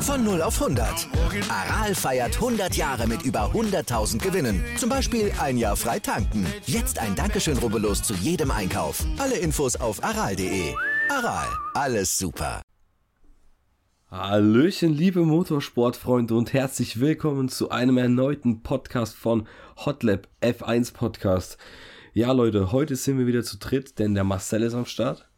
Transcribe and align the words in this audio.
Von 0.00 0.24
0 0.24 0.40
auf 0.40 0.62
100. 0.62 1.08
Aral 1.50 1.94
feiert 1.94 2.36
100 2.36 2.74
Jahre 2.74 3.06
mit 3.06 3.22
über 3.22 3.50
100.000 3.52 4.18
Gewinnen. 4.18 4.64
Zum 4.78 4.88
Beispiel 4.88 5.30
ein 5.38 5.58
Jahr 5.58 5.76
frei 5.76 5.98
tanken. 5.98 6.46
Jetzt 6.64 6.98
ein 6.98 7.14
Dankeschön, 7.14 7.58
rubbellos 7.58 8.02
zu 8.02 8.14
jedem 8.14 8.50
Einkauf. 8.50 9.04
Alle 9.18 9.36
Infos 9.36 9.76
auf 9.76 10.02
aral.de. 10.02 10.74
Aral, 11.10 11.48
alles 11.74 12.16
super. 12.16 12.62
Hallöchen, 14.10 14.94
liebe 14.94 15.20
Motorsportfreunde 15.20 16.34
und 16.34 16.54
herzlich 16.54 16.98
willkommen 16.98 17.50
zu 17.50 17.70
einem 17.70 17.98
erneuten 17.98 18.62
Podcast 18.62 19.16
von 19.16 19.46
Hotlab 19.84 20.28
F1 20.40 20.94
Podcast. 20.94 21.58
Ja, 22.16 22.32
Leute, 22.32 22.72
heute 22.72 22.96
sind 22.96 23.18
wir 23.18 23.26
wieder 23.26 23.42
zu 23.42 23.58
dritt, 23.58 23.98
denn 23.98 24.14
der 24.14 24.24
Marcel 24.24 24.62
ist 24.62 24.72
am 24.72 24.86
Start. 24.86 25.28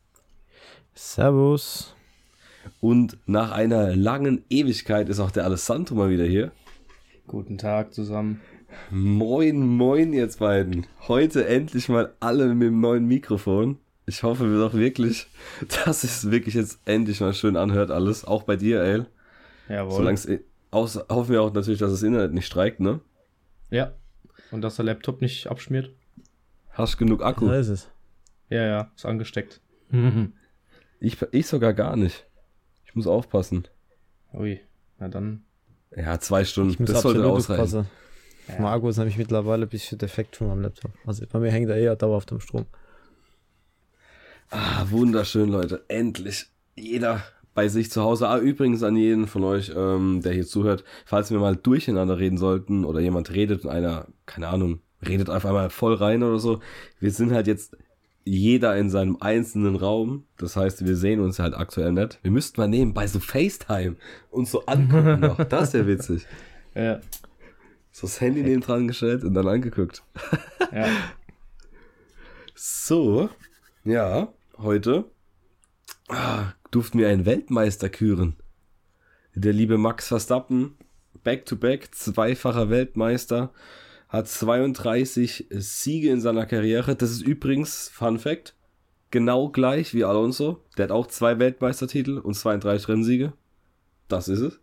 Servus. 0.94 1.96
Und 2.80 3.18
nach 3.26 3.50
einer 3.50 3.96
langen 3.96 4.44
Ewigkeit 4.48 5.08
ist 5.08 5.18
auch 5.18 5.32
der 5.32 5.42
Alessandro 5.42 5.96
mal 5.96 6.08
wieder 6.08 6.24
hier. 6.24 6.52
Guten 7.26 7.58
Tag 7.58 7.92
zusammen. 7.92 8.40
Moin, 8.92 9.58
moin, 9.58 10.12
jetzt 10.12 10.38
beiden. 10.38 10.86
Heute 11.08 11.48
endlich 11.48 11.88
mal 11.88 12.14
alle 12.20 12.54
mit 12.54 12.68
dem 12.68 12.80
neuen 12.80 13.06
Mikrofon. 13.06 13.78
Ich 14.06 14.22
hoffe 14.22 14.48
wir 14.48 14.60
doch 14.60 14.74
wirklich, 14.74 15.26
dass 15.84 16.04
es 16.04 16.30
wirklich 16.30 16.54
jetzt 16.54 16.78
endlich 16.84 17.20
mal 17.20 17.34
schön 17.34 17.56
anhört 17.56 17.90
alles. 17.90 18.24
Auch 18.24 18.44
bei 18.44 18.54
dir, 18.54 18.80
ey. 18.84 19.02
Jawohl. 19.68 19.96
Solange 19.96 20.40
aus, 20.70 20.96
hoffen 21.08 21.32
wir 21.32 21.42
auch 21.42 21.52
natürlich, 21.52 21.80
dass 21.80 21.90
das 21.90 22.04
Internet 22.04 22.34
nicht 22.34 22.46
streikt, 22.46 22.78
ne? 22.78 23.00
Ja. 23.68 23.94
Und 24.52 24.60
dass 24.60 24.76
der 24.76 24.84
Laptop 24.84 25.20
nicht 25.20 25.48
abschmiert. 25.48 25.90
Hast 26.78 26.96
genug 26.96 27.24
Akku? 27.24 27.48
Da 27.48 27.56
ist 27.56 27.68
es. 27.68 27.90
Ja, 28.50 28.64
ja, 28.64 28.90
ist 28.94 29.04
angesteckt. 29.04 29.60
ich, 31.00 31.20
ich 31.32 31.46
sogar 31.48 31.74
gar 31.74 31.96
nicht. 31.96 32.24
Ich 32.84 32.94
muss 32.94 33.08
aufpassen. 33.08 33.66
Ui, 34.32 34.60
na 34.98 35.08
dann. 35.08 35.44
Ja, 35.96 36.20
zwei 36.20 36.44
Stunden. 36.44 36.70
Ich 36.70 36.78
muss 36.78 36.92
das 36.92 37.02
sollte 37.02 37.26
ausreichen. 37.26 37.62
aufpassen. 37.62 37.90
Ja. 38.46 38.60
Marco 38.60 38.88
ist 38.88 38.96
nämlich 38.96 39.18
mittlerweile 39.18 39.66
ein 39.66 39.68
bisschen 39.68 39.98
defekt 39.98 40.36
schon 40.36 40.50
am 40.50 40.60
Laptop. 40.60 40.92
Also 41.04 41.26
bei 41.26 41.40
mir 41.40 41.50
hängt 41.50 41.68
er 41.68 41.76
eher 41.76 41.96
dauerhaft 41.96 42.30
am 42.30 42.40
Strom. 42.40 42.66
Ah, 44.50 44.86
wunderschön, 44.88 45.50
Leute. 45.50 45.84
Endlich. 45.88 46.46
Jeder 46.76 47.22
bei 47.54 47.66
sich 47.66 47.90
zu 47.90 48.02
Hause. 48.02 48.28
Ah, 48.28 48.38
übrigens 48.38 48.84
an 48.84 48.96
jeden 48.96 49.26
von 49.26 49.42
euch, 49.42 49.72
ähm, 49.74 50.22
der 50.22 50.32
hier 50.32 50.46
zuhört, 50.46 50.84
falls 51.04 51.32
wir 51.32 51.40
mal 51.40 51.56
durcheinander 51.56 52.18
reden 52.18 52.38
sollten 52.38 52.84
oder 52.84 53.00
jemand 53.00 53.32
redet 53.32 53.64
und 53.64 53.70
einer, 53.70 54.06
keine 54.26 54.46
Ahnung, 54.46 54.80
redet 55.06 55.30
einfach 55.30 55.52
mal 55.52 55.70
voll 55.70 55.94
rein 55.94 56.22
oder 56.22 56.38
so. 56.38 56.60
Wir 57.00 57.10
sind 57.10 57.32
halt 57.32 57.46
jetzt 57.46 57.76
jeder 58.24 58.76
in 58.76 58.90
seinem 58.90 59.16
einzelnen 59.20 59.76
Raum. 59.76 60.26
Das 60.36 60.56
heißt, 60.56 60.84
wir 60.84 60.96
sehen 60.96 61.20
uns 61.20 61.38
halt 61.38 61.54
aktuell 61.54 61.92
nicht. 61.92 62.18
Wir 62.22 62.30
müssten 62.30 62.60
mal 62.60 62.68
nebenbei 62.68 63.06
so 63.06 63.20
FaceTime 63.20 63.96
uns 64.30 64.50
so 64.50 64.66
angucken 64.66 65.20
noch. 65.20 65.42
Das 65.44 65.72
wäre 65.72 65.86
witzig. 65.86 66.26
Ja. 66.74 67.00
So 67.90 68.06
das 68.06 68.20
Handy 68.20 68.42
neben 68.42 68.60
dran 68.60 68.86
gestellt 68.86 69.24
und 69.24 69.34
dann 69.34 69.48
angeguckt. 69.48 70.02
Ja. 70.72 70.88
So, 72.54 73.30
ja, 73.84 74.32
heute 74.58 75.04
ah, 76.08 76.52
durften 76.70 76.98
wir 76.98 77.08
einen 77.08 77.24
Weltmeister 77.24 77.88
küren. 77.88 78.36
Der 79.34 79.52
liebe 79.52 79.78
Max 79.78 80.08
Verstappen, 80.08 80.76
back-to-back, 81.22 81.94
zweifacher 81.94 82.70
Weltmeister, 82.70 83.52
hat 84.08 84.28
32 84.28 85.46
Siege 85.50 86.10
in 86.10 86.20
seiner 86.20 86.46
Karriere. 86.46 86.96
Das 86.96 87.10
ist 87.10 87.22
übrigens, 87.22 87.88
Fun 87.88 88.18
Fact, 88.18 88.54
genau 89.10 89.50
gleich 89.50 89.94
wie 89.94 90.04
Alonso. 90.04 90.64
Der 90.76 90.84
hat 90.84 90.92
auch 90.92 91.06
zwei 91.06 91.38
Weltmeistertitel 91.38 92.18
und 92.18 92.34
32 92.34 92.88
Rennsiege. 92.88 93.32
Das 94.08 94.28
ist 94.28 94.40
es. 94.40 94.60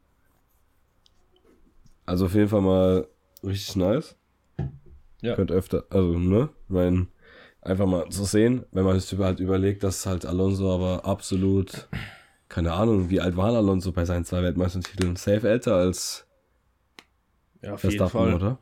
Also 2.06 2.26
auf 2.26 2.34
jeden 2.34 2.50
Fall 2.50 2.62
mal 2.62 3.08
richtig 3.44 3.76
nice. 3.76 4.16
Ja. 5.22 5.36
Könnt 5.36 5.52
öfter, 5.52 5.86
also, 5.90 6.18
ne? 6.20 6.50
Mein, 6.68 7.08
einfach 7.62 7.88
mal 7.88 8.10
zu 8.10 8.26
sehen, 8.26 8.66
wenn 8.72 8.86
man 8.86 9.00
sich 9.00 9.18
halt 9.18 9.40
überlegt, 9.40 9.84
dass 9.84 10.06
halt 10.06 10.26
Alonso 10.26 10.74
aber 10.74 11.06
absolut, 11.06 11.88
keine 12.48 12.74
Ahnung, 12.74 13.10
wie 13.10 13.22
alt 13.22 13.38
war 13.38 13.54
Alonso 13.54 13.92
bei 13.92 14.06
seinen 14.06 14.26
zwei 14.26 14.44
Weltmeistertiteln? 14.44 15.16
Safe 15.16 15.48
älter 15.50 15.76
als 15.76 16.28
ja 17.62 17.74
auf 17.74 17.82
Verstappen, 17.82 18.20
jeden 18.20 18.40
Fall. 18.40 18.50
oder? 18.50 18.60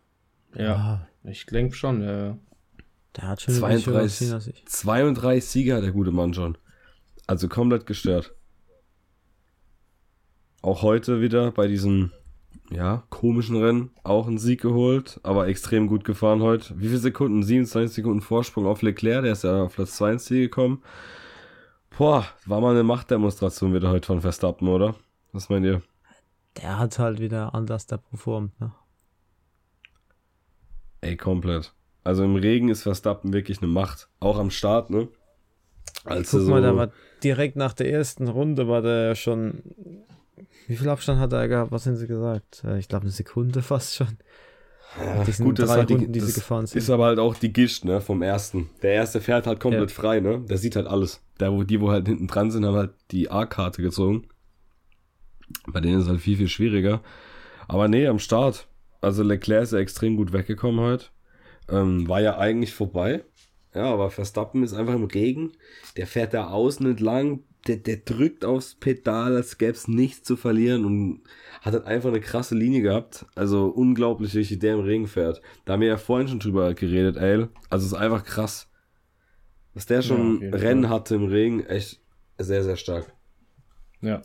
Ja, 0.55 1.07
ich 1.23 1.45
denke 1.45 1.75
schon, 1.75 2.01
ja. 2.01 2.37
Der 3.15 3.27
hat 3.27 3.41
schon 3.41 3.53
ein 3.53 3.61
bisschen 3.61 3.93
32, 3.93 4.27
was 4.27 4.33
als 4.33 4.47
ich. 4.47 4.65
32 4.65 5.45
Siege 5.45 5.75
hat 5.75 5.83
der 5.83 5.91
gute 5.91 6.11
Mann 6.11 6.33
schon. 6.33 6.57
Also 7.27 7.47
komplett 7.47 7.85
gestört. 7.85 8.33
Auch 10.61 10.81
heute 10.81 11.21
wieder 11.21 11.51
bei 11.51 11.67
diesem, 11.67 12.11
ja, 12.71 13.03
komischen 13.09 13.57
Rennen 13.57 13.91
auch 14.03 14.27
einen 14.27 14.37
Sieg 14.37 14.61
geholt, 14.61 15.19
aber 15.23 15.47
extrem 15.47 15.87
gut 15.87 16.03
gefahren 16.05 16.41
heute. 16.41 16.79
Wie 16.79 16.87
viele 16.87 16.99
Sekunden? 16.99 17.43
27 17.43 17.95
Sekunden 17.95 18.21
Vorsprung 18.21 18.65
auf 18.65 18.81
Leclerc, 18.81 19.23
der 19.23 19.33
ist 19.33 19.43
ja 19.43 19.63
auf 19.63 19.75
Platz 19.75 19.95
2 19.97 20.13
ins 20.13 20.25
Ziel 20.25 20.41
gekommen. 20.41 20.81
Boah, 21.97 22.25
war 22.45 22.61
mal 22.61 22.71
eine 22.71 22.83
Machtdemonstration 22.83 23.73
wieder 23.73 23.89
heute 23.89 24.07
von 24.07 24.21
Verstappen, 24.21 24.67
oder? 24.67 24.95
Was 25.31 25.49
meint 25.49 25.65
ihr? 25.65 25.81
Der 26.57 26.79
hat 26.79 26.97
halt 26.97 27.19
wieder 27.19 27.53
anders 27.53 27.85
da 27.85 27.97
performt, 27.97 28.59
ne? 28.59 28.71
Ey, 31.03 31.17
komplett. 31.17 31.73
Also 32.03 32.23
im 32.23 32.35
Regen 32.35 32.69
ist 32.69 32.83
Verstappen 32.83 33.33
wirklich 33.33 33.59
eine 33.61 33.67
Macht. 33.71 34.09
Auch 34.19 34.37
am 34.39 34.49
Start, 34.49 34.89
ne? 34.89 35.07
Als 36.05 36.31
Guck 36.31 36.41
mal, 36.47 36.61
so- 36.61 36.67
da 36.67 36.75
war 36.75 36.91
direkt 37.23 37.55
nach 37.55 37.73
der 37.73 37.89
ersten 37.91 38.27
Runde 38.27 38.67
war 38.67 38.81
der 38.81 39.07
ja 39.07 39.15
schon. 39.15 39.63
Wie 40.67 40.75
viel 40.75 40.89
Abstand 40.89 41.19
hat 41.19 41.31
er 41.33 41.47
gehabt? 41.47 41.71
Was 41.71 41.85
haben 41.85 41.95
sie 41.95 42.07
gesagt? 42.07 42.63
Äh, 42.65 42.79
Ich 42.79 42.87
glaube 42.87 43.03
eine 43.03 43.11
Sekunde 43.11 43.61
fast 43.73 43.95
schon. 43.95 44.17
Ja, 44.99 45.23
gut, 45.43 45.57
das, 45.57 45.71
halt 45.71 45.89
die, 45.89 45.93
Runden, 45.95 46.13
das 46.13 46.75
ist 46.75 46.89
aber 46.91 47.05
halt 47.05 47.17
auch 47.17 47.33
die 47.35 47.51
Gischt, 47.51 47.83
ne, 47.83 47.99
vom 47.99 48.21
ersten. 48.21 48.69
Der 48.83 48.91
erste 48.93 49.21
fährt 49.21 49.47
halt 49.47 49.59
komplett 49.59 49.89
Ja. 49.89 49.95
frei, 49.95 50.19
ne? 50.19 50.41
Der 50.47 50.59
sieht 50.59 50.75
halt 50.75 50.85
alles. 50.85 51.19
Der, 51.39 51.51
wo, 51.51 51.63
die, 51.63 51.81
wo 51.81 51.89
halt 51.89 52.07
hinten 52.07 52.27
dran 52.27 52.51
sind, 52.51 52.63
haben 52.63 52.75
halt 52.75 52.91
die 53.09 53.31
A-Karte 53.31 53.81
gezogen. 53.81 54.27
Bei 55.65 55.81
denen 55.81 55.97
ist 55.97 56.03
es 56.03 56.09
halt 56.09 56.21
viel, 56.21 56.37
viel 56.37 56.47
schwieriger. 56.47 57.01
Aber 57.67 57.87
nee, 57.87 58.05
am 58.07 58.19
Start. 58.19 58.67
Also 59.03 59.21
Leclerc 59.23 59.63
ist 59.63 59.73
ja 59.73 59.79
extrem 59.79 60.15
gut 60.15 60.33
weggekommen 60.33 60.79
heute. 60.79 61.05
Ähm, 61.69 62.07
war 62.07 62.21
ja 62.21 62.37
eigentlich 62.37 62.73
vorbei. 62.73 63.23
Ja, 63.73 63.85
aber 63.85 64.09
Verstappen 64.11 64.63
ist 64.63 64.73
einfach 64.73 64.93
im 64.93 65.03
Regen. 65.05 65.51
Der 65.97 66.07
fährt 66.07 66.33
da 66.33 66.47
außen 66.47 66.85
entlang. 66.85 67.41
Der, 67.67 67.77
der 67.77 67.97
drückt 67.97 68.43
aufs 68.43 68.75
Pedal, 68.75 69.35
als 69.37 69.57
gäbe 69.57 69.71
es 69.71 69.87
nichts 69.87 70.23
zu 70.27 70.35
verlieren 70.35 70.83
und 70.83 71.21
hat 71.61 71.73
halt 71.73 71.85
einfach 71.85 72.09
eine 72.09 72.19
krasse 72.19 72.55
Linie 72.55 72.81
gehabt. 72.81 73.25
Also 73.35 73.67
unglaublich, 73.67 74.35
wie 74.35 74.57
der 74.57 74.73
im 74.73 74.81
Regen 74.81 75.07
fährt. 75.07 75.41
Da 75.63 75.73
haben 75.73 75.79
wir 75.81 75.87
ja 75.87 75.97
vorhin 75.97 76.27
schon 76.27 76.39
drüber 76.39 76.73
geredet, 76.73 77.15
ey. 77.15 77.47
Also 77.69 77.85
es 77.85 77.93
ist 77.93 77.97
einfach 77.97 78.25
krass. 78.25 78.69
Was 79.73 79.85
der 79.85 79.97
Ja, 79.97 80.03
schon 80.03 80.41
jeden 80.41 80.53
Rennen 80.53 80.83
Fall. 80.83 80.91
hatte 80.91 81.15
im 81.15 81.23
Regen, 81.25 81.65
echt 81.65 82.01
sehr, 82.37 82.63
sehr 82.63 82.75
stark. 82.75 83.13
Ja. 84.01 84.21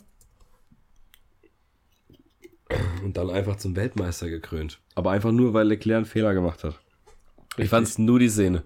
Und 3.03 3.17
dann 3.17 3.31
einfach 3.31 3.57
zum 3.57 3.77
Weltmeister 3.77 4.29
gekrönt. 4.29 4.81
Aber 4.95 5.11
einfach 5.13 5.33
nur, 5.33 5.55
weil 5.55 5.67
Leclerc 5.67 5.97
einen 5.99 6.07
Fehler 6.07 6.35
gemacht 6.35 6.65
hat. 6.65 6.79
Ich 7.53 7.59
Richtig. 7.59 7.71
fand's 7.71 7.99
nur 7.99 8.19
die 8.19 8.29
Szene. 8.29 8.63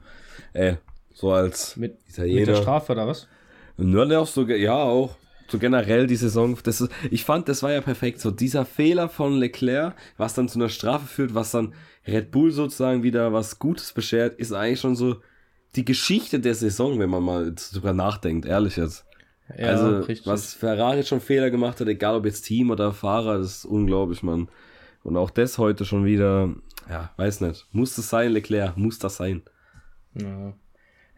Ey, 0.53 0.79
so 1.15 1.33
als 1.33 1.77
Mit, 1.77 1.93
mit 1.93 2.09
Italiener. 2.11 2.47
der 2.47 2.57
Strafe 2.57 2.93
oder 2.93 3.07
was? 3.07 3.29
Nur 3.77 4.19
auch 4.19 4.27
so, 4.27 4.43
ja, 4.47 4.75
auch. 4.75 5.17
So 5.49 5.59
generell 5.59 6.07
die 6.07 6.17
Saison. 6.17 6.57
Das 6.63 6.81
ist, 6.81 6.91
ich 7.11 7.25
fand, 7.25 7.49
das 7.49 7.63
war 7.63 7.73
ja 7.73 7.81
perfekt. 7.81 8.21
So 8.21 8.31
dieser 8.31 8.65
Fehler 8.65 9.09
von 9.09 9.37
Leclerc, 9.37 9.95
was 10.17 10.35
dann 10.35 10.49
zu 10.49 10.59
einer 10.59 10.69
Strafe 10.69 11.07
führt, 11.07 11.35
was 11.35 11.51
dann 11.51 11.75
Red 12.07 12.31
Bull 12.31 12.51
sozusagen 12.51 13.03
wieder 13.03 13.33
was 13.33 13.59
Gutes 13.59 13.93
beschert, 13.93 14.39
ist 14.39 14.53
eigentlich 14.53 14.81
schon 14.81 14.97
so 14.97 15.17
die 15.77 15.85
Geschichte 15.85 16.41
der 16.41 16.55
Saison, 16.55 16.99
wenn 16.99 17.11
man 17.11 17.23
mal 17.23 17.55
drüber 17.55 17.93
nachdenkt, 17.93 18.47
ehrlich 18.47 18.77
jetzt. 18.77 19.05
Ja, 19.59 19.69
also, 19.69 19.99
richtig. 20.01 20.27
was 20.27 20.55
Ferrari 20.55 21.03
schon 21.03 21.21
Fehler 21.21 21.51
gemacht 21.51 21.81
hat, 21.81 21.89
egal 21.89 22.17
ob 22.17 22.25
jetzt 22.25 22.43
Team 22.43 22.71
oder 22.71 22.93
Fahrer, 22.93 23.39
das 23.39 23.59
ist 23.59 23.65
unglaublich, 23.65 24.23
Mann. 24.23 24.49
Und 25.03 25.17
auch 25.17 25.31
das 25.31 25.59
heute 25.59 25.85
schon 25.85 26.05
wieder, 26.05 26.55
ja, 26.89 27.11
weiß 27.17 27.41
nicht. 27.41 27.67
Muss 27.73 27.97
das 27.97 28.09
sein, 28.09 28.33
Leclerc? 28.33 28.77
Muss 28.77 28.99
das 28.99 29.17
sein? 29.17 29.43
Ja, 30.15 30.55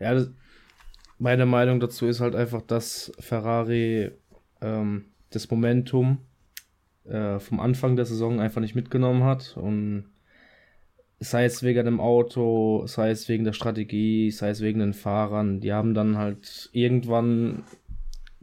ja 0.00 0.14
das, 0.14 0.30
meine 1.18 1.46
Meinung 1.46 1.80
dazu 1.80 2.06
ist 2.06 2.20
halt 2.20 2.34
einfach, 2.34 2.62
dass 2.62 3.12
Ferrari 3.18 4.10
ähm, 4.60 5.06
das 5.30 5.50
Momentum 5.50 6.18
äh, 7.04 7.38
vom 7.38 7.60
Anfang 7.60 7.96
der 7.96 8.06
Saison 8.06 8.40
einfach 8.40 8.60
nicht 8.60 8.74
mitgenommen 8.74 9.24
hat 9.24 9.56
und 9.56 10.06
sei 11.20 11.44
es 11.44 11.62
wegen 11.62 11.84
dem 11.84 12.00
Auto, 12.00 12.86
sei 12.86 13.10
es 13.10 13.28
wegen 13.28 13.44
der 13.44 13.52
Strategie, 13.52 14.30
sei 14.30 14.50
es 14.50 14.60
wegen 14.60 14.80
den 14.80 14.92
Fahrern, 14.92 15.60
die 15.60 15.72
haben 15.72 15.94
dann 15.94 16.18
halt 16.18 16.68
irgendwann 16.72 17.62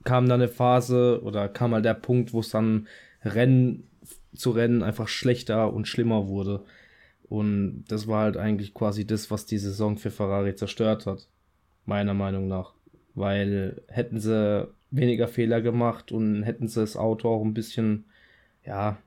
kam 0.04 0.28
dann 0.28 0.42
eine 0.42 0.50
Phase 0.50 1.22
oder 1.24 1.48
kam 1.50 1.72
mal 1.72 1.82
der 1.82 1.94
Punkt, 1.94 2.34
wo 2.34 2.40
es 2.40 2.50
dann 2.50 2.88
Rennen 3.24 3.88
zu 4.36 4.52
Rennen 4.52 4.84
einfach 4.84 5.08
schlechter 5.08 5.74
und 5.74 5.88
schlimmer 5.88 6.28
wurde. 6.28 6.64
Und 7.30 7.86
das 7.88 8.08
war 8.08 8.24
halt 8.24 8.38
eigentlich 8.38 8.74
quasi 8.74 9.06
das, 9.06 9.32
was 9.32 9.46
die 9.46 9.58
Saison 9.58 9.98
für 9.98 10.12
Ferrari 10.12 10.56
zerstört 10.56 11.06
hat. 11.06 11.28
Meiner 11.86 12.14
Meinung 12.14 12.48
nach. 12.48 12.74
Weil 13.16 13.82
hätten 13.88 14.20
sie 14.20 14.68
weniger 14.92 15.28
Fehler 15.28 15.62
gemacht 15.62 16.12
und 16.12 16.44
hätten 16.44 16.68
sie 16.68 16.82
das 16.82 16.98
Auto 16.98 17.30
auch 17.30 17.44
ein 17.44 17.54
bisschen, 17.54 18.06
ja, 18.66 18.98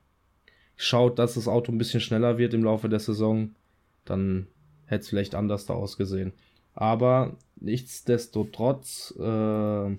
schaut, 0.76 1.19
dass 1.19 1.35
das 1.35 1.49
Auto 1.49 1.73
ein 1.73 1.79
bisschen 1.79 2.00
schneller 2.00 2.38
wird 2.38 2.55
im 2.55 2.64
Laufe 2.64 2.88
der 2.88 2.99
Saison, 3.00 3.55
dann 4.05 4.47
hätte 4.87 5.02
es 5.02 5.08
vielleicht 5.08 5.35
anders 5.35 5.67
da 5.67 5.75
ausgesehen. 5.75 6.32
Aber 6.75 7.37
nichtsdestotrotz 7.56 9.14
äh, 9.19 9.97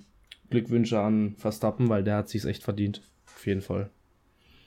Glückwünsche 0.49 0.99
an 0.99 1.35
Verstappen, 1.37 1.89
weil 1.89 2.03
der 2.03 2.17
hat 2.17 2.29
sich 2.29 2.45
echt 2.45 2.63
verdient. 2.63 3.01
Auf 3.27 3.45
jeden 3.45 3.61
Fall. 3.61 3.89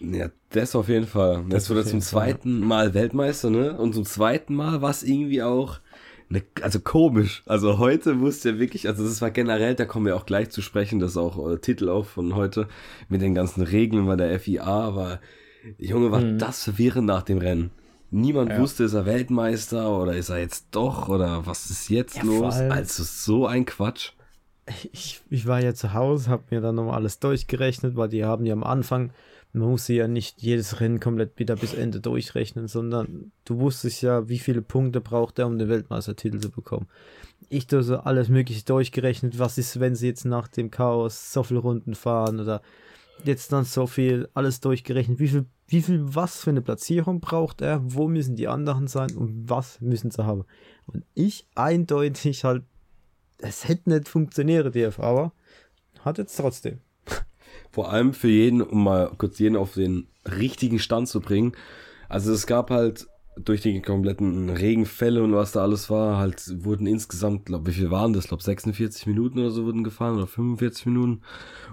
Ja, 0.00 0.30
das 0.50 0.76
auf 0.76 0.88
jeden 0.88 1.06
Fall. 1.06 1.44
Das 1.48 1.64
Jetzt 1.64 1.70
wurde 1.70 1.80
er 1.80 1.84
zum 1.84 1.92
jeden 1.94 2.02
Fall. 2.02 2.22
zweiten 2.30 2.60
Mal 2.60 2.94
Weltmeister, 2.94 3.50
ne? 3.50 3.76
Und 3.76 3.94
zum 3.94 4.04
zweiten 4.04 4.54
Mal 4.54 4.80
war 4.80 4.90
es 4.90 5.02
irgendwie 5.02 5.42
auch, 5.42 5.80
ne, 6.28 6.42
also 6.62 6.78
komisch. 6.78 7.42
Also 7.46 7.78
heute 7.78 8.20
wusste 8.20 8.50
er 8.50 8.58
wirklich, 8.60 8.86
also 8.86 9.02
das 9.04 9.20
war 9.20 9.30
generell, 9.32 9.74
da 9.74 9.86
kommen 9.86 10.06
wir 10.06 10.14
auch 10.14 10.26
gleich 10.26 10.50
zu 10.50 10.62
sprechen, 10.62 11.00
das 11.00 11.12
ist 11.12 11.16
auch 11.16 11.50
äh, 11.50 11.58
Titel 11.58 11.88
auch 11.88 12.06
von 12.06 12.36
heute, 12.36 12.68
mit 13.08 13.22
den 13.22 13.34
ganzen 13.34 13.62
Regeln 13.62 14.06
bei 14.06 14.14
der 14.14 14.30
FIA, 14.38 14.64
aber 14.64 15.20
Junge, 15.78 16.12
war 16.12 16.20
Mhm. 16.20 16.38
das 16.38 16.62
verwirrend 16.64 17.06
nach 17.06 17.22
dem 17.22 17.38
Rennen. 17.38 17.70
Niemand 18.10 18.50
Ja. 18.52 18.60
wusste, 18.60 18.84
ist 18.84 18.94
er 18.94 19.04
Weltmeister 19.04 19.90
oder 20.00 20.14
ist 20.14 20.28
er 20.30 20.38
jetzt 20.38 20.68
doch 20.70 21.08
oder 21.08 21.44
was 21.46 21.70
ist 21.70 21.88
jetzt 21.90 22.16
Ja, 22.16 22.22
los? 22.22 22.54
Also 22.54 23.02
so 23.02 23.46
ein 23.46 23.66
Quatsch. 23.66 24.12
Ich, 24.92 25.22
ich 25.30 25.46
war 25.46 25.60
ja 25.60 25.74
zu 25.74 25.92
Hause, 25.94 26.30
habe 26.30 26.44
mir 26.50 26.60
dann 26.60 26.74
nochmal 26.74 26.96
alles 26.96 27.18
durchgerechnet, 27.18 27.96
weil 27.96 28.08
die 28.08 28.24
haben 28.24 28.46
ja 28.46 28.52
am 28.52 28.64
Anfang, 28.64 29.12
man 29.52 29.70
muss 29.70 29.88
ja 29.88 30.08
nicht 30.08 30.42
jedes 30.42 30.80
Rennen 30.80 31.00
komplett 31.00 31.38
wieder 31.38 31.56
bis 31.56 31.74
Ende 31.74 32.00
durchrechnen, 32.00 32.68
sondern 32.68 33.32
du 33.44 33.58
wusstest 33.58 34.02
ja, 34.02 34.28
wie 34.28 34.38
viele 34.38 34.62
Punkte 34.62 35.00
braucht 35.00 35.38
er, 35.38 35.46
um 35.46 35.58
den 35.58 35.68
Weltmeistertitel 35.68 36.38
zu 36.38 36.50
bekommen. 36.50 36.86
Ich 37.48 37.66
da 37.66 37.82
so 37.82 37.98
alles 37.98 38.28
mögliche 38.28 38.64
durchgerechnet, 38.64 39.38
was 39.38 39.58
ist, 39.58 39.80
wenn 39.80 39.94
sie 39.94 40.08
jetzt 40.08 40.24
nach 40.24 40.48
dem 40.48 40.70
Chaos 40.70 41.32
so 41.32 41.42
viele 41.42 41.60
Runden 41.60 41.94
fahren 41.94 42.40
oder 42.40 42.62
jetzt 43.24 43.52
dann 43.52 43.64
so 43.64 43.86
viel, 43.86 44.28
alles 44.34 44.60
durchgerechnet, 44.60 45.18
wie 45.18 45.28
viel, 45.28 45.46
wie 45.66 45.82
viel, 45.82 46.02
was 46.02 46.40
für 46.40 46.50
eine 46.50 46.62
Platzierung 46.62 47.20
braucht 47.20 47.62
er, 47.62 47.80
wo 47.82 48.08
müssen 48.08 48.36
die 48.36 48.48
anderen 48.48 48.86
sein 48.86 49.16
und 49.16 49.48
was 49.48 49.80
müssen 49.80 50.10
sie 50.10 50.24
haben. 50.24 50.44
Und 50.86 51.04
ich 51.14 51.46
eindeutig 51.54 52.44
halt 52.44 52.64
es 53.38 53.68
hätte 53.68 53.90
nicht 53.90 54.08
funktioniert, 54.08 54.74
DF, 54.74 54.98
aber 55.00 55.32
hat 56.00 56.18
jetzt 56.18 56.36
trotzdem. 56.36 56.80
Vor 57.70 57.92
allem 57.92 58.14
für 58.14 58.28
jeden, 58.28 58.62
um 58.62 58.84
mal 58.84 59.10
kurz 59.18 59.38
jeden 59.38 59.56
auf 59.56 59.74
den 59.74 60.08
richtigen 60.24 60.78
Stand 60.78 61.08
zu 61.08 61.20
bringen. 61.20 61.52
Also 62.08 62.32
es 62.32 62.46
gab 62.46 62.70
halt 62.70 63.06
durch 63.44 63.60
die 63.62 63.80
kompletten 63.80 64.50
Regenfälle 64.50 65.22
und 65.22 65.32
was 65.32 65.52
da 65.52 65.62
alles 65.62 65.90
war, 65.90 66.18
halt 66.18 66.64
wurden 66.64 66.86
insgesamt, 66.86 67.46
glaube 67.46 67.68
wie 67.68 67.74
viel 67.74 67.90
waren 67.90 68.12
das? 68.12 68.24
Ich 68.24 68.28
glaube 68.28 68.42
46 68.42 69.06
Minuten 69.06 69.38
oder 69.38 69.50
so 69.50 69.64
wurden 69.64 69.84
gefahren 69.84 70.16
oder 70.16 70.26
45 70.26 70.86
Minuten. 70.86 71.22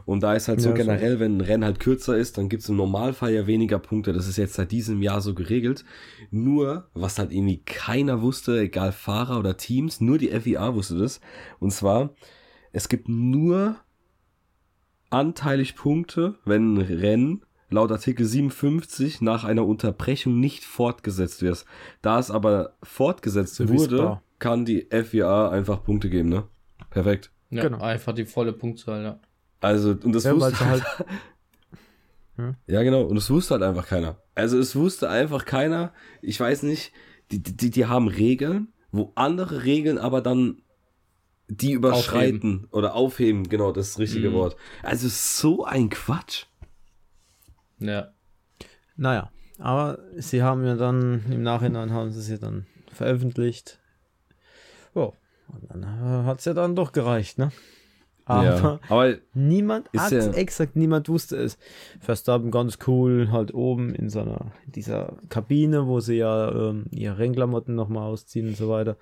Und 0.05 0.23
da 0.23 0.33
ist 0.33 0.47
halt 0.47 0.61
so 0.61 0.69
Ja, 0.69 0.75
so. 0.75 0.81
generell, 0.81 1.19
wenn 1.19 1.37
ein 1.37 1.41
Rennen 1.41 1.63
halt 1.65 1.79
kürzer 1.79 2.17
ist, 2.17 2.37
dann 2.37 2.49
gibt 2.49 2.63
es 2.63 2.69
im 2.69 2.75
Normalfall 2.75 3.33
ja 3.33 3.47
weniger 3.47 3.79
Punkte. 3.79 4.13
Das 4.13 4.27
ist 4.27 4.37
jetzt 4.37 4.53
seit 4.55 4.71
diesem 4.71 5.01
Jahr 5.01 5.21
so 5.21 5.33
geregelt. 5.33 5.85
Nur, 6.31 6.89
was 6.93 7.19
halt 7.19 7.31
irgendwie 7.31 7.61
keiner 7.63 8.21
wusste, 8.21 8.59
egal 8.59 8.91
Fahrer 8.91 9.39
oder 9.39 9.57
Teams, 9.57 10.01
nur 10.01 10.17
die 10.17 10.29
FIA 10.29 10.75
wusste 10.75 10.97
das. 10.97 11.21
Und 11.59 11.71
zwar, 11.71 12.13
es 12.71 12.89
gibt 12.89 13.07
nur 13.09 13.77
anteilig 15.09 15.75
Punkte, 15.75 16.35
wenn 16.45 16.75
ein 16.75 16.81
Rennen 16.81 17.44
laut 17.69 17.91
Artikel 17.91 18.25
57 18.25 19.21
nach 19.21 19.43
einer 19.43 19.65
Unterbrechung 19.65 20.39
nicht 20.39 20.63
fortgesetzt 20.63 21.41
wird. 21.41 21.65
Da 22.01 22.19
es 22.19 22.31
aber 22.31 22.75
fortgesetzt 22.83 23.67
wurde, 23.67 24.21
kann 24.39 24.65
die 24.65 24.87
FIA 24.91 25.49
einfach 25.49 25.83
Punkte 25.83 26.09
geben, 26.09 26.29
ne? 26.29 26.43
Perfekt. 26.89 27.31
Ja, 27.49 27.63
Genau. 27.63 27.79
einfach 27.81 28.13
die 28.13 28.25
volle 28.25 28.53
Punktzahl, 28.53 29.03
ja. 29.03 29.19
Also, 29.61 29.91
und 29.91 30.13
das 30.13 30.23
Ja, 30.25 30.35
wusste 30.35 30.55
sie 30.55 30.65
halt, 30.65 30.83
Ja, 32.67 32.83
genau. 32.83 33.03
Und 33.03 33.15
es 33.17 33.29
wusste 33.29 33.53
halt 33.53 33.63
einfach 33.63 33.87
keiner. 33.87 34.17
Also 34.35 34.59
es 34.59 34.75
wusste 34.75 35.09
einfach 35.09 35.45
keiner. 35.45 35.93
Ich 36.21 36.37
weiß 36.39 36.63
nicht, 36.63 36.91
die, 37.31 37.41
die, 37.41 37.69
die 37.69 37.85
haben 37.85 38.09
Regeln, 38.09 38.73
wo 38.91 39.13
andere 39.15 39.63
Regeln 39.63 39.97
aber 39.97 40.21
dann 40.21 40.61
die 41.47 41.71
überschreiten 41.71 42.67
oder 42.71 42.93
aufheben. 42.95 43.47
Genau, 43.47 43.71
das 43.71 43.87
ist 43.87 43.93
das 43.95 43.99
richtige 44.01 44.31
Mhm. 44.31 44.33
Wort. 44.33 44.57
Also 44.83 45.07
so 45.09 45.63
ein 45.63 45.89
Quatsch. 45.89 46.45
Ja. 47.79 48.13
naja, 48.95 49.31
aber 49.59 49.99
sie 50.17 50.41
haben 50.43 50.65
ja 50.65 50.75
dann, 50.75 51.23
im 51.29 51.43
Nachhinein 51.43 51.91
haben 51.91 52.11
sie 52.11 52.19
es 52.19 52.29
ja 52.29 52.37
dann 52.37 52.65
veröffentlicht. 52.91 53.79
Ja, 54.93 55.11
und 55.47 55.69
dann 55.69 55.85
hat 56.25 56.39
es 56.39 56.45
ja 56.45 56.53
dann 56.53 56.75
doch 56.75 56.91
gereicht, 56.91 57.37
ne? 57.37 57.51
Aber 58.27 58.43
ja. 58.43 58.79
Aber 58.89 59.15
niemand, 59.35 59.89
hat 59.95 60.11
ja- 60.11 60.31
exakt 60.31 60.75
niemand 60.75 61.07
wusste 61.09 61.35
es. 61.37 61.59
Verstappen 61.99 62.49
ganz 62.49 62.79
cool, 62.87 63.29
halt 63.31 63.53
oben 63.53 63.93
in 63.93 64.09
seiner, 64.09 64.51
in 64.65 64.71
dieser 64.71 65.17
Kabine, 65.29 65.85
wo 65.85 65.99
sie 65.99 66.15
ja 66.15 66.51
ähm, 66.51 66.85
ihre 66.89 67.19
Rennklamotten 67.19 67.75
nochmal 67.75 68.03
ausziehen 68.07 68.47
und 68.47 68.57
so 68.57 68.67
weiter. 68.69 68.97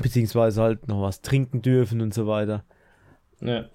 Beziehungsweise 0.00 0.62
halt 0.62 0.88
noch 0.88 1.02
was 1.02 1.20
trinken 1.20 1.60
dürfen 1.60 2.00
und 2.00 2.14
so 2.14 2.26
weiter. 2.26 2.64
Ja. 3.40 3.66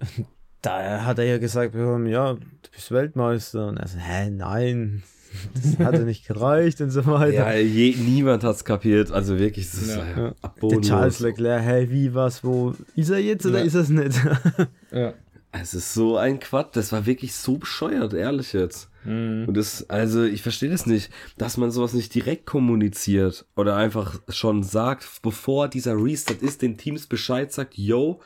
Da 0.62 1.04
hat 1.04 1.18
er 1.18 1.24
ja 1.24 1.38
gesagt, 1.38 1.72
bekommen, 1.72 2.06
ja, 2.06 2.34
du 2.34 2.40
bist 2.72 2.90
Weltmeister. 2.90 3.68
Und 3.68 3.78
er 3.78 3.88
so, 3.88 3.98
hä, 3.98 4.30
nein, 4.30 5.02
das 5.54 5.78
hat 5.78 5.94
ja 5.94 6.00
nicht 6.04 6.26
gereicht 6.26 6.80
und 6.80 6.90
so 6.90 7.06
weiter. 7.06 7.32
ja, 7.32 7.52
je, 7.54 7.94
niemand 7.96 8.44
hat's 8.44 8.64
kapiert. 8.64 9.10
Also 9.10 9.38
wirklich, 9.38 9.70
das 9.70 9.82
ist 9.82 9.96
Ja. 9.96 10.04
ja. 10.16 10.34
Der. 10.62 10.80
Charles 10.82 11.20
Leclerc, 11.20 11.62
hä, 11.62 11.86
wie, 11.90 12.14
was, 12.14 12.44
wo? 12.44 12.74
Ist 12.96 13.10
er 13.10 13.18
jetzt 13.18 13.46
oder 13.46 13.60
Ja. 13.60 13.64
ist 13.64 13.74
er 13.74 13.80
es 13.82 13.88
nicht? 13.88 14.20
Ja. 14.92 15.14
Es 15.52 15.74
ist 15.74 15.94
so 15.94 16.16
ein 16.16 16.38
Quatsch. 16.38 16.76
Das 16.76 16.92
war 16.92 17.06
wirklich 17.06 17.34
so 17.34 17.56
bescheuert, 17.58 18.12
ehrlich 18.14 18.52
jetzt. 18.52 18.88
Mhm. 19.04 19.46
Und 19.48 19.56
das, 19.56 19.88
also 19.90 20.22
ich 20.22 20.42
verstehe 20.42 20.70
das 20.70 20.86
nicht, 20.86 21.10
dass 21.38 21.56
man 21.56 21.72
sowas 21.72 21.92
nicht 21.92 22.14
direkt 22.14 22.46
kommuniziert 22.46 23.46
oder 23.56 23.74
einfach 23.76 24.20
schon 24.28 24.62
sagt, 24.62 25.08
bevor 25.22 25.66
dieser 25.68 25.94
Restart 25.96 26.42
ist, 26.42 26.62
den 26.62 26.76
Teams 26.76 27.08
Bescheid 27.08 27.50
sagt, 27.52 27.76
yo, 27.76 28.20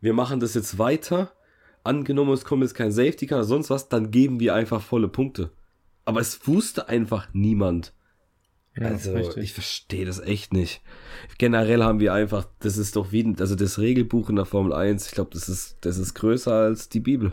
wir 0.00 0.14
machen 0.14 0.40
das 0.40 0.54
jetzt 0.54 0.78
weiter. 0.78 1.30
Angenommen, 1.82 2.32
es 2.32 2.44
kommt 2.44 2.62
jetzt 2.62 2.74
kein 2.74 2.92
Safety 2.92 3.26
Car 3.26 3.38
oder 3.38 3.46
sonst 3.46 3.70
was, 3.70 3.88
dann 3.88 4.10
geben 4.10 4.38
wir 4.40 4.54
einfach 4.54 4.82
volle 4.82 5.08
Punkte. 5.08 5.50
Aber 6.04 6.20
es 6.20 6.46
wusste 6.46 6.88
einfach 6.88 7.28
niemand. 7.32 7.94
Ja, 8.76 8.86
also, 8.88 9.16
ich 9.36 9.52
verstehe 9.52 10.04
das 10.04 10.20
echt 10.20 10.52
nicht. 10.52 10.80
Generell 11.38 11.82
haben 11.82 11.98
wir 12.00 12.12
einfach, 12.12 12.46
das 12.60 12.76
ist 12.76 12.96
doch 12.96 13.10
wie, 13.12 13.34
also 13.38 13.56
das 13.56 13.78
Regelbuch 13.78 14.30
in 14.30 14.36
der 14.36 14.44
Formel 14.44 14.72
1, 14.72 15.06
ich 15.06 15.12
glaube, 15.12 15.30
das 15.32 15.48
ist, 15.48 15.78
das 15.80 15.98
ist 15.98 16.14
größer 16.14 16.52
als 16.52 16.88
die 16.88 17.00
Bibel. 17.00 17.32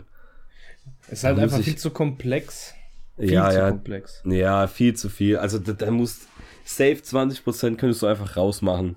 Ist 1.08 1.24
halt 1.24 1.38
Da 1.38 1.42
einfach 1.42 1.58
ich- 1.60 1.64
viel 1.66 1.76
zu 1.76 1.90
komplex. 1.90 2.74
Viel 3.18 3.32
ja, 3.32 3.50
zu 3.50 3.56
ja, 3.56 3.70
komplex. 3.70 4.22
Ja, 4.24 4.66
viel 4.66 4.94
zu 4.94 5.08
viel. 5.08 5.36
Also 5.38 5.58
da, 5.58 5.72
da 5.72 5.90
muss 5.90 6.26
safe 6.64 6.96
20% 7.02 7.76
könntest 7.76 8.02
du 8.02 8.06
einfach 8.06 8.36
rausmachen. 8.36 8.96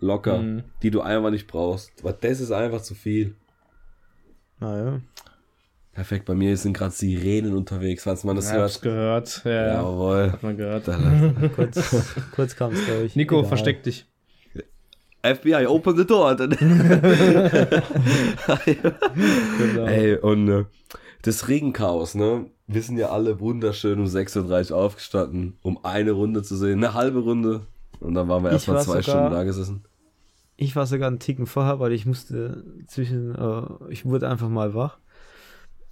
Locker. 0.00 0.38
Mhm. 0.38 0.64
Die 0.82 0.90
du 0.90 1.00
einfach 1.00 1.30
nicht 1.30 1.46
brauchst. 1.46 1.92
Aber 2.00 2.12
das 2.12 2.40
ist 2.40 2.52
einfach 2.52 2.82
zu 2.82 2.94
viel. 2.94 3.36
Naja. 4.60 5.00
Perfekt, 5.92 6.24
bei 6.26 6.34
mir 6.34 6.56
sind 6.56 6.76
gerade 6.76 6.90
Sirenen 6.92 7.54
unterwegs, 7.56 8.02
falls 8.02 8.24
man 8.24 8.34
das 8.34 8.50
Ja, 8.50 8.62
hab's 8.62 8.74
hört. 8.74 8.82
gehört. 8.82 9.42
Ja, 9.44 9.50
ja. 9.52 9.74
Jawohl. 9.74 10.32
Hat 10.32 10.42
man 10.42 10.56
gehört. 10.56 10.84
Kurz, 11.56 12.14
kurz 12.34 12.56
kam 12.56 12.72
es 12.72 12.84
durch. 12.86 13.14
Nico, 13.14 13.36
Egal. 13.38 13.48
versteck 13.48 13.82
dich. 13.84 14.06
FBI, 15.22 15.66
open 15.66 15.96
the 15.96 16.04
door. 16.06 16.34
Genau. 16.36 16.56
Ey, 19.86 20.16
und 20.16 20.48
äh, 20.48 20.64
das 21.22 21.48
Regenchaos, 21.48 22.14
ne? 22.14 22.46
Wir 22.66 22.82
sind 22.82 22.96
ja 22.98 23.10
alle 23.10 23.40
wunderschön 23.40 23.98
um 24.00 24.06
6.30 24.06 24.72
Uhr 24.72 24.78
aufgestanden, 24.78 25.58
um 25.62 25.82
eine 25.84 26.12
Runde 26.12 26.42
zu 26.42 26.56
sehen. 26.56 26.82
Eine 26.84 26.94
halbe 26.94 27.20
Runde. 27.20 27.66
Und 28.00 28.14
dann 28.14 28.28
waren 28.28 28.42
wir 28.42 28.50
Ich 28.50 28.54
erstmal 28.54 28.78
zwei 28.82 29.02
sogar- 29.02 29.02
Stunden 29.02 29.30
da 29.32 29.44
gesessen. 29.44 29.84
Ich 30.56 30.76
war 30.76 30.86
sogar 30.86 31.08
einen 31.08 31.18
Ticken 31.18 31.46
vorher, 31.46 31.80
weil 31.80 31.92
ich 31.92 32.06
musste 32.06 32.64
zwischen, 32.86 33.34
äh, 33.34 33.62
ich 33.90 34.04
wurde 34.04 34.28
einfach 34.28 34.48
mal 34.48 34.74
wach. 34.74 34.98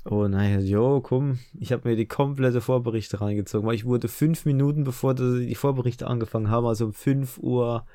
Und 0.05 0.33
naja, 0.33 0.59
jo, 0.59 1.01
komm, 1.01 1.39
ich 1.59 1.73
habe 1.73 1.89
mir 1.89 1.97
die 1.97 2.07
komplette 2.07 2.61
Vorberichte 2.61 3.21
reingezogen, 3.21 3.67
weil 3.67 3.77
ich 3.77 3.85
wurde 3.85 4.09
fünf 4.09 4.45
Minuten 4.45 4.83
bevor 4.83 5.15
die, 5.15 5.55
Vorberichte 5.55 6.09
angefangen 6.09 6.51
haben, 6.51 6.67
also 6.67 6.87
um 6.87 6.93
5 6.93 7.39
Uhr 7.39 7.87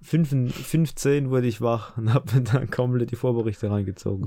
5, 0.00 0.54
15 0.54 1.30
wurde 1.30 1.46
ich 1.46 1.60
wach 1.60 1.96
und 1.98 2.12
habe 2.14 2.34
mir 2.34 2.42
dann 2.42 2.70
komplett 2.70 3.10
die 3.10 3.16
Vorberichte 3.16 3.70
reingezogen. 3.70 4.26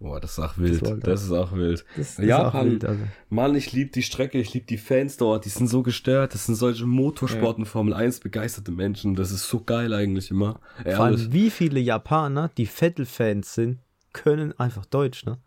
Boah, 0.00 0.20
das 0.20 0.32
ist 0.32 0.38
auch 0.38 0.56
wild. 0.58 0.80
war 0.82 0.96
Das, 0.96 1.24
ist 1.24 1.32
auch 1.32 1.52
wild. 1.52 1.84
Das, 1.96 2.14
das 2.16 2.24
Japan, 2.24 2.46
ist 2.46 2.54
auch 2.54 2.64
wild, 2.70 2.84
also. 2.84 3.02
Mann, 3.30 3.54
ich 3.56 3.72
liebe 3.72 3.90
die 3.90 4.02
Strecke, 4.04 4.38
ich 4.38 4.54
liebe 4.54 4.66
die 4.66 4.78
Fans 4.78 5.16
dort, 5.16 5.44
die 5.44 5.48
sind 5.48 5.66
so 5.66 5.82
gestört, 5.82 6.34
das 6.34 6.46
sind 6.46 6.54
solche 6.54 6.84
Motorsport- 6.86 7.56
und 7.58 7.66
Formel 7.66 7.92
1 7.94 8.20
begeisterte 8.20 8.70
Menschen, 8.70 9.16
das 9.16 9.32
ist 9.32 9.48
so 9.48 9.60
geil 9.64 9.92
eigentlich 9.92 10.30
immer. 10.30 10.60
Vor 10.76 10.84
Ehrlich. 10.86 11.00
allem, 11.00 11.32
wie 11.32 11.50
viele 11.50 11.80
Japaner, 11.80 12.48
die 12.56 12.66
Vettel-Fans 12.66 13.54
sind, 13.54 13.78
können 14.12 14.52
einfach 14.58 14.86
Deutsch, 14.86 15.26
ne? 15.26 15.38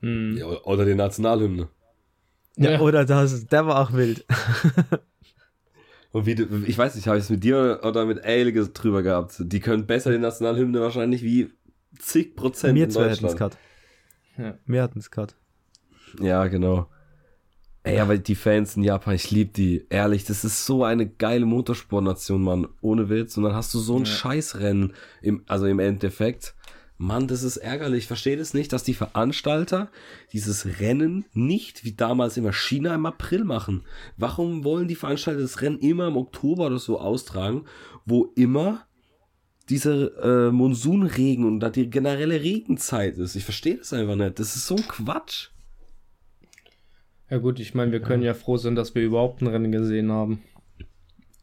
Mhm. 0.00 0.36
Ja, 0.38 0.46
oder 0.46 0.84
die 0.84 0.94
Nationalhymne. 0.94 1.68
Ja, 2.56 2.72
Ja. 2.72 2.80
oder 2.80 3.04
das, 3.04 3.46
der 3.46 3.66
war 3.66 3.78
auch 3.80 3.92
wild. 3.92 4.24
Und 6.12 6.26
wie 6.26 6.34
du, 6.34 6.44
ich 6.66 6.76
weiß 6.76 6.96
nicht, 6.96 7.06
habe 7.06 7.18
ich 7.18 7.24
es 7.24 7.30
mit 7.30 7.44
dir 7.44 7.80
oder 7.84 8.04
mit 8.04 8.24
Ale 8.24 8.52
drüber 8.52 9.02
gehabt? 9.02 9.36
Die 9.38 9.60
können 9.60 9.86
besser 9.86 10.10
die 10.10 10.18
Nationalhymne 10.18 10.80
wahrscheinlich 10.80 11.22
wie 11.22 11.52
zig 11.98 12.36
Prozent 12.36 12.74
Mir 12.74 12.84
in 12.84 12.90
zwei 12.90 13.02
hatten 13.10 13.12
es 13.12 13.20
Deutschland. 13.20 13.38
gerade. 13.38 13.56
Ja. 14.38 14.58
Mir 14.66 14.82
hatten 14.82 14.98
es 14.98 15.10
gerade. 15.10 15.34
Ja, 16.20 16.46
genau. 16.46 16.88
Ey, 17.82 17.98
aber 17.98 18.18
die 18.18 18.34
Fans 18.34 18.76
in 18.76 18.82
Japan, 18.82 19.14
ich 19.14 19.30
liebe 19.30 19.52
die. 19.52 19.86
Ehrlich, 19.88 20.24
das 20.24 20.44
ist 20.44 20.66
so 20.66 20.84
eine 20.84 21.08
geile 21.08 21.46
Motorsportnation, 21.46 22.42
Mann. 22.42 22.68
Ohne 22.82 23.08
Witz. 23.08 23.36
Und 23.38 23.44
dann 23.44 23.54
hast 23.54 23.72
du 23.72 23.78
so 23.78 23.96
ein 23.96 24.04
Ja. 24.04 24.10
Scheißrennen, 24.10 24.92
im, 25.22 25.42
also 25.46 25.66
im 25.66 25.78
Endeffekt. 25.78 26.54
Mann, 26.98 27.26
das 27.28 27.42
ist 27.42 27.56
ärgerlich. 27.56 28.00
Ich 28.00 28.06
verstehe 28.08 28.36
das 28.36 28.52
nicht, 28.52 28.74
dass 28.74 28.82
die 28.84 28.92
Veranstalter 28.92 29.88
dieses 30.34 30.80
Rennen 30.80 31.24
nicht 31.32 31.82
wie 31.84 31.92
damals 31.92 32.36
immer 32.36 32.52
China 32.52 32.94
im 32.94 33.06
April 33.06 33.44
machen. 33.44 33.84
Warum 34.18 34.64
wollen 34.64 34.86
die 34.86 34.94
Veranstalter 34.96 35.40
das 35.40 35.62
Rennen 35.62 35.78
immer 35.78 36.08
im 36.08 36.18
Oktober 36.18 36.66
oder 36.66 36.78
so 36.78 37.00
austragen, 37.00 37.64
wo 38.04 38.30
immer 38.36 38.84
dieser 39.70 40.48
äh, 40.48 40.50
Monsunregen 40.50 41.44
und 41.44 41.60
da 41.60 41.70
die 41.70 41.88
generelle 41.88 42.40
Regenzeit 42.40 43.16
ist? 43.16 43.36
Ich 43.36 43.44
verstehe 43.44 43.76
das 43.76 43.92
einfach 43.92 44.16
nicht. 44.16 44.38
Das 44.38 44.56
ist 44.56 44.66
so 44.66 44.76
ein 44.76 44.88
Quatsch. 44.88 45.48
Ja 47.30 47.38
gut, 47.38 47.60
ich 47.60 47.74
meine, 47.74 47.92
wir 47.92 48.00
können 48.00 48.24
ja 48.24 48.34
froh 48.34 48.56
sein, 48.56 48.74
dass 48.74 48.94
wir 48.94 49.02
überhaupt 49.02 49.40
ein 49.40 49.46
Rennen 49.46 49.70
gesehen 49.70 50.10
haben. 50.10 50.42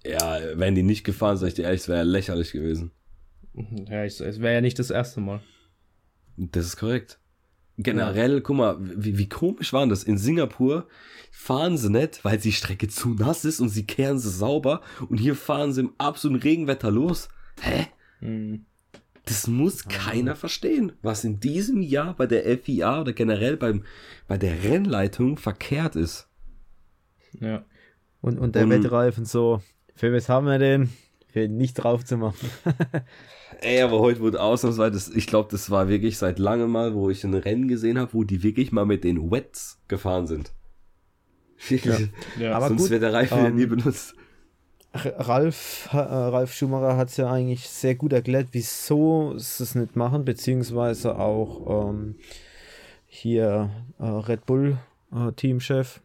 Ja, 0.06 0.40
wenn 0.56 0.76
die 0.76 0.84
nicht 0.84 1.04
gefahren, 1.04 1.38
sag 1.38 1.48
ich 1.48 1.54
dir 1.54 1.64
ehrlich, 1.64 1.82
es 1.82 1.88
wäre 1.88 2.04
lächerlich 2.04 2.52
gewesen. 2.52 2.92
Ja, 3.90 4.04
ich, 4.04 4.20
es 4.20 4.40
wäre 4.40 4.56
ja 4.56 4.62
nicht 4.62 4.80
das 4.80 4.92
erste 4.92 5.22
Mal. 5.22 5.42
Das 6.36 6.66
ist 6.66 6.78
korrekt. 6.78 7.20
Generell, 7.80 8.42
guck 8.42 8.58
mal, 8.58 8.78
wie, 8.80 9.18
wie 9.18 9.30
komisch 9.30 9.72
waren 9.72 9.90
das? 9.90 10.04
In 10.04 10.18
Singapur 10.18 10.88
fahren 11.32 11.78
sie 11.78 11.92
nicht, 11.92 12.26
weil 12.26 12.38
die 12.38 12.52
Strecke 12.52 12.88
zu 12.88 13.10
nass 13.10 13.46
ist 13.46 13.60
und 13.60 13.70
sie 13.70 13.86
kehren 13.86 14.18
sie 14.18 14.32
sauber 14.32 14.82
und 15.10 15.18
hier 15.18 15.36
fahren 15.36 15.74
sie 15.74 15.82
im 15.82 15.94
absoluten 16.00 16.42
Regenwetter 16.42 16.90
los. 16.90 17.30
Hä? 17.62 17.88
Hm. 18.20 18.66
Das 19.26 19.48
muss 19.48 19.88
keiner 19.90 20.36
verstehen, 20.36 20.94
was 21.02 21.26
in 21.26 21.42
diesem 21.42 21.82
Jahr 21.82 22.14
bei 22.16 22.28
der 22.28 22.44
FIA 22.58 23.02
oder 23.02 23.12
generell 23.12 23.58
beim, 23.58 23.84
bei 24.28 24.38
der 24.38 24.64
Rennleitung 24.64 25.38
verkehrt 25.38 25.98
ist. 25.98 26.30
Ja. 27.40 27.66
Und, 28.22 28.40
und 28.40 28.56
der 28.56 28.64
Und- 28.64 28.70
Wettreifen 28.70 29.26
so, 29.26 29.62
für 29.96 30.14
was 30.14 30.30
haben 30.30 30.48
wir 30.48 30.60
den? 30.60 30.90
Für 31.28 31.44
ihn 31.44 31.58
nicht 31.58 31.74
drauf 31.74 32.06
zu 32.06 32.16
machen. 32.18 32.50
Ey, 33.62 33.82
aber 33.82 34.00
heute 34.00 34.22
wurde 34.22 34.42
ausnahmsweise, 34.42 35.12
ich 35.18 35.28
glaube, 35.28 35.50
das 35.52 35.70
war 35.70 35.90
wirklich 35.90 36.18
seit 36.18 36.40
langem 36.40 36.72
mal, 36.72 36.94
wo 36.94 37.10
ich 37.10 37.24
ein 37.24 37.34
Rennen 37.34 37.68
gesehen 37.68 38.00
habe, 38.00 38.14
wo 38.14 38.24
die 38.24 38.44
wirklich 38.44 38.72
mal 38.72 38.86
mit 38.86 39.04
den 39.04 39.30
Wets 39.30 39.80
gefahren 39.88 40.26
sind. 40.28 40.54
Wirklich. 41.68 42.10
ja. 42.40 42.56
Aber 42.56 42.70
Sonst 42.70 42.90
wird 42.90 43.02
der 43.02 43.14
Reifen 43.14 43.38
ja 43.40 43.48
ähm, 43.48 43.56
nie 43.56 43.66
benutzt. 43.66 44.16
Ralf, 44.94 45.90
äh, 45.92 45.98
Ralf 45.98 46.54
Schumacher 46.54 46.98
hat 46.98 47.10
es 47.10 47.18
ja 47.18 47.30
eigentlich 47.32 47.70
sehr 47.70 47.96
gut 47.96 48.14
erklärt, 48.14 48.50
wieso 48.52 49.38
sie 49.38 49.64
es 49.64 49.76
nicht 49.76 49.96
machen, 49.96 50.26
beziehungsweise 50.26 51.18
auch 51.18 51.90
ähm, 51.90 52.16
hier 53.06 53.70
äh, 54.00 54.06
Red 54.06 54.46
Bull 54.46 54.78
äh, 55.14 55.32
Teamchef 55.34 56.02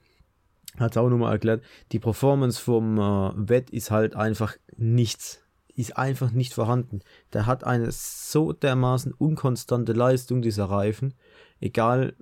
hat 0.78 0.92
es 0.92 0.96
auch 0.96 1.08
nochmal 1.08 1.32
erklärt, 1.32 1.62
die 1.92 1.98
Performance 1.98 2.60
vom 2.60 2.98
äh, 2.98 3.48
Wett 3.48 3.70
ist 3.70 3.90
halt 3.90 4.16
einfach 4.16 4.56
nichts, 4.76 5.42
ist 5.74 5.96
einfach 5.96 6.30
nicht 6.30 6.54
vorhanden. 6.54 7.00
Der 7.32 7.46
hat 7.46 7.64
eine 7.64 7.90
so 7.92 8.52
dermaßen 8.52 9.12
unkonstante 9.12 9.92
Leistung, 9.92 10.42
dieser 10.42 10.66
Reifen, 10.66 11.14
egal, 11.60 12.14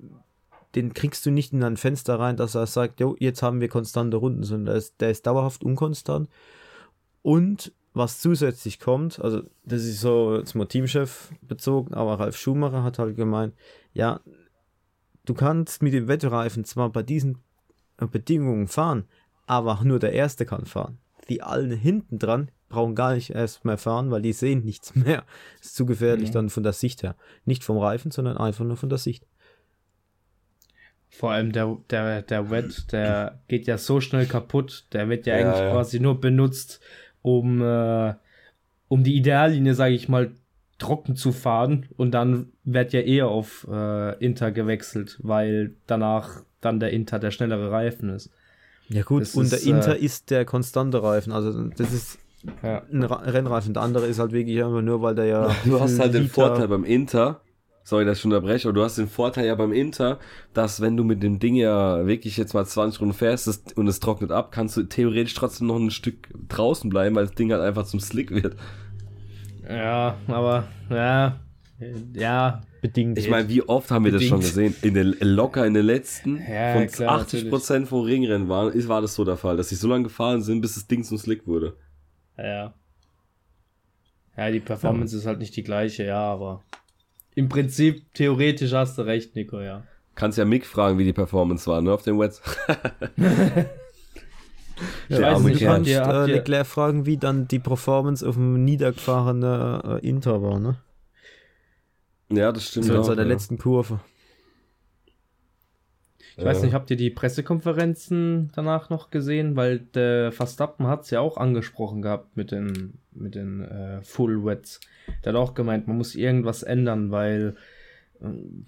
den 0.75 0.95
kriegst 0.95 1.27
du 1.27 1.31
nicht 1.31 1.53
in 1.53 1.63
ein 1.65 1.77
Fenster 1.77 2.19
rein, 2.19 2.37
dass 2.37 2.55
er 2.55 2.67
sagt, 2.67 3.01
jo, 3.01 3.17
jetzt 3.19 3.43
haben 3.43 3.61
wir 3.61 3.69
konstante 3.69 4.17
Runden, 4.17 4.45
sondern 4.45 4.67
der 4.67 4.75
ist, 4.77 5.01
der 5.01 5.11
ist 5.11 5.27
dauerhaft 5.27 5.65
unkonstant. 5.65 6.29
Und 7.23 7.73
was 7.93 8.21
zusätzlich 8.21 8.79
kommt, 8.79 9.21
also 9.21 9.43
das 9.65 9.83
ist 9.85 10.01
so 10.01 10.37
jetzt 10.37 10.55
mal 10.55 10.67
Teamchef 10.67 11.33
bezogen, 11.43 11.93
aber 11.95 12.21
Ralf 12.21 12.37
Schumacher 12.37 12.85
hat 12.85 12.99
halt 12.99 13.17
gemeint, 13.17 13.55
ja, 13.93 14.21
du 15.25 15.35
kannst 15.35 15.83
mit 15.83 15.93
dem 15.93 16.07
Wettreifen 16.09 16.65
zwar 16.65 16.91
bei 16.91 17.03
diesen 17.03 17.39
äh, 17.99 18.07
Bedingungen 18.07 18.69
fahren, 18.69 19.05
aber 19.47 19.81
nur 19.83 19.99
der 19.99 20.13
Erste 20.13 20.47
kann 20.47 20.67
fahren. 20.67 20.99
Die 21.29 21.43
allen 21.43 21.73
hinten 21.73 22.19
dran 22.19 22.51
brauchen 22.69 22.95
gar 22.95 23.15
nicht 23.15 23.31
erst 23.31 23.65
mehr 23.65 23.79
fahren, 23.79 24.13
weil 24.13 24.23
die 24.23 24.33
sehen 24.33 24.65
nichts 24.65 24.95
mehr. 24.95 25.25
Ist 25.61 25.75
zu 25.75 25.85
gefährlich 25.87 26.29
Ja. 26.29 26.35
dann 26.35 26.51
von 26.51 26.63
der 26.63 26.73
Sicht 26.73 27.03
her. 27.03 27.17
Nicht 27.45 27.65
vom 27.65 27.79
Reifen, 27.79 28.13
sondern 28.13 28.37
einfach 28.37 28.65
nur 28.65 28.77
von 28.77 28.89
der 28.89 28.99
Sicht. 28.99 29.27
Vor 31.11 31.33
allem 31.33 31.53
der, 31.53 31.77
der, 31.91 32.23
der 32.23 32.51
Wet, 32.51 32.93
der 32.93 33.41
geht 33.49 33.67
ja 33.67 33.77
so 33.79 34.01
schnell 34.01 34.27
kaputt. 34.27 34.85
Der 34.93 35.09
wird 35.09 35.27
ja, 35.27 35.37
Ja, 35.39 35.47
eigentlich 35.51 35.61
ja. 35.65 35.71
quasi 35.73 36.01
nur 36.01 36.21
benutzt, 36.21 36.81
um, 37.23 37.61
äh, 37.61 38.15
um 38.89 39.03
die 39.05 39.17
Ideallinie, 39.17 39.75
sage 39.75 39.95
ich 39.95 40.09
mal, 40.09 40.31
trocken 40.79 41.17
zu 41.17 41.33
fahren. 41.33 41.87
Und 41.97 42.13
dann 42.13 42.47
wird 42.65 42.93
ja 42.93 43.01
eher 43.01 43.29
auf 43.29 43.67
äh, 43.71 44.17
Inter 44.25 44.51
gewechselt, 44.53 45.19
weil 45.23 45.73
danach 45.87 46.43
dann 46.61 46.81
der 46.81 46.91
Inter 46.93 47.19
der 47.19 47.31
schnellere 47.33 47.71
Reifen 47.71 48.09
ist. 48.11 48.31
Ja 48.89 49.03
gut, 49.03 49.23
Das 49.23 49.35
und 49.35 49.45
ist, 49.45 49.53
der 49.53 49.63
Inter 49.75 49.97
äh, 49.97 50.01
ist 50.05 50.31
der 50.31 50.45
konstante 50.45 51.03
Reifen. 51.03 51.33
Also 51.33 51.65
das 51.77 51.93
ist 51.93 52.19
Ja. 52.63 52.83
ein 52.91 53.03
Rennreifen. 53.03 53.75
Der 53.75 53.83
andere 53.83 54.07
ist 54.07 54.19
halt 54.19 54.33
wirklich 54.33 54.63
einfach 54.65 54.81
nur, 54.83 55.03
weil 55.03 55.15
der 55.15 55.25
ja. 55.27 55.55
Du 55.65 55.79
hast 55.81 55.99
halt 55.99 56.15
den 56.15 56.23
Liter- 56.23 56.35
Vorteil 56.35 56.69
beim 56.69 56.85
Inter, 56.85 57.41
sorry, 57.91 58.05
dass 58.05 58.19
ich 58.19 58.25
unterbreche, 58.25 58.69
aber 58.69 58.75
du 58.75 58.85
hast 58.85 58.97
den 58.99 59.09
Vorteil 59.09 59.47
ja 59.47 59.55
beim 59.57 59.73
Inter, 59.73 60.21
dass 60.55 60.81
wenn 60.81 60.97
du 60.97 61.03
mit 61.03 61.23
dem 61.23 61.41
Ding 61.41 61.57
ja 61.57 62.07
wirklich 62.07 62.37
jetzt 62.37 62.55
mal 62.55 62.65
20 62.65 63.01
Runden 63.01 63.15
fährst 63.15 63.77
und 63.77 63.89
es 63.89 63.99
trocknet 63.99 64.31
ab, 64.31 64.53
kannst 64.53 64.77
du 64.77 64.85
theoretisch 64.85 65.35
trotzdem 65.35 65.67
noch 65.67 65.77
ein 65.77 65.91
Stück 65.91 66.29
draußen 66.49 66.89
bleiben, 66.89 67.17
weil 67.17 67.27
das 67.27 67.35
Ding 67.35 67.53
halt 67.53 67.63
einfach 67.63 67.85
zum 67.85 67.99
Slick 67.99 68.31
wird. 68.31 68.57
Ja, 69.69 70.17
aber 70.29 70.69
ja, 70.89 71.41
ja, 72.15 72.61
bedingt. 72.81 73.19
Ich 73.19 73.29
meine, 73.29 73.49
wie 73.49 73.63
oft 73.63 73.91
haben 73.91 74.05
wir 74.05 74.13
das 74.13 74.23
schon 74.23 74.41
gesehen? 74.41 74.75
In 74.83 74.95
den, 74.95 75.17
locker 75.21 75.67
in 75.67 75.75
den 75.75 75.85
letzten 75.85 76.41
Ja, 76.49 76.75
von 76.75 76.87
klar, 76.87 77.21
80 77.21 77.51
Prozent, 77.51 77.91
wo 77.91 78.01
Regenrennen 78.03 78.49
waren, 78.49 78.73
ist, 78.73 78.89
war 78.89 79.03
das 79.03 79.17
so 79.17 79.25
der 79.25 79.37
Fall, 79.37 79.57
dass 79.57 79.69
sie 79.69 79.75
so 79.75 79.89
lange 79.89 80.05
gefahren 80.05 80.43
sind, 80.43 80.61
bis 80.61 80.77
das 80.77 80.87
Ding 80.87 81.03
zum 81.03 81.19
Slick 81.19 81.47
wurde. 81.47 81.77
ja. 82.39 82.73
Ja, 84.37 84.51
die 84.51 84.61
Performance 84.61 85.15
ist 85.15 85.27
halt 85.27 85.41
nicht 85.41 85.55
die 85.55 85.65
gleiche, 85.65 86.05
ja, 86.05 86.21
aber 86.21 86.63
im 87.35 87.49
Prinzip, 87.49 88.03
theoretisch 88.15 88.73
hast 88.73 88.99
du 88.99 89.03
recht, 89.03 89.35
Nico, 89.37 89.61
ja. 89.61 89.85
Kannst 90.15 90.39
ja 90.39 90.45
Mick 90.45 90.67
fragen, 90.67 90.99
wie 90.99 91.05
die 91.05 91.13
Performance 91.13 91.71
war, 91.71 91.81
ne, 91.81 91.93
auf 91.93 92.03
dem 92.03 92.19
Wets. 92.19 92.43
Ich 95.09 95.17
Der 95.17 95.35
weiß 95.35 95.43
nicht, 95.43 95.61
kannst 95.61 95.91
ihr, 95.91 96.03
äh, 96.03 96.27
Leclerc 96.27 96.67
fragen, 96.67 97.07
wie 97.07 97.17
dann 97.17 97.49
die 97.49 97.59
Performance 97.59 98.27
auf 98.27 98.37
dem 98.37 98.65
niedergefahrenen 98.65 99.81
äh, 99.83 100.09
Inter 100.09 100.43
war, 100.43 100.59
ne? 100.59 100.79
Ja, 102.31 102.53
das 102.53 102.69
stimmt. 102.69 102.87
So 102.87 102.95
in 102.95 103.01
auch, 103.01 103.05
seiner 103.05 103.23
ja. 103.23 103.29
letzten 103.29 103.59
Kurve. 103.59 104.01
Ich 106.41 106.47
weiß 106.47 106.63
nicht, 106.63 106.73
habt 106.73 106.91
ihr 106.91 106.97
die 106.97 107.11
Pressekonferenzen 107.11 108.51
danach 108.55 108.89
noch 108.89 109.11
gesehen? 109.11 109.57
Weil 109.57 109.81
der 109.81 110.33
Verstappen 110.33 110.87
hat 110.87 111.03
es 111.03 111.11
ja 111.11 111.21
auch 111.21 111.37
angesprochen 111.37 112.01
gehabt 112.01 112.37
mit 112.37 112.51
den, 112.51 112.95
mit 113.13 113.35
den 113.35 113.63
äh, 113.63 114.03
Full 114.03 114.45
Wets. 114.45 114.81
Der 115.25 115.33
hat 115.33 115.41
auch 115.41 115.55
gemeint, 115.55 115.87
man 115.87 115.99
muss 115.99 116.15
irgendwas 116.15 116.63
ändern, 116.63 117.11
weil, 117.11 117.57
äh, 118.21 118.27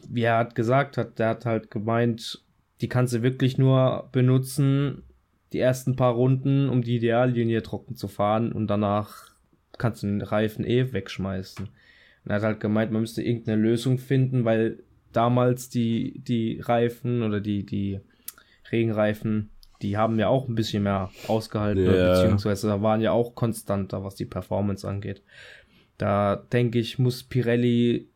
wie 0.08 0.22
er 0.22 0.38
hat 0.38 0.54
gesagt 0.54 0.98
hat, 0.98 1.18
der 1.18 1.30
hat 1.30 1.46
halt 1.46 1.70
gemeint, 1.70 2.44
die 2.82 2.88
kannst 2.88 3.14
du 3.14 3.22
wirklich 3.22 3.56
nur 3.56 4.08
benutzen, 4.12 5.04
die 5.54 5.60
ersten 5.60 5.96
paar 5.96 6.12
Runden, 6.12 6.68
um 6.68 6.82
die 6.82 6.96
Ideallinie 6.96 7.62
trocken 7.62 7.96
zu 7.96 8.08
fahren 8.08 8.52
und 8.52 8.66
danach 8.66 9.32
kannst 9.78 10.02
du 10.02 10.08
den 10.08 10.20
Reifen 10.20 10.66
eh 10.66 10.92
wegschmeißen. 10.92 11.66
Und 11.66 12.30
er 12.30 12.36
hat 12.36 12.42
halt 12.42 12.60
gemeint, 12.60 12.92
man 12.92 13.00
müsste 13.00 13.22
irgendeine 13.22 13.60
Lösung 13.60 13.98
finden, 13.98 14.44
weil 14.44 14.82
damals 15.12 15.68
die, 15.68 16.20
die 16.24 16.60
Reifen 16.60 17.22
oder 17.22 17.40
die, 17.40 17.64
die 17.64 18.00
Regenreifen, 18.70 19.50
die 19.82 19.96
haben 19.96 20.18
ja 20.18 20.28
auch 20.28 20.48
ein 20.48 20.54
bisschen 20.54 20.84
mehr 20.84 21.10
ausgehalten, 21.28 21.84
Ja. 21.84 22.14
beziehungsweise 22.14 22.82
waren 22.82 23.00
ja 23.00 23.12
auch 23.12 23.34
konstanter, 23.34 24.04
was 24.04 24.14
die 24.14 24.24
Performance 24.26 24.86
angeht. 24.88 25.22
Da 25.98 26.36
denke 26.36 26.78
ich, 26.78 26.98
muss 26.98 27.22
Pirelli 27.24 28.08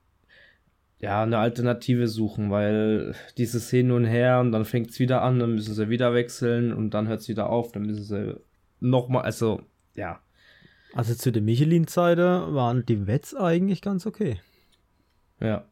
ja 0.98 1.22
eine 1.22 1.38
Alternative 1.38 2.08
suchen, 2.08 2.50
weil 2.50 3.14
dieses 3.36 3.68
Hin 3.70 3.90
und 3.90 4.04
Her 4.06 4.40
und 4.40 4.52
dann 4.52 4.64
fängt 4.64 4.90
es 4.90 4.98
wieder 4.98 5.22
an, 5.22 5.38
dann 5.38 5.54
müssen 5.54 5.74
sie 5.74 5.88
wieder 5.90 6.14
wechseln 6.14 6.72
und 6.72 6.90
dann 6.94 7.06
hört 7.08 7.20
es 7.20 7.28
wieder 7.28 7.50
auf, 7.50 7.72
dann 7.72 7.82
müssen 7.82 8.04
sie 8.04 8.40
nochmal, 8.80 9.22
also 9.22 9.60
ja, 9.94 10.20
Also 10.94 11.14
zu 11.14 11.30
der 11.32 11.42
Michelin-Zeiten 11.42 12.54
waren 12.54 12.86
die 12.86 13.06
Wets 13.06 13.34
eigentlich 13.34 13.82
ganz 13.82 14.06
okay. 14.06 14.40
Ja. 15.40 15.66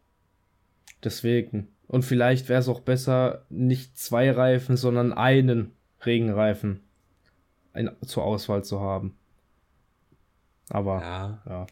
Deswegen. 1.05 1.69
Und 1.87 2.05
vielleicht 2.05 2.49
wäre 2.49 2.61
es 2.61 2.69
auch 2.69 2.81
besser, 2.81 3.45
nicht 3.51 3.99
zwei 3.99 4.31
Reifen, 4.31 4.77
sondern 4.77 5.13
einen 5.13 5.73
Regenreifen 6.05 6.81
zur 8.05 8.25
Auswahl 8.25 8.65
zu 8.65 8.81
haben. 8.81 9.17
Aber, 10.71 11.01
ja, 11.01 11.43
Ja, 11.47 11.67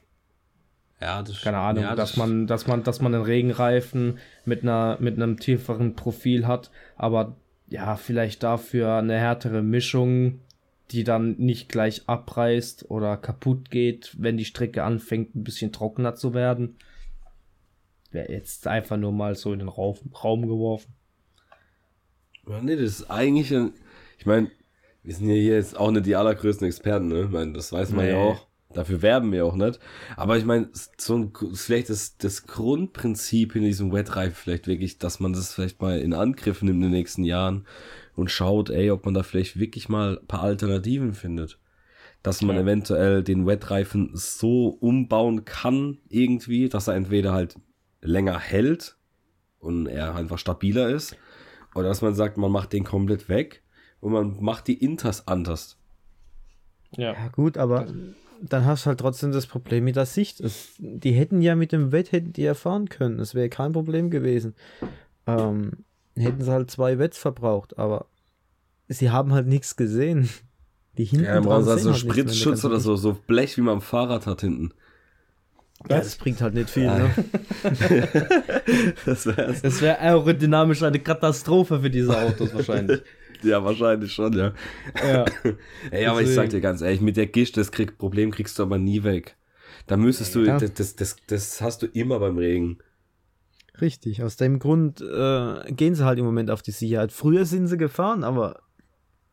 ja, 1.00 1.22
das 1.22 1.40
keine 1.40 1.58
Ahnung, 1.58 1.82
ja, 1.82 1.96
dass 1.96 2.16
man, 2.16 2.46
dass 2.46 2.66
man, 2.66 2.84
dass 2.84 3.00
man 3.00 3.14
einen 3.14 3.24
Regenreifen 3.24 4.18
mit 4.44 4.62
einer, 4.62 4.98
mit 5.00 5.16
einem 5.16 5.38
tieferen 5.38 5.96
Profil 5.96 6.46
hat, 6.46 6.70
aber 6.96 7.36
ja, 7.68 7.96
vielleicht 7.96 8.42
dafür 8.42 8.94
eine 8.94 9.18
härtere 9.18 9.62
Mischung, 9.62 10.40
die 10.92 11.04
dann 11.04 11.36
nicht 11.38 11.68
gleich 11.68 12.02
abreißt 12.06 12.90
oder 12.90 13.16
kaputt 13.16 13.70
geht, 13.70 14.14
wenn 14.18 14.36
die 14.36 14.44
Strecke 14.44 14.84
anfängt, 14.84 15.34
ein 15.34 15.42
bisschen 15.42 15.72
trockener 15.72 16.14
zu 16.14 16.34
werden. 16.34 16.76
Wäre 18.12 18.30
jetzt 18.30 18.66
einfach 18.66 18.96
nur 18.96 19.12
mal 19.12 19.34
so 19.34 19.52
in 19.52 19.58
den 19.58 19.68
Raum, 19.68 19.96
Raum 20.22 20.46
geworfen. 20.46 20.94
Ja, 22.48 22.60
nee, 22.60 22.76
das 22.76 23.00
ist 23.00 23.10
eigentlich, 23.10 23.52
ein, 23.54 23.72
ich 24.18 24.26
meine, 24.26 24.50
wir 25.02 25.14
sind 25.14 25.28
ja 25.28 25.34
hier 25.34 25.54
jetzt 25.54 25.76
auch 25.76 25.90
nicht 25.90 26.06
die 26.06 26.16
allergrößten 26.16 26.66
Experten, 26.66 27.08
ne? 27.08 27.24
Ich 27.24 27.30
meine, 27.30 27.52
das 27.52 27.72
weiß 27.72 27.90
man 27.90 28.04
nee. 28.04 28.12
ja 28.12 28.18
auch. 28.18 28.46
Dafür 28.72 29.02
werben 29.02 29.32
wir 29.32 29.44
auch 29.44 29.54
nicht. 29.54 29.78
Aber 30.16 30.38
ich 30.38 30.44
meine, 30.44 30.70
so 30.72 31.16
ein, 31.16 31.32
vielleicht 31.54 31.90
das, 31.90 32.16
das 32.16 32.46
Grundprinzip 32.46 33.54
in 33.54 33.64
diesem 33.64 33.92
Wetreifen 33.92 34.34
vielleicht 34.34 34.66
wirklich, 34.66 34.98
dass 34.98 35.20
man 35.20 35.32
das 35.32 35.52
vielleicht 35.52 35.82
mal 35.82 35.98
in 35.98 36.14
Angriff 36.14 36.62
nimmt 36.62 36.76
in 36.76 36.82
den 36.82 36.90
nächsten 36.90 37.24
Jahren 37.24 37.66
und 38.14 38.30
schaut, 38.30 38.70
ey, 38.70 38.90
ob 38.90 39.04
man 39.04 39.14
da 39.14 39.22
vielleicht 39.22 39.58
wirklich 39.58 39.88
mal 39.88 40.18
ein 40.18 40.26
paar 40.26 40.42
Alternativen 40.42 41.12
findet. 41.12 41.58
Dass 42.22 42.40
man 42.40 42.56
ja. 42.56 42.62
eventuell 42.62 43.22
den 43.22 43.46
Wetreifen 43.46 44.10
so 44.14 44.68
umbauen 44.68 45.44
kann, 45.44 45.98
irgendwie, 46.08 46.68
dass 46.68 46.88
er 46.88 46.94
entweder 46.94 47.32
halt 47.32 47.56
länger 48.02 48.38
hält 48.38 48.96
und 49.58 49.86
er 49.86 50.14
einfach 50.14 50.38
stabiler 50.38 50.90
ist, 50.90 51.16
oder 51.74 51.88
dass 51.88 52.02
man 52.02 52.14
sagt, 52.14 52.36
man 52.36 52.52
macht 52.52 52.72
den 52.72 52.84
komplett 52.84 53.28
weg 53.28 53.62
und 54.00 54.12
man 54.12 54.36
macht 54.42 54.68
die 54.68 54.82
Inters 54.82 55.26
anders. 55.26 55.78
Ja, 56.96 57.14
ja 57.14 57.28
gut, 57.28 57.56
aber 57.56 57.86
dann 58.42 58.66
hast 58.66 58.84
du 58.84 58.88
halt 58.88 59.00
trotzdem 59.00 59.32
das 59.32 59.46
Problem 59.46 59.84
mit 59.84 59.96
der 59.96 60.06
Sicht. 60.06 60.40
Es, 60.40 60.74
die 60.78 61.12
hätten 61.12 61.40
ja 61.40 61.54
mit 61.54 61.72
dem 61.72 61.92
Wett 61.92 62.12
hätten 62.12 62.32
die 62.32 62.44
erfahren 62.44 62.88
können. 62.88 63.18
Das 63.18 63.34
wäre 63.34 63.48
kein 63.48 63.72
Problem 63.72 64.10
gewesen. 64.10 64.54
Ähm, 65.26 65.84
hätten 66.16 66.42
sie 66.42 66.50
halt 66.50 66.70
zwei 66.70 66.98
Wetts 66.98 67.18
verbraucht, 67.18 67.78
aber 67.78 68.06
sie 68.88 69.10
haben 69.10 69.32
halt 69.32 69.46
nichts 69.46 69.76
gesehen. 69.76 70.28
Die 70.98 71.04
hinten 71.04 71.24
ja, 71.24 71.40
brauchen 71.40 71.64
sie 71.64 71.70
also 71.70 71.94
Spritzschutz 71.94 72.64
oder 72.64 72.80
so, 72.80 72.96
so 72.96 73.16
Blech, 73.26 73.56
wie 73.56 73.62
man 73.62 73.76
am 73.76 73.80
Fahrrad 73.80 74.26
hat 74.26 74.42
hinten. 74.42 74.74
Ja, 75.88 75.98
das 75.98 76.16
bringt 76.16 76.40
halt 76.40 76.54
nicht 76.54 76.70
viel, 76.70 76.84
ja. 76.84 76.98
ne? 76.98 77.10
das 79.04 79.26
wäre 79.26 79.80
wär 79.80 80.00
aerodynamisch 80.00 80.82
eine 80.82 81.00
Katastrophe 81.00 81.80
für 81.80 81.90
diese 81.90 82.16
Autos 82.16 82.54
wahrscheinlich. 82.54 83.02
ja, 83.42 83.62
wahrscheinlich 83.64 84.12
schon, 84.12 84.32
ja. 84.34 84.52
Ja. 85.06 85.24
Ey, 85.90 86.06
aber 86.06 86.22
ich 86.22 86.30
sag 86.30 86.50
dir 86.50 86.60
ganz 86.60 86.80
ehrlich, 86.80 87.00
mit 87.00 87.16
der 87.16 87.26
Gischt, 87.26 87.56
das 87.56 87.72
krieg, 87.72 87.98
Problem 87.98 88.30
kriegst 88.30 88.58
du 88.58 88.62
aber 88.62 88.78
nie 88.78 89.02
weg. 89.02 89.36
Da 89.86 89.96
müsstest 89.96 90.34
du, 90.34 90.44
das, 90.44 90.72
das, 90.74 90.96
das, 90.96 91.16
das 91.26 91.60
hast 91.60 91.82
du 91.82 91.86
immer 91.86 92.20
beim 92.20 92.38
Regen. 92.38 92.78
Richtig, 93.80 94.22
aus 94.22 94.36
dem 94.36 94.58
Grund 94.58 95.00
äh, 95.00 95.72
gehen 95.72 95.94
sie 95.94 96.04
halt 96.04 96.18
im 96.18 96.24
Moment 96.24 96.50
auf 96.50 96.62
die 96.62 96.70
Sicherheit. 96.70 97.10
Früher 97.10 97.44
sind 97.44 97.66
sie 97.66 97.78
gefahren, 97.78 98.22
aber 98.22 98.60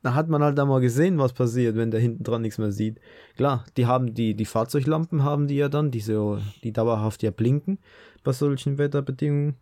da 0.02 0.14
hat 0.14 0.30
man 0.30 0.42
halt 0.42 0.58
da 0.58 0.66
mal 0.66 0.80
gesehen, 0.80 1.18
was 1.18 1.34
passiert, 1.34 1.76
wenn 1.76 1.92
der 1.92 2.00
hinten 2.00 2.24
dran 2.24 2.42
nichts 2.42 2.58
mehr 2.58 2.72
sieht. 2.72 3.00
Klar, 3.36 3.66
die 3.76 3.86
haben 3.86 4.14
die, 4.14 4.34
die 4.34 4.46
Fahrzeuglampen 4.46 5.24
haben 5.24 5.48
die 5.48 5.58
ja 5.58 5.68
dann, 5.68 5.92
diese, 5.92 6.42
die 6.64 6.72
dauerhaft 6.72 7.22
ja 7.22 7.32
blinken 7.32 7.80
bei 8.24 8.32
solchen 8.32 8.78
Wetterbedingungen. 8.78 9.56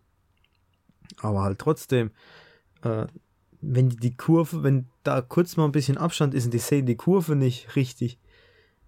Aber 1.21 1.41
halt 1.41 1.57
trotzdem, 1.57 2.11
äh, 2.83 3.07
wenn 3.61 3.89
die, 3.89 3.95
die 3.95 4.15
Kurve, 4.15 4.61
wenn 4.61 4.87
da 5.03 5.21
kurz 5.21 5.57
mal 5.57 5.65
ein 5.65 5.71
bisschen 5.71 5.97
Abstand 5.97 6.35
ist 6.35 6.45
und 6.45 6.53
die 6.53 6.59
sehen 6.59 6.85
die 6.85 6.97
Kurve 6.97 7.35
nicht 7.35 7.75
richtig, 7.75 8.19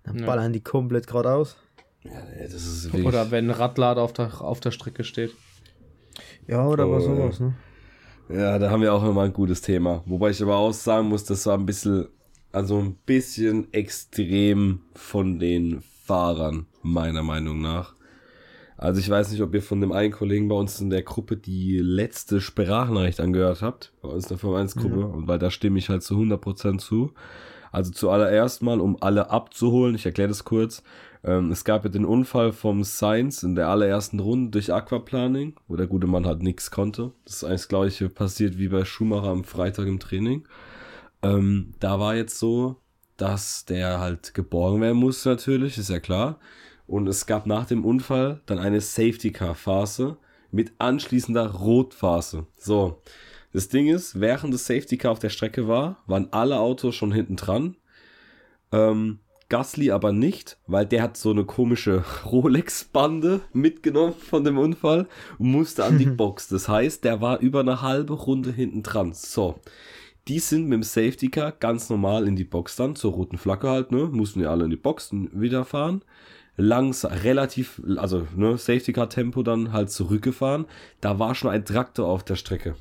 dann 0.03 0.19
ja. 0.19 0.25
ballern 0.25 0.53
die 0.53 0.61
komplett 0.61 1.07
geradeaus. 1.07 1.57
Ja, 2.03 2.21
das 2.43 2.53
ist 2.53 2.93
Oder 2.93 3.31
wenn 3.31 3.49
ein 3.49 3.55
Radlader 3.55 4.01
auf 4.01 4.13
der, 4.13 4.41
auf 4.41 4.59
der 4.59 4.71
Strecke 4.71 5.03
steht. 5.03 5.33
Ja, 6.47 6.65
oder 6.65 6.87
oh, 6.87 6.91
was 6.91 7.03
sowas, 7.03 7.39
ne? 7.39 7.55
Ja, 8.29 8.59
da 8.59 8.69
haben 8.69 8.81
wir 8.83 8.93
auch 8.93 9.03
immer 9.03 9.23
ein 9.23 9.33
gutes 9.33 9.61
Thema. 9.61 10.03
Wobei 10.05 10.29
ich 10.29 10.41
aber 10.41 10.55
auch 10.55 10.71
sagen 10.71 11.09
muss, 11.09 11.23
das 11.23 11.45
war 11.47 11.57
ein 11.57 11.65
bisschen, 11.65 12.07
also 12.51 12.77
ein 12.77 12.95
bisschen 13.05 13.73
extrem 13.73 14.81
von 14.93 15.39
den 15.39 15.81
Fahrern, 16.05 16.67
meiner 16.83 17.23
Meinung 17.23 17.59
nach. 17.59 17.95
Also 18.77 19.01
ich 19.01 19.09
weiß 19.09 19.31
nicht, 19.31 19.41
ob 19.41 19.53
ihr 19.53 19.63
von 19.63 19.81
dem 19.81 19.91
einen 19.91 20.13
Kollegen 20.13 20.47
bei 20.47 20.55
uns 20.55 20.79
in 20.79 20.89
der 20.89 21.01
Gruppe 21.01 21.37
die 21.37 21.79
letzte 21.79 22.39
Sprachnachricht 22.39 23.19
angehört 23.19 23.61
habt, 23.61 23.91
bei 24.01 24.09
uns 24.09 24.25
in 24.25 24.29
der 24.29 24.37
Firma 24.37 24.59
1 24.59 24.75
Gruppe, 24.75 24.99
ja. 25.01 25.05
und 25.05 25.27
weil 25.27 25.39
da 25.39 25.51
stimme 25.51 25.79
ich 25.79 25.89
halt 25.89 26.03
zu 26.03 26.15
100% 26.15 26.77
zu. 26.77 27.11
Also 27.71 27.91
zuallererst 27.91 28.61
mal, 28.61 28.79
um 28.79 28.95
alle 29.01 29.31
abzuholen, 29.31 29.95
ich 29.95 30.05
erkläre 30.05 30.29
das 30.29 30.45
kurz, 30.45 30.81
ähm, 31.23 31.51
es 31.51 31.63
gab 31.63 31.83
ja 31.83 31.89
den 31.89 32.05
Unfall 32.05 32.53
vom 32.53 32.83
Science 32.83 33.43
in 33.43 33.55
der 33.55 33.67
allerersten 33.67 34.19
Runde 34.19 34.51
durch 34.51 34.73
Aquaplaning, 34.73 35.55
wo 35.67 35.75
der 35.75 35.87
gute 35.87 36.07
Mann 36.07 36.25
halt 36.25 36.41
nichts 36.41 36.71
konnte. 36.71 37.11
Das 37.25 37.35
ist 37.35 37.43
eigentlich 37.43 37.61
das 37.61 37.67
gleiche 37.67 38.09
passiert 38.09 38.57
wie 38.57 38.69
bei 38.69 38.85
Schumacher 38.85 39.27
am 39.29 39.43
Freitag 39.43 39.87
im 39.87 39.99
Training. 39.99 40.47
Ähm, 41.21 41.73
da 41.79 41.99
war 41.99 42.15
jetzt 42.15 42.39
so, 42.39 42.77
dass 43.17 43.65
der 43.65 43.99
halt 43.99 44.33
geborgen 44.33 44.81
werden 44.81 44.97
musste 44.97 45.29
natürlich, 45.29 45.77
ist 45.77 45.89
ja 45.89 45.99
klar. 45.99 46.39
Und 46.87 47.07
es 47.07 47.25
gab 47.25 47.45
nach 47.45 47.65
dem 47.65 47.85
Unfall 47.85 48.41
dann 48.45 48.57
eine 48.57 48.81
Safety 48.81 49.31
Car 49.31 49.55
Phase 49.55 50.17
mit 50.51 50.71
anschließender 50.79 51.51
Rotphase. 51.51 52.47
So. 52.55 53.01
Das 53.51 53.67
Ding 53.67 53.87
ist, 53.87 54.19
während 54.19 54.53
das 54.53 54.67
Safety 54.67 54.97
Car 54.97 55.11
auf 55.11 55.19
der 55.19 55.29
Strecke 55.29 55.67
war, 55.67 56.03
waren 56.05 56.31
alle 56.31 56.59
Autos 56.59 56.95
schon 56.95 57.11
hinten 57.11 57.35
dran. 57.35 57.77
Ähm, 58.71 59.19
Gasly 59.49 59.89
aber 59.89 60.11
nicht, 60.11 60.57
weil 60.67 60.85
der 60.85 61.01
hat 61.01 61.17
so 61.17 61.31
eine 61.31 61.43
komische 61.43 62.03
Rolex-Bande 62.25 63.41
mitgenommen 63.51 64.13
von 64.13 64.43
dem 64.43 64.59
Unfall 64.59 65.07
und 65.39 65.51
musste 65.51 65.83
an 65.83 65.97
die 65.97 66.05
Box. 66.05 66.47
Das 66.47 66.69
heißt, 66.69 67.03
der 67.03 67.19
war 67.19 67.39
über 67.39 67.61
eine 67.61 67.81
halbe 67.81 68.13
Runde 68.13 68.51
hinten 68.51 68.83
dran. 68.83 69.13
So. 69.13 69.59
Die 70.27 70.37
sind 70.37 70.67
mit 70.67 70.73
dem 70.73 70.83
Safety 70.83 71.29
Car 71.29 71.51
ganz 71.51 71.89
normal 71.89 72.27
in 72.27 72.35
die 72.35 72.43
Box 72.43 72.75
dann, 72.75 72.95
zur 72.95 73.13
roten 73.13 73.39
Flagge 73.39 73.67
halt, 73.67 73.91
ne? 73.91 74.05
Mussten 74.05 74.41
ja 74.41 74.51
alle 74.51 74.65
in 74.65 74.69
die 74.69 74.75
Box 74.75 75.09
wieder 75.11 75.65
fahren. 75.65 76.03
Langsam, 76.55 77.11
relativ, 77.11 77.81
also, 77.97 78.27
ne, 78.35 78.57
Safety 78.57 78.93
Car 78.93 79.09
Tempo 79.09 79.41
dann 79.41 79.73
halt 79.73 79.89
zurückgefahren. 79.89 80.65
Da 81.01 81.17
war 81.17 81.33
schon 81.33 81.49
ein 81.49 81.65
Traktor 81.65 82.07
auf 82.07 82.23
der 82.23 82.35
Strecke. 82.35 82.75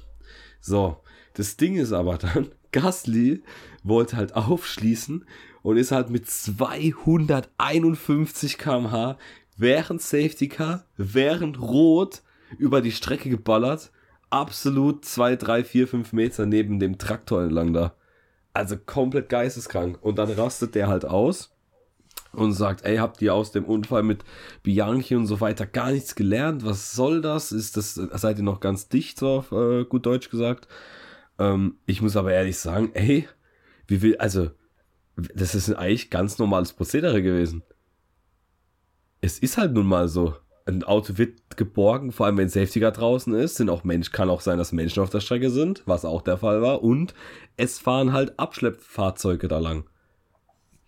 So. 0.61 0.99
Das 1.35 1.57
Ding 1.57 1.77
ist 1.77 1.93
aber 1.93 2.19
dann, 2.19 2.49
Gasly 2.73 3.43
wollte 3.85 4.17
halt 4.17 4.35
aufschließen 4.35 5.25
und 5.63 5.77
ist 5.77 5.93
halt 5.93 6.11
mit 6.11 6.29
251 6.29 8.59
km/h 8.59 9.17
während 9.57 10.03
Safety 10.03 10.49
Car, 10.49 10.85
während 10.97 11.61
Rot 11.61 12.23
über 12.59 12.81
die 12.81 12.93
Strecke 12.93 13.29
geballert. 13.29 13.91
Absolut 14.31 15.05
2, 15.05 15.37
3, 15.37 15.65
4, 15.65 15.89
5 15.89 16.13
Meter 16.13 16.47
neben 16.47 16.79
dem 16.79 16.99
Traktor 16.99 17.43
entlang 17.43 17.73
da. 17.73 17.95
Also 18.53 18.77
komplett 18.77 19.29
geisteskrank. 19.29 19.99
Und 20.01 20.19
dann 20.19 20.31
rastet 20.31 20.75
der 20.75 20.89
halt 20.89 21.05
aus 21.05 21.55
und 22.33 22.53
sagt, 22.53 22.85
ey, 22.85 22.97
habt 22.97 23.23
ihr 23.23 23.35
aus 23.35 23.53
dem 23.53 23.65
Unfall 23.65 24.03
mit 24.03 24.25
Bianchi 24.63 25.17
und 25.17 25.27
so 25.27 25.41
weiter 25.41 25.67
gar 25.67 25.93
nichts 25.93 26.15
gelernt? 26.15 26.65
Was 26.65 26.93
soll 26.93 27.21
das? 27.21 27.53
Ist 27.53 27.77
das, 27.77 27.95
seid 27.95 28.39
ihr 28.39 28.45
noch 28.45 28.61
ganz 28.61 28.89
dicht, 28.89 29.19
so 29.19 29.29
auf 29.29 29.53
äh, 29.53 29.85
gut 29.85 30.07
Deutsch 30.07 30.31
gesagt? 30.31 30.69
Ähm, 31.39 31.77
ich 31.87 32.03
muss 32.03 32.17
aber 32.17 32.33
ehrlich 32.33 32.59
sagen, 32.59 32.91
ey, 32.95 33.29
wie 33.87 34.03
will, 34.03 34.17
also, 34.19 34.51
das 35.35 35.55
ist 35.55 35.73
eigentlich 35.73 36.11
ganz 36.11 36.39
normales 36.39 36.73
Prozedere 36.73 37.23
gewesen. 37.23 37.63
Es 39.21 39.39
ist 39.39 39.59
halt 39.59 39.73
nun 39.73 39.87
mal 39.87 40.09
so. 40.09 40.35
Ein 40.67 40.85
Auto 40.85 41.17
wird 41.17 41.57
geborgen, 41.57 42.13
vor 42.13 42.27
allem 42.27 42.37
wenn 42.37 42.51
Safety 42.51 42.81
Car 42.81 42.93
draußen 42.93 43.35
ist, 43.35 43.57
sind 43.57 43.71
auch 43.71 43.85
Mensch, 43.85 44.13
kann 44.13 44.29
auch 44.29 44.43
sein, 44.43 44.59
dass 44.59 44.73
Menschen 44.73 45.03
auf 45.03 45.09
der 45.09 45.21
Strecke 45.21 45.51
sind, 45.51 45.83
was 45.87 46.05
auch 46.05 46.21
der 46.21 46.37
Fall 46.37 46.61
war, 46.61 46.83
und 46.83 47.15
es 47.57 47.79
fahren 47.79 48.13
halt 48.13 48.39
Abschleppfahrzeuge 48.39 49.49
da 49.49 49.59
lang. 49.59 49.85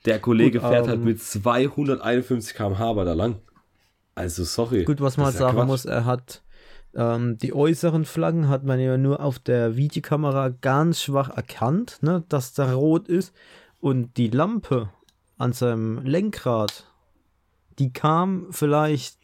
Der 0.05 0.21
Kollege 0.21 0.61
Gut, 0.61 0.69
fährt 0.69 0.87
halt 0.87 0.97
ähm, 0.97 1.05
halt 1.05 1.05
mit 1.05 1.23
251 1.23 2.55
km/h 2.55 3.05
da 3.05 3.15
lang. 3.15 3.37
Also 4.15 4.45
sorry. 4.45 4.85
Gut, 4.85 5.01
was 5.01 5.17
man 5.17 5.27
halt 5.27 5.37
sagen 5.37 5.57
Quatsch. 5.57 5.67
muss, 5.67 5.85
er 5.87 6.05
hat 6.05 6.43
ähm, 6.95 7.39
die 7.39 7.55
äußeren 7.55 8.05
Flaggen 8.05 8.49
hat 8.49 8.65
man 8.65 8.81
ja 8.81 8.97
nur 8.97 9.21
auf 9.21 9.39
der 9.39 9.77
Videokamera 9.77 10.49
ganz 10.49 11.03
schwach 11.03 11.31
erkannt, 11.31 11.99
ne, 12.03 12.25
dass 12.29 12.53
da 12.53 12.73
rot 12.73 13.09
ist. 13.09 13.35
Und 13.81 14.17
die 14.17 14.29
Lampe 14.29 14.91
an 15.39 15.53
seinem 15.53 16.05
Lenkrad, 16.05 16.87
die 17.79 17.93
kam 17.93 18.49
vielleicht 18.51 19.19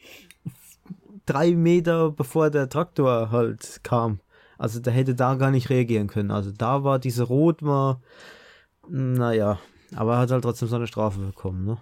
drei 1.25 1.51
Meter 1.51 2.11
bevor 2.11 2.49
der 2.49 2.69
Traktor 2.69 3.31
halt 3.31 3.81
kam. 3.83 4.19
Also 4.57 4.79
der 4.79 4.93
hätte 4.93 5.13
da 5.13 5.35
gar 5.35 5.51
nicht 5.51 5.69
reagieren 5.69 6.07
können. 6.07 6.31
Also 6.31 6.51
da 6.51 6.83
war 6.83 6.97
diese 6.97 7.23
Rot 7.23 7.61
war, 7.61 8.01
naja, 8.87 9.59
aber 9.95 10.13
er 10.13 10.19
hat 10.19 10.31
halt 10.31 10.43
trotzdem 10.43 10.69
seine 10.69 10.87
Strafe 10.87 11.19
bekommen, 11.19 11.65
ne? 11.65 11.77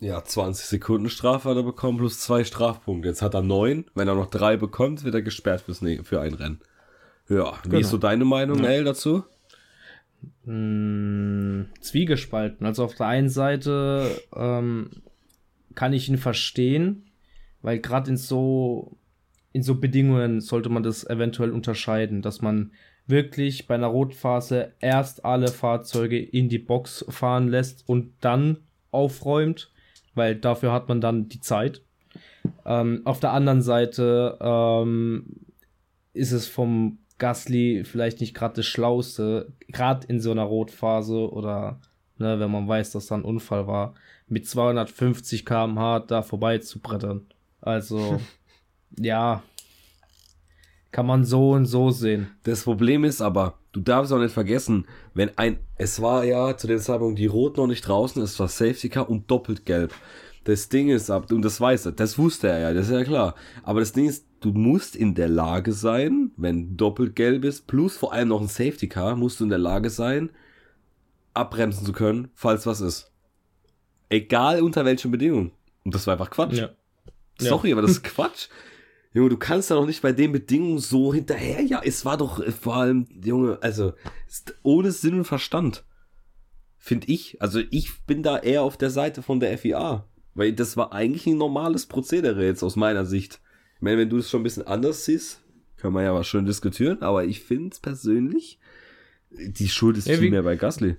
Ja, 0.00 0.22
20 0.22 0.66
Sekunden 0.66 1.08
Strafe 1.08 1.48
hat 1.48 1.56
er 1.56 1.62
bekommen 1.62 1.98
plus 1.98 2.18
zwei 2.18 2.42
Strafpunkte. 2.42 3.08
Jetzt 3.08 3.22
hat 3.22 3.34
er 3.34 3.42
neun. 3.42 3.84
Wenn 3.94 4.08
er 4.08 4.16
noch 4.16 4.28
drei 4.28 4.56
bekommt, 4.56 5.04
wird 5.04 5.14
er 5.14 5.22
gesperrt 5.22 5.60
fürs, 5.60 5.78
für 5.78 6.20
ein 6.20 6.34
Rennen. 6.34 6.60
Ja, 7.28 7.52
wie 7.62 7.68
genau. 7.68 7.80
ist 7.80 7.90
so 7.90 7.98
deine 7.98 8.24
Meinung, 8.24 8.56
ja. 8.58 8.62
Nell, 8.62 8.84
dazu? 8.84 9.22
Mh, 10.44 10.52
hm, 10.52 11.66
zwiegespalten. 11.80 12.66
Also 12.66 12.84
auf 12.84 12.94
der 12.94 13.06
einen 13.06 13.28
Seite 13.28 14.22
ähm, 14.34 14.90
kann 15.74 15.92
ich 15.92 16.08
ihn 16.08 16.18
verstehen, 16.18 17.10
weil 17.62 17.78
gerade 17.78 18.10
in 18.10 18.16
so 18.16 18.96
in 19.52 19.62
so 19.62 19.74
Bedingungen 19.74 20.40
sollte 20.40 20.70
man 20.70 20.82
das 20.82 21.08
eventuell 21.08 21.50
unterscheiden, 21.50 22.22
dass 22.22 22.40
man 22.40 22.72
wirklich 23.06 23.66
bei 23.66 23.74
einer 23.74 23.88
Rotphase 23.88 24.72
erst 24.80 25.24
alle 25.24 25.48
Fahrzeuge 25.48 26.18
in 26.18 26.48
die 26.48 26.58
Box 26.58 27.04
fahren 27.08 27.48
lässt 27.48 27.88
und 27.88 28.12
dann 28.20 28.58
aufräumt, 28.90 29.70
weil 30.14 30.36
dafür 30.36 30.72
hat 30.72 30.88
man 30.88 31.00
dann 31.00 31.28
die 31.28 31.40
Zeit. 31.40 31.82
Ähm, 32.64 33.02
auf 33.04 33.20
der 33.20 33.32
anderen 33.32 33.62
Seite 33.62 34.38
ähm, 34.40 35.26
ist 36.14 36.32
es 36.32 36.46
vom 36.46 36.98
Gasly 37.22 37.84
vielleicht 37.84 38.20
nicht 38.20 38.34
gerade 38.34 38.56
das 38.56 38.66
Schlauste, 38.66 39.52
gerade 39.68 40.08
in 40.08 40.20
so 40.20 40.32
einer 40.32 40.42
Rotphase 40.42 41.30
oder 41.30 41.78
ne, 42.18 42.40
wenn 42.40 42.50
man 42.50 42.66
weiß, 42.66 42.90
dass 42.90 43.06
da 43.06 43.14
ein 43.14 43.22
Unfall 43.22 43.68
war, 43.68 43.94
mit 44.26 44.48
250 44.48 45.46
km/h 45.46 46.00
da 46.00 46.22
vorbei 46.22 46.58
zu 46.58 46.80
brettern. 46.80 47.26
Also, 47.60 48.20
ja, 48.98 49.44
kann 50.90 51.06
man 51.06 51.24
so 51.24 51.52
und 51.52 51.66
so 51.66 51.92
sehen. 51.92 52.26
Das 52.42 52.64
Problem 52.64 53.04
ist 53.04 53.20
aber, 53.22 53.54
du 53.70 53.78
darfst 53.78 54.12
auch 54.12 54.18
nicht 54.18 54.34
vergessen, 54.34 54.86
wenn 55.14 55.30
ein, 55.38 55.60
es 55.76 56.02
war 56.02 56.24
ja 56.24 56.56
zu 56.56 56.66
dem 56.66 56.80
Zeitpunkt 56.80 57.20
die 57.20 57.26
Rot 57.26 57.56
noch 57.56 57.68
nicht 57.68 57.86
draußen, 57.86 58.20
es 58.20 58.36
war 58.40 58.48
Safety 58.48 58.88
Car 58.88 59.08
und 59.08 59.30
doppelt 59.30 59.64
gelb. 59.64 59.94
Das 60.42 60.68
Ding 60.68 60.88
ist 60.88 61.08
ab, 61.08 61.30
und 61.30 61.42
das 61.42 61.60
weiß 61.60 61.86
er, 61.86 61.92
das 61.92 62.18
wusste 62.18 62.48
er 62.48 62.58
ja, 62.58 62.74
das 62.74 62.88
ist 62.88 62.94
ja 62.94 63.04
klar. 63.04 63.36
Aber 63.62 63.78
das 63.78 63.92
Ding 63.92 64.08
ist, 64.08 64.26
du 64.44 64.52
musst 64.52 64.96
in 64.96 65.14
der 65.14 65.28
Lage 65.28 65.72
sein, 65.72 66.32
wenn 66.36 66.76
doppelt 66.76 67.16
gelb 67.16 67.44
ist, 67.44 67.66
plus 67.66 67.96
vor 67.96 68.12
allem 68.12 68.28
noch 68.28 68.40
ein 68.40 68.48
Safety 68.48 68.88
Car, 68.88 69.16
musst 69.16 69.40
du 69.40 69.44
in 69.44 69.50
der 69.50 69.58
Lage 69.58 69.90
sein, 69.90 70.30
abbremsen 71.34 71.86
zu 71.86 71.92
können, 71.92 72.28
falls 72.34 72.66
was 72.66 72.80
ist. 72.80 73.10
Egal 74.08 74.62
unter 74.62 74.84
welchen 74.84 75.10
Bedingungen. 75.10 75.52
Und 75.84 75.94
das 75.94 76.06
war 76.06 76.12
einfach 76.14 76.30
Quatsch. 76.30 76.58
Ja. 76.58 76.70
Sorry, 77.38 77.70
ja. 77.70 77.74
aber 77.74 77.82
das 77.82 77.92
ist 77.92 78.04
Quatsch. 78.04 78.48
Junge, 79.14 79.30
du 79.30 79.36
kannst 79.36 79.70
da 79.70 79.74
doch 79.74 79.86
nicht 79.86 80.02
bei 80.02 80.12
den 80.12 80.32
Bedingungen 80.32 80.78
so 80.78 81.12
hinterher. 81.12 81.60
Ja, 81.62 81.82
es 81.84 82.04
war 82.04 82.16
doch 82.16 82.42
vor 82.52 82.76
allem, 82.76 83.06
Junge, 83.22 83.58
also 83.60 83.92
ohne 84.62 84.90
Sinn 84.90 85.14
und 85.14 85.24
Verstand. 85.24 85.84
Finde 86.78 87.08
ich. 87.08 87.40
Also 87.40 87.60
ich 87.70 88.04
bin 88.06 88.22
da 88.22 88.38
eher 88.38 88.62
auf 88.62 88.76
der 88.76 88.90
Seite 88.90 89.22
von 89.22 89.38
der 89.38 89.56
FIA. 89.58 90.06
Weil 90.34 90.54
das 90.54 90.78
war 90.78 90.92
eigentlich 90.92 91.26
ein 91.26 91.36
normales 91.36 91.86
Prozedere 91.86 92.44
jetzt 92.44 92.62
aus 92.62 92.74
meiner 92.74 93.04
Sicht. 93.04 93.41
Ich 93.82 93.84
meine, 93.84 93.98
wenn 93.98 94.10
du 94.10 94.18
es 94.18 94.30
schon 94.30 94.42
ein 94.42 94.44
bisschen 94.44 94.64
anders 94.68 95.06
siehst, 95.06 95.40
können 95.76 95.94
wir 95.94 96.04
ja 96.04 96.12
mal 96.12 96.22
schön 96.22 96.46
diskutieren, 96.46 97.02
aber 97.02 97.24
ich 97.24 97.40
finde 97.40 97.70
es 97.72 97.80
persönlich, 97.80 98.60
die 99.32 99.68
Schuld 99.68 99.96
ist 99.96 100.06
ja, 100.06 100.18
viel 100.18 100.30
mehr 100.30 100.44
bei 100.44 100.54
Gasly. 100.54 100.94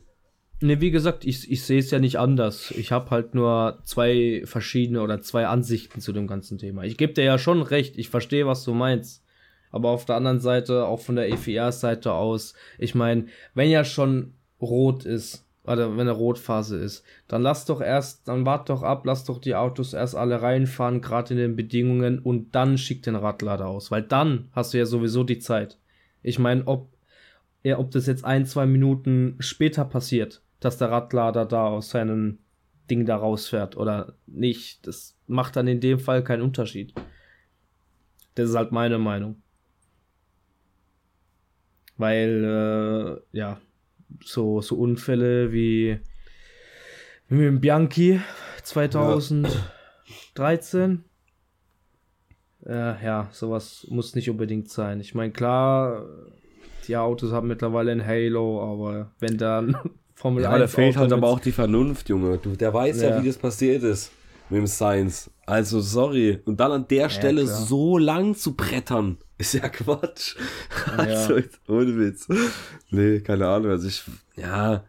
Ne, 0.60 0.82
wie 0.82 0.92
gesagt, 0.92 1.24
ich, 1.24 1.50
ich 1.50 1.64
sehe 1.64 1.80
es 1.80 1.92
ja 1.92 2.00
nicht 2.00 2.20
anders. 2.20 2.72
Ich 2.72 2.92
habe 2.92 3.10
halt 3.10 3.36
nur 3.36 3.80
zwei 3.86 4.42
verschiedene 4.44 5.02
oder 5.02 5.22
zwei 5.22 5.48
Ansichten 5.48 6.02
zu 6.02 6.12
dem 6.12 6.28
ganzen 6.28 6.58
Thema. 6.58 6.84
Ich 6.84 6.98
gebe 6.98 7.14
dir 7.14 7.24
ja 7.24 7.38
schon 7.38 7.62
recht, 7.62 7.98
ich 7.98 8.10
verstehe, 8.10 8.48
was 8.48 8.66
du 8.66 8.74
meinst. 8.74 9.24
Aber 9.72 9.88
auf 9.92 10.04
der 10.04 10.18
anderen 10.18 10.42
Seite, 10.42 10.86
auch 10.86 11.00
von 11.00 11.16
der 11.16 11.30
EFIA-Seite 11.30 12.12
aus, 12.12 12.54
ich 12.78 12.96
meine, 12.96 13.28
wenn 13.54 13.70
ja 13.70 13.86
schon 13.86 14.34
rot 14.60 15.06
ist, 15.06 15.48
oder 15.66 15.92
wenn 15.92 16.02
eine 16.02 16.12
Rotphase 16.12 16.78
ist, 16.78 17.04
dann 17.28 17.42
lass 17.42 17.66
doch 17.66 17.82
erst, 17.82 18.28
dann 18.28 18.46
wart 18.46 18.70
doch 18.70 18.84
ab, 18.84 19.06
lass 19.06 19.24
doch 19.24 19.40
die 19.40 19.56
Autos 19.56 19.94
erst 19.94 20.16
alle 20.16 20.42
reinfahren, 20.42 21.02
gerade 21.02 21.34
in 21.34 21.40
den 21.40 21.56
Bedingungen, 21.56 22.20
und 22.20 22.54
dann 22.54 22.78
schick 22.78 23.04
den 23.04 23.16
Radlader 23.16 23.68
aus, 23.68 23.90
weil 23.90 24.04
dann 24.04 24.50
hast 24.52 24.74
du 24.74 24.78
ja 24.78 24.86
sowieso 24.86 25.24
die 25.24 25.40
Zeit. 25.40 25.78
Ich 26.22 26.38
meine, 26.38 26.68
ob, 26.68 26.92
ja, 27.64 27.80
ob 27.80 27.92
das 27.92 28.08
jetzt 28.08 28.26
ein, 28.26 28.46
zwei 28.46 28.66
Minuten 28.66 29.38
später 29.40 29.86
passiert, 29.86 30.42
dass 30.60 30.78
der 30.78 30.92
Radlader 30.92 31.46
da 31.46 31.68
aus 31.68 31.90
seinem 31.90 32.40
Ding 32.90 33.06
da 33.06 33.16
rausfährt 33.16 33.78
oder 33.78 34.16
nicht, 34.28 34.86
das 34.86 35.18
macht 35.28 35.56
dann 35.56 35.68
in 35.68 35.80
dem 35.80 36.00
Fall 36.00 36.24
keinen 36.24 36.42
Unterschied. 36.42 36.94
Das 38.36 38.50
ist 38.50 38.56
halt 38.56 38.72
meine 38.72 38.98
Meinung. 38.98 39.42
Weil, 41.98 43.22
äh, 43.32 43.38
ja, 43.38 43.62
so, 44.24 44.62
so 44.62 44.76
Unfälle 44.76 45.52
wie, 45.52 46.00
wie 47.30 47.36
mit 47.36 47.46
dem 47.46 47.62
Bianchi 47.62 48.22
2013. 48.64 51.04
Ja. 52.66 52.66
Äh, 52.66 53.06
ja, 53.06 53.30
sowas 53.32 53.88
muss 53.90 54.16
nicht 54.16 54.30
unbedingt 54.30 54.70
sein. 54.70 55.02
Ich 55.02 55.16
meine, 55.16 55.32
klar, 55.32 56.06
die 56.88 56.96
Autos 56.96 57.32
haben 57.32 57.48
mittlerweile 57.48 57.92
ein 57.92 58.06
Halo, 58.06 58.62
aber 58.62 59.12
wenn 59.20 59.38
dann 59.38 59.76
Formel 60.16 60.44
ja, 60.44 60.52
1 60.52 60.62
da 60.62 60.68
fehlt 60.68 60.96
halt 60.96 61.12
aber 61.12 61.28
auch 61.28 61.40
die 61.40 61.52
Vernunft, 61.52 62.10
Junge. 62.10 62.38
Du, 62.38 62.56
der 62.56 62.74
weiß 62.74 63.02
ja. 63.02 63.10
ja, 63.10 63.22
wie 63.22 63.28
das 63.28 63.38
passiert 63.38 63.84
ist 63.84 64.12
mit 64.50 64.60
dem 64.60 64.68
Science. 64.68 65.30
Also, 65.46 65.82
sorry. 65.82 66.40
Und 66.46 66.60
dann 66.60 66.72
an 66.72 66.88
der 66.88 67.10
Stelle 67.10 67.44
klar. 67.44 67.56
so 67.56 67.98
lang 67.98 68.36
zu 68.36 68.56
brettern, 68.56 69.18
ist 69.38 69.54
ja 69.54 69.68
Quatsch. 69.70 70.36
Also, 70.98 71.38
ja. 71.38 71.44
ohne 71.68 71.98
Witz. 71.98 72.28
Nee, 72.90 73.20
keine 73.20 73.48
Ahnung. 73.48 73.72
Also, 73.72 73.88
ich, 73.88 74.04
ja. 74.36 74.84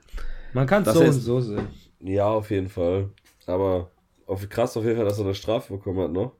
Man 0.53 0.67
kann 0.67 0.85
es 0.85 0.93
so 0.93 1.01
und 1.01 1.13
so 1.13 1.41
sehen. 1.41 1.69
Ja, 2.01 2.27
auf 2.27 2.51
jeden 2.51 2.69
Fall. 2.69 3.11
Aber 3.47 3.91
auf, 4.27 4.49
krass 4.49 4.77
auf 4.77 4.85
jeden 4.85 4.97
Fall, 4.97 5.05
dass 5.05 5.19
er 5.19 5.25
eine 5.25 5.35
Strafe 5.35 5.75
bekommen 5.75 6.01
hat, 6.01 6.13
ne? 6.13 6.31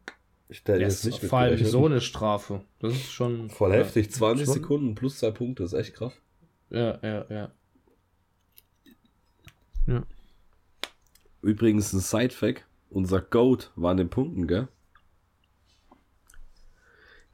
Ich 0.49 0.59
stelle 0.59 0.81
yes, 0.81 1.03
jetzt 1.03 1.21
nicht 1.21 1.29
Vor 1.29 1.39
allem 1.39 1.65
so 1.65 1.87
eine 1.87 2.01
Strafe. 2.01 2.63
Das 2.79 2.93
ist 2.93 3.11
schon. 3.11 3.51
Voll 3.51 3.71
ja, 3.71 3.79
heftig. 3.79 4.13
20 4.13 4.45
schon. 4.45 4.55
Sekunden 4.55 4.95
plus 4.95 5.19
zwei 5.19 5.31
Punkte, 5.31 5.63
das 5.63 5.73
ist 5.73 5.79
echt 5.79 5.95
krass. 5.95 6.13
Ja, 6.71 6.99
ja, 7.03 7.27
ja. 7.31 7.53
Ja. 9.87 10.03
Übrigens 11.43 11.93
ein 11.93 12.01
Side-Fact: 12.01 12.65
Unser 12.95 13.21
Goat 13.21 13.73
war 13.75 13.91
an 13.91 13.97
den 13.97 14.09
Punkten, 14.09 14.47
gell? 14.47 14.69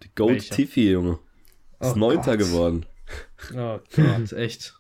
Die 0.03 0.09
Goat 0.15 0.31
Welcher? 0.31 0.55
Tiffy, 0.55 0.91
Junge. 0.91 1.19
Ist 1.81 1.97
oh 1.97 1.99
Neunter 1.99 2.39
Gott. 2.39 2.47
geworden. 2.47 2.87
Oh 3.55 3.79
Gott, 3.95 4.33
echt. 4.33 4.75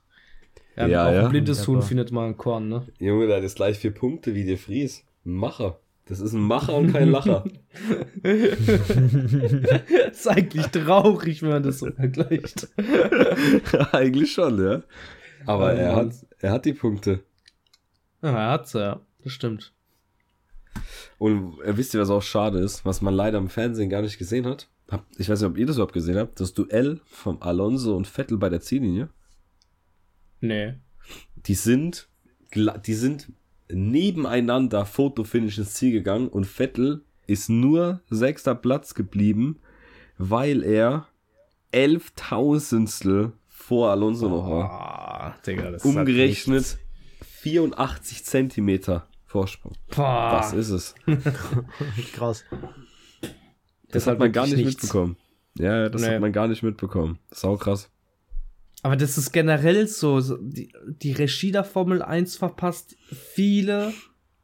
Ja, 0.76 0.86
ja, 0.86 1.06
auch 1.06 1.12
ja. 1.12 1.24
ein 1.26 1.30
blindes 1.30 1.68
Huhn 1.68 1.82
findet 1.82 2.12
mal 2.12 2.28
ein 2.28 2.38
Korn, 2.38 2.70
ne? 2.70 2.86
Junge, 2.98 3.26
der 3.26 3.36
hat 3.36 3.42
jetzt 3.42 3.56
gleich 3.56 3.76
vier 3.76 3.90
Punkte 3.90 4.34
wie 4.34 4.44
dir 4.44 4.56
Fries. 4.56 5.04
Ein 5.26 5.34
Macher. 5.34 5.78
Das 6.06 6.20
ist 6.20 6.32
ein 6.32 6.40
Macher 6.40 6.74
und 6.74 6.92
kein 6.92 7.10
Lacher. 7.10 7.44
ist 8.22 10.28
eigentlich 10.28 10.66
traurig, 10.68 11.42
wenn 11.42 11.50
man 11.50 11.62
das 11.62 11.80
so 11.80 11.90
vergleicht. 11.90 12.68
eigentlich 13.92 14.32
schon, 14.32 14.64
ja. 14.64 14.82
Aber 15.44 15.74
oh, 15.74 15.76
er, 15.76 15.94
hat, 15.94 16.14
er 16.38 16.52
hat 16.52 16.64
die 16.64 16.72
Punkte. 16.72 17.22
Ja, 18.22 18.30
er 18.30 18.50
hat's 18.52 18.72
ja. 18.72 19.00
Das 19.22 19.32
stimmt. 19.32 19.74
Und 21.18 21.60
äh, 21.62 21.76
wisst 21.76 21.94
ihr, 21.94 22.00
was 22.00 22.10
auch 22.10 22.22
schade 22.22 22.58
ist, 22.58 22.84
was 22.84 23.02
man 23.02 23.14
leider 23.14 23.38
im 23.38 23.48
Fernsehen 23.48 23.90
gar 23.90 24.02
nicht 24.02 24.18
gesehen 24.18 24.46
hat? 24.46 24.68
Ich 25.18 25.28
weiß 25.28 25.40
nicht, 25.40 25.50
ob 25.50 25.58
ihr 25.58 25.66
das 25.66 25.76
überhaupt 25.76 25.92
gesehen 25.92 26.16
habt. 26.16 26.40
Das 26.40 26.54
Duell 26.54 27.00
von 27.04 27.40
Alonso 27.42 27.96
und 27.96 28.06
Vettel 28.06 28.38
bei 28.38 28.48
der 28.48 28.60
Ziellinie. 28.60 29.08
Nee. 30.40 30.74
Die 31.36 31.54
sind, 31.54 32.08
die 32.54 32.94
sind 32.94 33.28
nebeneinander 33.68 34.86
Fotofinish 34.86 35.58
ins 35.58 35.74
Ziel 35.74 35.92
gegangen 35.92 36.28
und 36.28 36.44
Vettel 36.44 37.04
ist 37.26 37.48
nur 37.48 38.00
sechster 38.10 38.54
Platz 38.54 38.94
geblieben, 38.94 39.60
weil 40.18 40.64
er 40.64 41.06
elftausendstel 41.70 43.32
vor 43.46 43.90
Alonso 43.90 44.26
oh, 44.26 44.30
noch 44.30 44.50
war. 44.50 45.38
Digga, 45.46 45.70
das 45.70 45.84
Umgerechnet 45.84 46.78
84 47.22 48.24
Zentimeter 48.24 49.06
Vorsprung. 49.30 49.74
Boah. 49.94 50.40
Das 50.40 50.52
ist 50.52 50.70
es. 50.70 50.94
Krass. 52.14 52.44
Das, 53.20 53.30
das 53.92 54.06
hat 54.08 54.18
man 54.18 54.32
gar 54.32 54.44
nicht 54.44 54.56
nichts. 54.56 54.82
mitbekommen. 54.82 55.16
Ja, 55.56 55.88
das 55.88 56.02
nee. 56.02 56.08
hat 56.08 56.20
man 56.20 56.32
gar 56.32 56.48
nicht 56.48 56.64
mitbekommen. 56.64 57.20
Sau 57.30 57.56
krass. 57.56 57.90
Aber 58.82 58.96
das 58.96 59.18
ist 59.18 59.30
generell 59.30 59.86
so. 59.86 60.20
Die, 60.40 60.72
die 60.84 61.12
Regie 61.12 61.52
der 61.52 61.62
Formel 61.62 62.02
1 62.02 62.38
verpasst 62.38 62.96
viele 63.12 63.92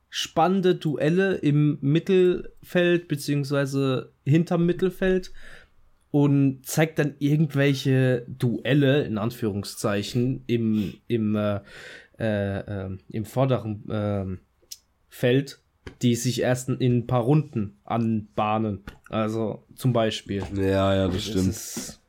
spannende 0.09 0.77
Duelle 0.77 1.35
im 1.35 1.79
Mittelfeld 1.81 3.09
beziehungsweise 3.09 4.13
hinterm 4.25 4.67
Mittelfeld 4.67 5.33
und 6.13 6.65
zeigt 6.65 7.01
dann 7.01 7.17
irgendwelche 7.19 8.25
Duelle 8.29 9.03
in 9.03 9.19
Anführungszeichen 9.19 10.45
im, 10.47 10.95
im 11.09 11.35
äh, 11.35 11.61
äh, 12.19 12.61
äh, 12.61 12.99
im 13.11 13.25
vorderen 13.25 14.39
Feld, 15.17 15.61
die 16.03 16.15
sich 16.15 16.43
erst 16.43 16.69
in 16.69 16.99
ein 16.99 17.07
paar 17.07 17.23
Runden 17.23 17.79
anbahnen. 17.85 18.83
Also 19.09 19.65
zum 19.75 19.95
Beispiel. 19.95 20.43
Ja, 20.55 20.95
ja, 20.95 21.09
das, 21.09 21.25
stimmt. 21.25 21.49
Ist, 21.49 22.03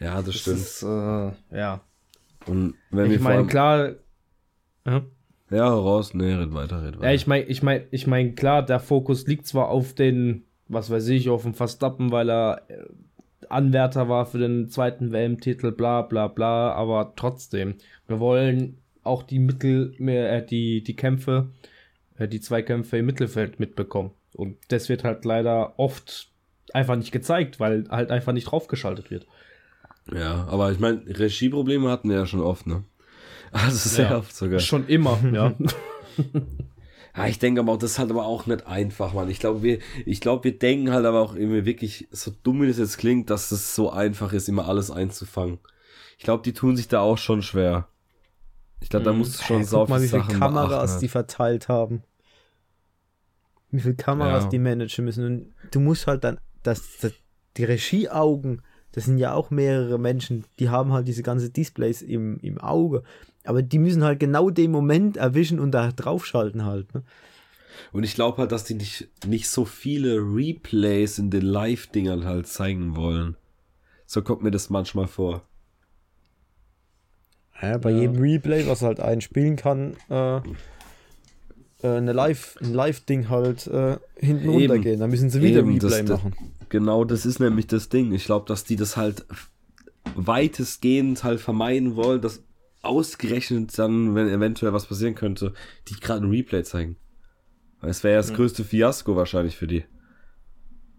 ja, 0.00 0.16
das, 0.16 0.24
das 0.24 0.34
stimmt. 0.36 0.58
Ist, 0.58 0.82
äh, 0.82 1.30
ja. 1.56 1.80
Und 2.46 2.74
wenn 2.90 3.12
ich 3.12 3.20
meine, 3.20 3.46
klar. 3.46 3.90
Ja, 4.84 5.02
ja 5.50 5.68
raus, 5.68 6.12
nee, 6.12 6.32
red 6.32 6.52
weiter, 6.52 6.82
red 6.82 6.96
weiter. 6.96 7.06
Ja, 7.06 7.14
ich 7.14 7.28
meine, 7.28 7.44
ich 7.44 7.62
meine, 7.62 7.84
ich 7.92 8.08
meine, 8.08 8.32
klar, 8.32 8.64
der 8.64 8.80
Fokus 8.80 9.28
liegt 9.28 9.46
zwar 9.46 9.68
auf 9.68 9.94
den, 9.94 10.42
was 10.66 10.90
weiß 10.90 11.06
ich, 11.08 11.28
auf 11.28 11.42
dem 11.42 11.54
Verstappen, 11.54 12.10
weil 12.10 12.28
er 12.28 12.62
äh, 12.68 12.84
Anwärter 13.48 14.08
war 14.08 14.26
für 14.26 14.38
den 14.38 14.68
zweiten 14.70 15.12
WM-Titel, 15.12 15.70
bla 15.70 16.02
bla 16.02 16.26
bla, 16.26 16.72
aber 16.72 17.12
trotzdem, 17.14 17.76
wir 18.08 18.18
wollen 18.18 18.78
auch 19.04 19.22
die 19.22 19.38
Mittel, 19.38 19.94
äh, 20.08 20.44
die, 20.44 20.82
die 20.82 20.96
Kämpfe, 20.96 21.50
die 22.26 22.40
Zweikämpfe 22.40 22.98
im 22.98 23.06
Mittelfeld 23.06 23.60
mitbekommen. 23.60 24.10
Und 24.34 24.56
das 24.68 24.88
wird 24.88 25.04
halt 25.04 25.24
leider 25.24 25.78
oft 25.78 26.30
einfach 26.72 26.96
nicht 26.96 27.12
gezeigt, 27.12 27.58
weil 27.60 27.84
halt 27.90 28.10
einfach 28.10 28.32
nicht 28.32 28.44
draufgeschaltet 28.44 29.10
wird. 29.10 29.26
Ja, 30.12 30.46
aber 30.48 30.72
ich 30.72 30.78
meine, 30.78 31.02
Regieprobleme 31.06 31.90
hatten 31.90 32.08
wir 32.08 32.16
ja 32.16 32.26
schon 32.26 32.40
oft, 32.40 32.66
ne? 32.66 32.84
Also 33.52 33.88
sehr 33.88 34.10
Ja. 34.10 34.18
oft 34.18 34.34
sogar. 34.34 34.60
Schon 34.60 34.86
immer, 34.86 35.18
ja. 35.32 35.54
Ja, 37.16 37.26
ich 37.26 37.40
denke 37.40 37.60
aber 37.60 37.72
auch, 37.72 37.76
das 37.76 37.92
ist 37.92 37.98
halt 37.98 38.10
aber 38.10 38.24
auch 38.24 38.46
nicht 38.46 38.68
einfach, 38.68 39.14
Mann. 39.14 39.28
Ich 39.28 39.40
glaube, 39.40 39.64
wir, 39.64 39.80
ich 40.06 40.20
glaube, 40.20 40.44
wir 40.44 40.56
denken 40.56 40.92
halt 40.92 41.04
aber 41.04 41.20
auch 41.20 41.34
irgendwie 41.34 41.64
wirklich, 41.64 42.06
so 42.12 42.30
dumm 42.44 42.62
wie 42.62 42.68
das 42.68 42.78
jetzt 42.78 42.98
klingt, 42.98 43.30
dass 43.30 43.50
es 43.50 43.74
so 43.74 43.90
einfach 43.90 44.32
ist, 44.32 44.48
immer 44.48 44.68
alles 44.68 44.92
einzufangen. 44.92 45.58
Ich 46.18 46.24
glaube, 46.24 46.44
die 46.44 46.52
tun 46.52 46.76
sich 46.76 46.86
da 46.86 47.00
auch 47.00 47.18
schon 47.18 47.42
schwer. 47.42 47.88
Ich 48.80 48.90
glaube, 48.90 49.04
da 49.04 49.12
musst 49.12 49.40
du 49.40 49.44
schon 49.44 49.56
Hey, 49.58 49.64
sau 49.66 49.80
guck 49.80 49.88
mal, 49.90 50.02
wie 50.02 50.08
viele 50.08 50.22
Sachen 50.22 50.38
Kameras 50.38 50.68
beachten, 50.92 51.00
die 51.00 51.08
verteilt 51.08 51.68
haben. 51.68 52.04
Wie 53.70 53.80
viele 53.80 53.94
Kameras 53.94 54.44
Ja. 54.44 54.50
die 54.50 54.58
managen 54.58 55.04
müssen. 55.04 55.24
Und 55.24 55.54
du 55.70 55.80
musst 55.80 56.06
halt 56.06 56.24
dann, 56.24 56.38
das, 56.62 56.98
das, 57.00 57.12
die 57.56 57.64
Regieaugen, 57.64 58.62
das 58.92 59.04
sind 59.04 59.18
ja 59.18 59.34
auch 59.34 59.50
mehrere 59.50 59.98
Menschen, 59.98 60.44
die 60.58 60.68
haben 60.68 60.92
halt 60.92 61.06
diese 61.06 61.22
ganze 61.22 61.50
Displays 61.50 62.02
im, 62.02 62.38
im 62.40 62.58
Auge. 62.58 63.02
Aber 63.44 63.62
die 63.62 63.78
müssen 63.78 64.02
halt 64.04 64.18
genau 64.20 64.50
den 64.50 64.70
Moment 64.70 65.16
erwischen 65.16 65.60
und 65.60 65.70
da 65.72 65.92
draufschalten 65.92 66.64
halt. 66.64 66.92
Ne? 66.94 67.02
Und 67.92 68.02
ich 68.02 68.14
glaube 68.14 68.38
halt, 68.38 68.52
dass 68.52 68.64
die 68.64 68.74
nicht, 68.74 69.08
nicht 69.26 69.48
so 69.48 69.64
viele 69.64 70.16
Replays 70.16 71.18
in 71.18 71.30
den 71.30 71.42
Live-Dingern 71.42 72.24
halt 72.24 72.46
zeigen 72.48 72.96
wollen. 72.96 73.36
So 74.06 74.22
kommt 74.22 74.42
mir 74.42 74.50
das 74.50 74.70
manchmal 74.70 75.06
vor. 75.06 75.42
Ja, 77.62 77.78
bei 77.78 77.90
jedem 77.90 78.16
Replay, 78.16 78.66
was 78.66 78.82
halt 78.82 79.00
einspielen 79.00 79.56
kann, 79.56 79.94
äh, 80.08 80.38
äh, 80.38 80.42
eine 81.88 82.12
Live, 82.12 82.56
ein 82.62 82.72
Live-Ding 82.74 83.28
halt 83.28 83.66
äh, 83.66 83.96
hinten 84.16 84.44
Eben. 84.50 84.52
runtergehen. 84.52 85.00
Dann 85.00 85.10
müssen 85.10 85.30
sie 85.30 85.40
wieder 85.42 85.60
Eben, 85.60 85.78
das- 85.78 85.92
Replay 85.92 86.08
das- 86.08 86.22
machen. 86.22 86.34
Genau, 86.68 87.04
das 87.04 87.26
ist 87.26 87.40
nämlich 87.40 87.66
das 87.66 87.88
Ding. 87.88 88.12
Ich 88.12 88.24
glaube, 88.26 88.46
dass 88.46 88.64
die 88.64 88.76
das 88.76 88.96
halt 88.96 89.24
weitestgehend 90.14 91.24
halt 91.24 91.40
vermeiden 91.40 91.96
wollen, 91.96 92.20
dass 92.20 92.42
ausgerechnet 92.82 93.76
dann, 93.78 94.14
wenn 94.14 94.28
eventuell 94.28 94.72
was 94.72 94.86
passieren 94.86 95.14
könnte, 95.14 95.52
die 95.88 95.94
gerade 96.00 96.24
ein 96.24 96.30
Replay 96.30 96.62
zeigen. 96.62 96.96
Weil 97.80 97.90
Es 97.90 98.02
wäre 98.04 98.14
ja 98.14 98.18
das 98.20 98.32
größte 98.34 98.64
Fiasko 98.64 99.16
wahrscheinlich 99.16 99.56
für 99.56 99.66
die. 99.66 99.84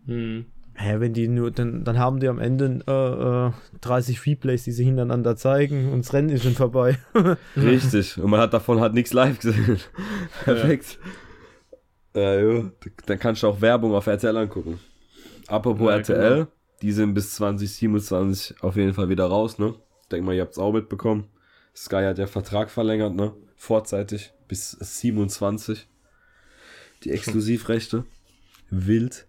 Hm. 0.06 0.46
Ja, 0.84 1.00
wenn 1.00 1.14
die 1.14 1.28
nur, 1.28 1.52
dann, 1.52 1.84
dann 1.84 2.00
haben 2.00 2.20
die 2.20 2.28
am 2.28 2.40
Ende 2.40 2.80
äh, 2.88 3.48
äh, 3.48 3.52
30 3.82 4.26
Replays, 4.26 4.64
die 4.64 4.72
sie 4.72 4.84
hintereinander 4.84 5.36
zeigen 5.36 5.92
und 5.92 6.06
das 6.06 6.14
Rennen 6.14 6.30
ist 6.30 6.44
schon 6.44 6.54
vorbei. 6.54 6.98
Richtig. 7.56 8.18
Und 8.18 8.30
man 8.30 8.40
hat 8.40 8.54
davon 8.54 8.80
halt 8.80 8.94
nichts 8.94 9.14
live 9.14 9.40
gesehen. 9.40 9.80
Perfekt. 10.44 10.98
Ja. 12.16 12.40
jo. 12.40 12.72
Dann 13.06 13.20
kannst 13.20 13.44
du 13.44 13.48
auch 13.48 13.62
Werbung 13.62 13.94
auf 13.94 14.08
RTL 14.08 14.36
angucken. 14.36 14.80
Apropos 15.48 15.90
Ja, 15.90 15.98
RTL, 15.98 16.36
genau. 16.36 16.48
die 16.82 16.92
sind 16.92 17.14
bis 17.14 17.36
2027 17.36 18.56
auf 18.62 18.76
jeden 18.76 18.94
Fall 18.94 19.10
wieder 19.10 19.26
raus, 19.26 19.60
ne? 19.60 19.76
Ich 20.04 20.08
denke 20.10 20.26
mal, 20.26 20.36
ihr 20.36 20.42
habt 20.42 20.54
es 20.54 20.58
auch 20.60 20.72
mitbekommen. 20.74 21.28
Sky 21.76 22.04
hat 22.04 22.18
ja 22.18 22.28
Vertrag 22.28 22.70
verlängert, 22.70 23.14
ne? 23.16 23.34
Vorzeitig 23.56 24.34
bis 24.48 24.72
27. 24.72 25.88
Die 27.04 27.12
Exklusivrechte. 27.12 28.06
Wild. 28.70 29.28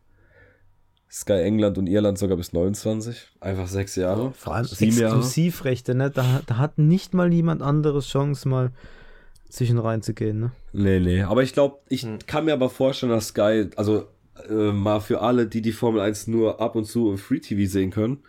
Sky 1.13 1.43
England 1.43 1.77
und 1.77 1.89
Irland 1.89 2.17
sogar 2.17 2.39
bis 2.39 2.53
29. 2.55 3.33
Einfach 3.41 3.67
sechs 3.69 3.97
Jahre. 3.97 4.33
Vor 4.33 4.55
allem 4.55 4.65
Sieben 4.65 4.97
Jahre. 4.97 5.17
Exklusivrechte, 5.17 5.95
ne? 5.95 6.11
Da, 6.11 6.41
da 6.47 6.57
hat 6.57 6.79
nicht 6.79 7.13
mal 7.13 7.33
jemand 7.33 7.61
anderes 7.61 8.07
Chance, 8.09 8.49
mal 8.49 8.71
zwischen 9.51 9.79
reinzugehen, 9.79 10.41
ne? 10.41 10.53
Nee, 10.73 11.01
nee. 11.01 11.23
Aber 11.23 11.43
ich 11.43 11.53
glaube, 11.53 11.81
ich 11.91 12.03
Hm. 12.05 12.19
kann 12.27 12.47
mir 12.47 12.55
aber 12.55 12.71
vorstellen, 12.71 13.13
dass 13.13 13.29
Sky, 13.29 13.69
also 13.77 14.07
äh, 14.49 14.73
mal 14.73 15.01
für 15.01 15.21
alle, 15.21 15.47
die 15.47 15.61
die 15.61 15.73
Formel 15.73 16.01
1 16.01 16.29
nur 16.29 16.61
ab 16.63 16.77
und 16.77 16.87
zu 16.87 17.11
im 17.11 17.19
Free 17.19 17.41
TV 17.41 17.71
sehen 17.71 17.91
können, 17.91 18.21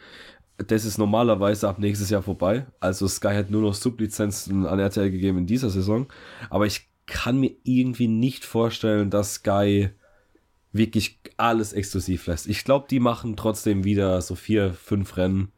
das 0.58 0.84
ist 0.84 0.98
normalerweise 0.98 1.70
ab 1.70 1.80
nächstes 1.80 2.10
Jahr 2.10 2.22
vorbei. 2.22 2.66
Also 2.82 3.08
Sky 3.08 3.30
hat 3.36 3.50
nur 3.50 3.62
noch 3.62 3.74
Sublizenzen 3.74 4.66
an 4.66 4.80
RTL 4.80 5.10
gegeben 5.10 5.38
in 5.40 5.48
dieser 5.48 5.70
Saison. 5.70 6.08
Aber 6.50 6.66
ich 6.66 6.90
kann 7.08 7.40
mir 7.40 7.52
irgendwie 7.64 8.10
nicht 8.10 8.44
vorstellen, 8.44 9.10
dass 9.10 9.36
Sky 9.36 9.90
wirklich 10.74 11.20
alles 11.38 11.72
exklusiv 11.74 12.28
lässt. 12.28 12.48
Ich 12.48 12.64
glaube, 12.66 12.88
die 12.90 13.00
machen 13.00 13.36
trotzdem 13.38 13.84
wieder 13.84 14.22
so 14.22 14.36
vier, 14.36 14.74
fünf 14.74 15.16
Rennen. 15.18 15.52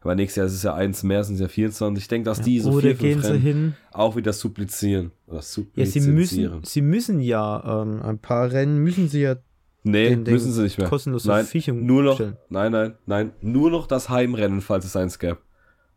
Aber 0.00 0.14
nächstes 0.16 0.36
Jahr 0.36 0.46
ist 0.46 0.54
es 0.54 0.62
ja 0.64 0.74
eins 0.74 1.02
mehr, 1.04 1.22
sind 1.22 1.34
es 1.36 1.40
ja 1.42 1.48
24. 1.48 2.02
Ich 2.02 2.08
denke, 2.08 2.24
dass 2.24 2.40
die 2.40 2.58
so 2.58 2.80
vier, 2.80 2.94
gehen 2.94 3.12
fünf 3.20 3.24
sie 3.24 3.30
Rennen 3.32 3.42
hin? 3.42 3.74
auch 3.92 4.16
wieder 4.16 4.32
suplizieren. 4.32 5.12
Oder 5.28 5.42
Ja, 5.76 5.86
sie 5.86 6.00
müssen, 6.00 6.60
sie 6.64 6.80
müssen 6.82 7.20
ja, 7.20 7.82
ähm, 7.82 8.02
ein 8.02 8.18
paar 8.18 8.50
Rennen 8.50 8.78
müssen 8.78 9.08
sie 9.08 9.20
ja 9.22 9.36
Nee, 9.84 10.10
den- 10.10 10.24
den 10.24 10.34
müssen 10.34 10.52
sie 10.52 10.62
nicht 10.62 10.78
mehr. 10.78 10.88
kostenlos 10.88 11.24
nein, 11.24 11.44
Verfügung 11.44 11.84
nur 11.86 12.02
noch, 12.04 12.14
stellen. 12.14 12.36
nein, 12.48 12.70
nein, 12.72 12.94
nein, 13.06 13.32
nur 13.40 13.68
noch 13.70 13.86
das 13.88 14.08
Heimrennen, 14.08 14.60
falls 14.60 14.84
es 14.84 14.94
eins 14.96 15.18
gäbe. 15.18 15.38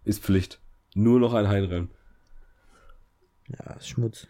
Ist 0.03 0.23
Pflicht. 0.23 0.59
Nur 0.95 1.19
noch 1.19 1.33
ein 1.35 1.47
Heimrennen. 1.47 1.89
Ja, 3.47 3.79
Schmutz. 3.81 4.27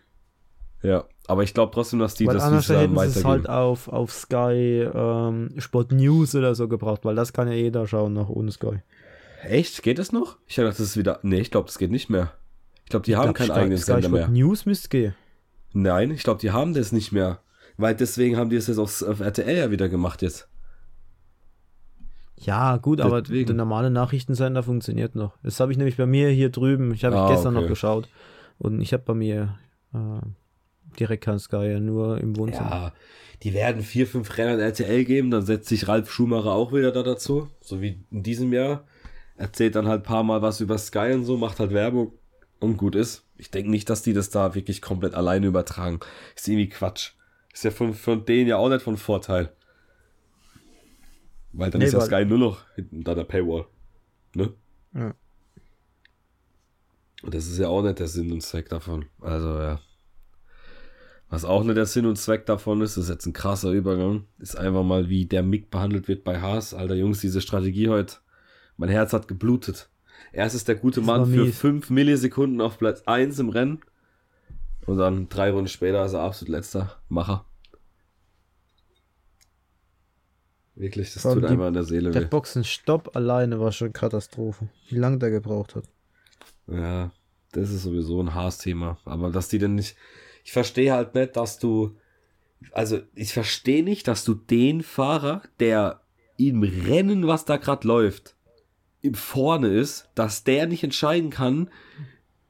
Ja, 0.86 1.06
aber 1.28 1.43
ich 1.43 1.54
glaube 1.54 1.71
trotzdem, 1.74 2.00
dass 2.00 2.13
die 2.15 2.28
weil 2.28 2.36
das 2.36 2.43
anders 2.43 2.67
dieses 2.67 2.82
hätten 2.82 2.95
sie 2.98 3.06
es 3.06 3.15
weitergeben. 3.24 3.30
halt 3.30 3.50
auf, 3.50 3.88
auf 3.88 4.12
Sky 4.12 4.88
ähm, 4.93 5.50
Sport 5.58 5.91
News 5.91 6.36
oder 6.36 6.54
so 6.56 6.67
gebraucht, 6.67 7.06
weil 7.06 7.15
das 7.15 7.34
kann 7.34 7.48
ja 7.48 7.54
jeder 7.54 7.88
schauen, 7.88 8.13
nach 8.13 8.30
ohne 8.30 8.52
Sky. 8.52 8.80
Echt? 9.43 9.84
Geht 9.84 10.00
das 10.00 10.12
noch? 10.12 10.38
Ich 10.48 10.56
dachte, 10.56 10.69
das 10.69 10.80
ist 10.80 10.98
wieder. 10.98 11.19
Nee, 11.24 11.39
ich 11.39 11.52
glaube, 11.52 11.67
das 11.67 11.78
geht 11.78 11.91
nicht 11.91 12.10
mehr. 12.10 12.32
Ich 12.84 12.89
glaube, 12.89 13.06
die 13.06 13.12
Ich 13.12 13.17
haben 13.17 13.26
glaub, 13.34 13.36
keinen 13.38 13.48
Sky- 13.48 13.60
eigenen 13.60 13.78
Sky 13.78 13.86
Sender 13.86 14.08
Sport 14.08 14.13
mehr. 14.13 14.28
News 14.30 14.65
müsste 14.65 14.89
gehen. 14.89 15.15
Nein, 15.74 16.12
ich 16.12 16.24
glaube, 16.24 16.39
die 16.39 16.52
haben 16.52 16.74
das 16.74 16.91
nicht 16.91 17.12
mehr. 17.12 17.39
Weil 17.78 17.95
deswegen 17.95 18.38
haben 18.38 18.50
die 18.50 18.56
es 18.56 18.67
jetzt 18.67 18.78
aufs, 18.78 19.04
auf 19.04 19.19
RTL 19.19 19.58
ja 19.58 19.69
wieder 19.71 19.89
gemacht 19.89 20.21
jetzt. 20.21 20.48
Ja, 22.38 22.78
gut, 22.78 23.02
aber 23.02 23.21
Deswegen. 23.21 23.48
der 23.48 23.56
normale 23.56 23.89
Nachrichtensender 23.89 24.62
funktioniert 24.62 25.15
noch. 25.15 25.38
Das 25.41 25.60
habe 25.60 25.71
ich 25.71 25.78
nämlich 25.78 25.98
bei 25.98 26.06
mir 26.06 26.30
hier 26.30 26.50
drüben. 26.50 26.93
Ich 26.93 27.06
habe 27.06 27.17
Ah, 27.17 27.30
gestern 27.30 27.56
okay. 27.56 27.63
noch 27.63 27.69
geschaut. 27.69 28.10
Und 28.58 28.82
ich 28.82 28.93
habe 28.93 29.04
bei 29.04 29.13
mir 29.13 29.58
äh, 29.93 29.98
direkt 31.00 31.24
kein 31.24 31.40
Sky, 31.40 31.80
nur 31.80 32.20
im 32.20 32.36
Wohnzimmer. 32.38 32.70
Ja, 32.70 32.94
die 33.44 33.54
werden 33.54 33.82
vier, 33.82 34.08
fünf 34.08 34.38
Rennen 34.38 34.60
RTL 34.60 35.06
geben, 35.06 35.32
dann 35.32 35.46
setzt 35.46 35.70
sich 35.70 35.88
Ralf 35.88 36.12
Schumacher 36.12 36.52
auch 36.52 36.74
wieder 36.74 36.92
da 36.92 37.04
dazu, 37.04 37.50
so 37.62 37.82
wie 37.82 38.04
in 38.12 38.24
diesem 38.24 38.54
Jahr. 38.54 38.86
Erzählt 39.38 39.76
dann 39.76 39.88
halt 39.88 40.02
ein 40.02 40.06
paar 40.06 40.24
Mal 40.24 40.42
was 40.42 40.62
über 40.62 40.78
Sky 40.78 41.12
und 41.14 41.26
so, 41.26 41.38
macht 41.38 41.60
halt 41.60 41.74
Werbung 41.74 42.14
und 42.60 42.78
gut 42.78 42.96
ist. 42.96 43.26
Ich 43.38 43.52
denke 43.52 43.70
nicht, 43.70 43.90
dass 43.90 44.02
die 44.02 44.14
das 44.14 44.30
da 44.30 44.56
wirklich 44.56 44.82
komplett 44.82 45.14
alleine 45.14 45.48
übertragen. 45.48 46.00
Ist 46.36 46.48
irgendwie 46.48 46.70
Quatsch. 46.70 47.12
Ist 47.54 47.64
ja 47.66 47.72
von, 47.72 47.94
von 47.94 48.26
denen 48.26 48.48
ja 48.48 48.58
auch 48.58 48.70
nicht 48.70 48.82
von 48.82 48.98
Vorteil. 48.98 49.54
Weil 51.52 51.72
dann 51.72 51.80
Nee, 51.80 51.88
ist 51.88 51.94
ja 51.94 52.02
Sky 52.02 52.26
nur 52.26 52.38
noch 52.38 52.66
hinten 52.76 53.04
da 53.04 53.16
der 53.16 53.24
Paywall. 53.24 53.66
Ne? 54.34 54.54
Ja. 54.94 55.14
Und 57.24 57.34
das 57.34 57.48
ist 57.48 57.58
ja 57.58 57.68
auch 57.68 57.82
nicht 57.82 58.00
der 58.00 58.08
Sinn 58.08 58.32
und 58.32 58.42
Zweck 58.42 58.70
davon. 58.70 59.06
Also 59.20 59.60
ja. 59.60 59.80
Was 61.30 61.44
auch 61.44 61.64
nicht 61.64 61.76
der 61.76 61.86
Sinn 61.88 62.06
und 62.06 62.18
Zweck 62.18 62.46
davon 62.46 62.82
ist, 62.82 62.98
das 62.98 63.06
ist 63.06 63.10
jetzt 63.10 63.26
ein 63.26 63.34
krasser 63.34 63.72
Übergang, 63.72 64.26
ist 64.38 64.56
einfach 64.58 64.84
mal, 64.84 65.10
wie 65.10 65.26
der 65.26 65.44
Mick 65.44 65.72
behandelt 65.72 66.08
wird 66.08 66.24
bei 66.24 66.40
Haas. 66.40 66.74
Alter 66.74 66.96
Jungs, 66.96 67.20
diese 67.20 67.42
Strategie 67.42 67.90
heute. 67.90 68.18
Mein 68.78 68.90
Herz 68.90 69.12
hat 69.12 69.28
geblutet. 69.28 69.90
Erst 70.32 70.56
ist 70.56 70.68
der 70.68 70.76
gute 70.76 71.00
Das 71.00 71.08
Mann 71.08 71.26
für. 71.34 71.48
5 71.48 71.90
Millisekunden 71.90 72.62
auf 72.62 72.78
Platz 72.78 73.02
1 73.06 73.40
im 73.40 73.50
Rennen. 73.50 73.80
Und 74.86 74.98
dann 74.98 75.28
drei 75.30 75.50
Runden 75.52 75.68
später 75.68 76.06
ist 76.06 76.14
er 76.14 76.22
absolut 76.22 76.50
letzter 76.52 76.96
Macher. 77.10 77.46
Wirklich, 80.76 81.14
das 81.14 81.24
tut 81.24 81.42
die- 81.44 81.48
einfach 81.48 81.66
an 81.66 81.74
der 81.74 81.84
Seele 81.84 82.12
Der 82.12 82.24
weh. 82.24 82.28
Boxenstopp 82.28 83.16
alleine 83.16 83.60
war 83.60 83.72
schon 83.72 83.94
Katastrophe. 83.94 84.68
Wie 84.90 84.98
lange 84.98 85.18
der 85.20 85.32
gebraucht 85.32 85.76
hat. 85.76 85.86
Ja, 86.68 87.12
das 87.54 87.72
ist 87.72 87.84
sowieso 87.84 88.22
ein 88.22 88.34
Haas-Thema. 88.34 88.98
Aber 89.06 89.32
dass 89.32 89.48
die 89.48 89.58
denn 89.60 89.76
nicht. 89.76 89.96
Ich 90.46 90.54
verstehe 90.54 90.94
halt 90.94 91.16
nicht, 91.16 91.36
dass 91.36 91.58
du. 91.58 91.98
Also, 92.72 93.02
ich 93.16 93.34
verstehe 93.34 93.84
nicht, 93.84 94.08
dass 94.08 94.24
du 94.24 94.36
den 94.36 94.84
Fahrer, 94.84 95.42
der 95.60 96.02
im 96.38 96.62
Rennen, 96.62 97.28
was 97.28 97.46
da 97.46 97.58
gerade 97.58 97.88
läuft, 97.88 98.36
im 99.02 99.16
vorne 99.16 99.70
ist, 99.70 100.10
dass 100.14 100.44
der 100.44 100.68
nicht 100.68 100.84
entscheiden 100.84 101.32
kann, 101.32 101.70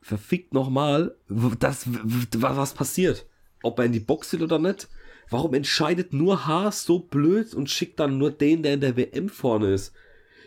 verfickt 0.02 0.54
nochmal, 0.54 1.16
was 1.28 2.74
passiert. 2.74 3.26
Ob 3.64 3.80
er 3.80 3.86
in 3.86 3.94
die 3.94 4.00
Box 4.00 4.34
will 4.34 4.44
oder 4.44 4.60
nicht. 4.60 4.90
Warum 5.30 5.54
entscheidet 5.54 6.12
nur 6.12 6.46
Haas 6.46 6.84
so 6.84 7.00
blöd 7.00 7.54
und 7.54 7.70
schickt 7.70 8.00
dann 8.00 8.18
nur 8.18 8.30
den, 8.30 8.62
der 8.62 8.74
in 8.74 8.82
der 8.82 8.98
WM 8.98 9.30
vorne 9.30 9.74
ist? 9.74 9.94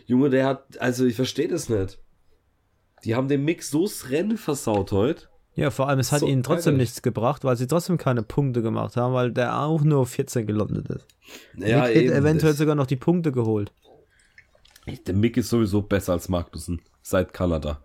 Junge, 0.05 0.29
der 0.29 0.45
hat, 0.45 0.79
also 0.79 1.05
ich 1.05 1.15
verstehe 1.15 1.47
das 1.47 1.67
nicht. 1.67 1.99
Die 3.03 3.15
haben 3.15 3.27
dem 3.27 3.43
Mix 3.43 3.71
so 3.71 3.83
das 3.83 4.09
Rennen 4.11 4.37
versaut 4.37 4.91
heute. 4.91 5.27
Ja, 5.59 5.71
vor 5.71 5.87
allem, 5.89 5.99
es 5.99 6.11
hat 6.11 6.21
So 6.21 6.27
ihnen 6.27 6.43
trotzdem 6.43 6.73
ärgerlich. 6.73 6.89
nichts 6.89 7.01
gebracht, 7.01 7.43
weil 7.43 7.55
sie 7.55 7.67
trotzdem 7.67 7.97
keine 7.97 8.23
Punkte 8.23 8.61
gemacht 8.61 8.95
haben, 8.97 9.13
weil 9.13 9.31
der 9.31 9.59
auch 9.61 9.81
nur 9.81 9.99
auf 9.99 10.09
14 10.09 10.47
gelandet 10.47 10.87
ist. 10.89 11.05
Ja, 11.57 11.81
Mick 11.85 11.95
hätte 11.95 12.13
eventuell 12.13 12.51
das- 12.53 12.57
sogar 12.59 12.75
noch 12.75 12.87
die 12.87 12.95
Punkte 12.95 13.31
geholt. 13.31 13.71
Der 15.05 15.13
Mick 15.13 15.37
ist 15.37 15.49
sowieso 15.49 15.81
besser 15.81 16.13
als 16.13 16.29
Magnussen 16.29 16.81
seit 17.01 17.33
Kanada. 17.33 17.83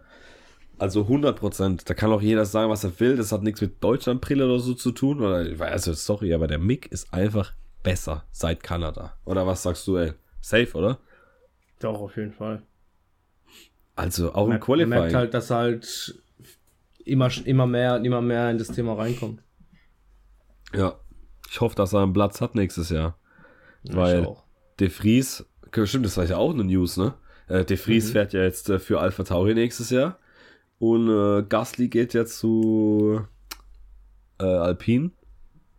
Also 0.78 1.02
100 1.06 1.38
Prozent. 1.38 1.88
Da 1.88 1.94
kann 1.94 2.10
auch 2.10 2.22
jeder 2.22 2.44
sagen, 2.46 2.70
was 2.70 2.82
er 2.84 2.98
will. 2.98 3.16
Das 3.16 3.30
hat 3.30 3.42
nichts 3.42 3.60
mit 3.60 3.82
Deutschlandbrille 3.84 4.44
oder 4.46 4.58
so 4.58 4.74
zu 4.74 4.90
tun. 4.90 5.20
Oder, 5.20 5.46
also, 5.70 5.92
sorry, 5.92 6.32
aber 6.34 6.46
der 6.46 6.58
Mick 6.58 6.86
ist 6.90 7.12
einfach 7.12 7.52
besser 7.82 8.24
seit 8.32 8.62
Kanada. 8.62 9.14
Oder 9.24 9.46
was 9.46 9.62
sagst 9.62 9.86
du, 9.86 9.96
ey? 9.98 10.12
Safe, 10.40 10.72
oder? 10.76 10.98
Doch, 11.80 12.00
auf 12.00 12.16
jeden 12.16 12.32
Fall. 12.32 12.62
Also 13.96 14.32
auch 14.34 14.44
im 14.44 14.50
Man 14.50 14.60
Qualifying. 14.60 14.88
merkt 14.88 15.14
halt, 15.14 15.34
dass 15.34 15.50
er 15.50 15.56
halt 15.58 16.20
immer, 17.04 17.30
immer 17.46 17.66
mehr, 17.66 17.96
immer 18.04 18.20
mehr 18.20 18.50
in 18.50 18.58
das 18.58 18.68
Thema 18.68 18.94
reinkommt. 18.94 19.42
Ja. 20.74 20.98
Ich 21.50 21.60
hoffe, 21.60 21.76
dass 21.76 21.92
er 21.92 22.02
einen 22.02 22.12
Platz 22.12 22.40
hat 22.40 22.54
nächstes 22.54 22.90
Jahr. 22.90 23.18
Ja, 23.84 23.96
Weil-. 23.96 24.36
De 24.80 24.88
Vries, 24.88 25.44
stimmt, 25.84 26.04
das 26.06 26.16
war 26.16 26.24
ja 26.24 26.36
auch 26.36 26.52
eine 26.52 26.64
News, 26.64 26.96
ne? 26.96 27.14
Äh, 27.46 27.64
De 27.64 27.76
Vries 27.76 28.08
Mhm. 28.08 28.12
fährt 28.12 28.32
ja 28.32 28.42
jetzt 28.42 28.68
äh, 28.70 28.78
für 28.80 28.98
Alpha 29.00 29.22
Tauri 29.22 29.54
nächstes 29.54 29.90
Jahr. 29.90 30.18
Und 30.78 31.08
äh, 31.08 31.44
Gasly 31.48 31.88
geht 31.88 32.12
ja 32.14 32.26
zu 32.26 33.20
äh, 34.40 34.44
Alpine. 34.44 35.12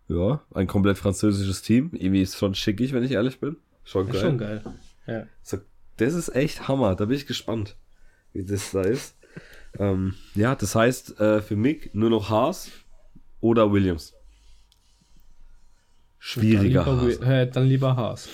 Ja, 0.07 0.41
ein 0.53 0.67
komplett 0.67 0.97
französisches 0.97 1.61
Team. 1.61 1.89
Irgendwie 1.93 2.21
ist 2.21 2.37
schon 2.37 2.55
schickig, 2.55 2.93
wenn 2.93 3.03
ich 3.03 3.11
ehrlich 3.11 3.39
bin. 3.39 3.57
Schon 3.83 4.07
geil. 4.07 4.21
schon 4.21 4.37
geil. 4.37 4.63
Ja. 5.07 5.25
So, 5.41 5.57
das 5.97 6.13
ist 6.13 6.29
echt 6.35 6.67
Hammer. 6.67 6.95
Da 6.95 7.05
bin 7.05 7.17
ich 7.17 7.25
gespannt, 7.27 7.75
wie 8.31 8.45
das 8.45 8.71
da 8.71 8.81
ist. 8.81 9.17
Ähm, 9.79 10.13
ja, 10.35 10.55
das 10.55 10.75
heißt 10.75 11.19
äh, 11.19 11.41
für 11.41 11.55
mich 11.55 11.91
nur 11.93 12.09
noch 12.09 12.29
Haas 12.29 12.69
oder 13.41 13.71
Williams. 13.71 14.13
Schwieriger 16.19 16.83
dann 16.85 17.01
Haas. 17.01 17.07
lieber, 17.19 17.27
äh, 17.27 17.49
dann 17.49 17.65
lieber 17.65 17.95
Haas. 17.95 18.29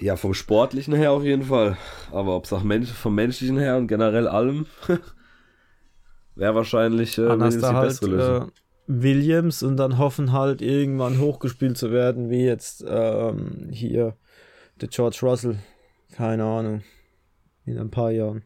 Ja, 0.00 0.16
vom 0.16 0.32
Sportlichen 0.32 0.94
her 0.94 1.10
auf 1.12 1.24
jeden 1.24 1.42
Fall. 1.42 1.76
Aber 2.12 2.36
ob 2.36 2.44
es 2.44 2.52
auch 2.52 2.62
Mensch, 2.62 2.90
vom 2.90 3.14
Menschlichen 3.14 3.58
her 3.58 3.76
und 3.76 3.88
generell 3.88 4.28
allem, 4.28 4.66
wäre 6.36 6.54
wahrscheinlich 6.54 7.18
äh, 7.18 7.28
Williams 7.28 7.58
die 7.58 7.66
halt 7.66 7.88
bessere 7.88 8.10
Lösung. 8.10 8.48
äh, 8.48 8.52
Williams 8.86 9.62
und 9.62 9.76
dann 9.76 9.98
hoffen 9.98 10.32
halt 10.32 10.62
irgendwann 10.62 11.18
hochgespielt 11.18 11.76
zu 11.76 11.90
werden, 11.90 12.30
wie 12.30 12.44
jetzt 12.44 12.84
ähm, 12.88 13.68
hier 13.70 14.16
der 14.80 14.88
George 14.88 15.18
Russell. 15.22 15.58
Keine 16.12 16.44
Ahnung. 16.44 16.82
In 17.66 17.78
ein 17.78 17.90
paar 17.90 18.12
Jahren. 18.12 18.44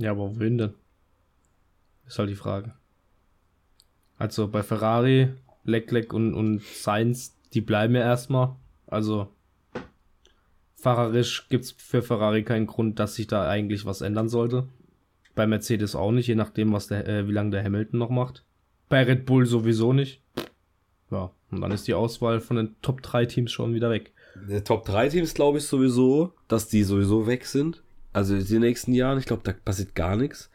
Ja, 0.00 0.12
aber 0.12 0.34
wohin 0.34 0.58
denn? 0.58 0.74
Ist 2.06 2.18
halt 2.18 2.30
die 2.30 2.34
Frage. 2.34 2.72
Also 4.16 4.48
bei 4.48 4.62
Ferrari, 4.62 5.28
Leclerc 5.64 6.12
und, 6.12 6.34
und 6.34 6.62
Sainz, 6.62 7.36
die 7.52 7.60
bleiben 7.60 7.94
ja 7.94 8.00
erstmal. 8.00 8.56
Also 8.86 9.28
fahrerisch 10.74 11.48
gibt 11.48 11.64
es 11.64 11.72
für 11.72 12.02
Ferrari 12.02 12.42
keinen 12.42 12.66
Grund, 12.66 12.98
dass 12.98 13.14
sich 13.14 13.26
da 13.26 13.48
eigentlich 13.48 13.84
was 13.84 14.00
ändern 14.00 14.28
sollte. 14.28 14.68
Bei 15.34 15.46
Mercedes 15.46 15.94
auch 15.94 16.12
nicht, 16.12 16.26
je 16.26 16.34
nachdem, 16.34 16.72
was 16.72 16.88
der, 16.88 17.06
äh, 17.06 17.28
wie 17.28 17.32
lange 17.32 17.50
der 17.50 17.62
Hamilton 17.62 17.98
noch 17.98 18.10
macht. 18.10 18.44
Bei 18.88 19.02
Red 19.02 19.26
Bull 19.26 19.46
sowieso 19.46 19.92
nicht. 19.92 20.22
Ja, 21.10 21.30
und 21.50 21.60
dann 21.60 21.72
ist 21.72 21.86
die 21.86 21.94
Auswahl 21.94 22.40
von 22.40 22.56
den 22.56 22.76
Top 22.82 23.02
3 23.02 23.26
Teams 23.26 23.52
schon 23.52 23.74
wieder 23.74 23.90
weg. 23.90 24.12
Die 24.48 24.60
Top 24.62 24.84
3 24.84 25.10
Teams 25.10 25.34
glaube 25.34 25.58
ich 25.58 25.64
sowieso, 25.64 26.32
dass 26.48 26.68
die 26.68 26.82
sowieso 26.82 27.26
weg 27.26 27.46
sind. 27.46 27.82
Also 28.12 28.34
in 28.34 28.44
den 28.46 28.60
nächsten 28.60 28.92
Jahren, 28.92 29.18
ich 29.18 29.26
glaube, 29.26 29.42
da 29.44 29.52
passiert 29.52 29.94
gar 29.94 30.16
nichts. 30.16 30.50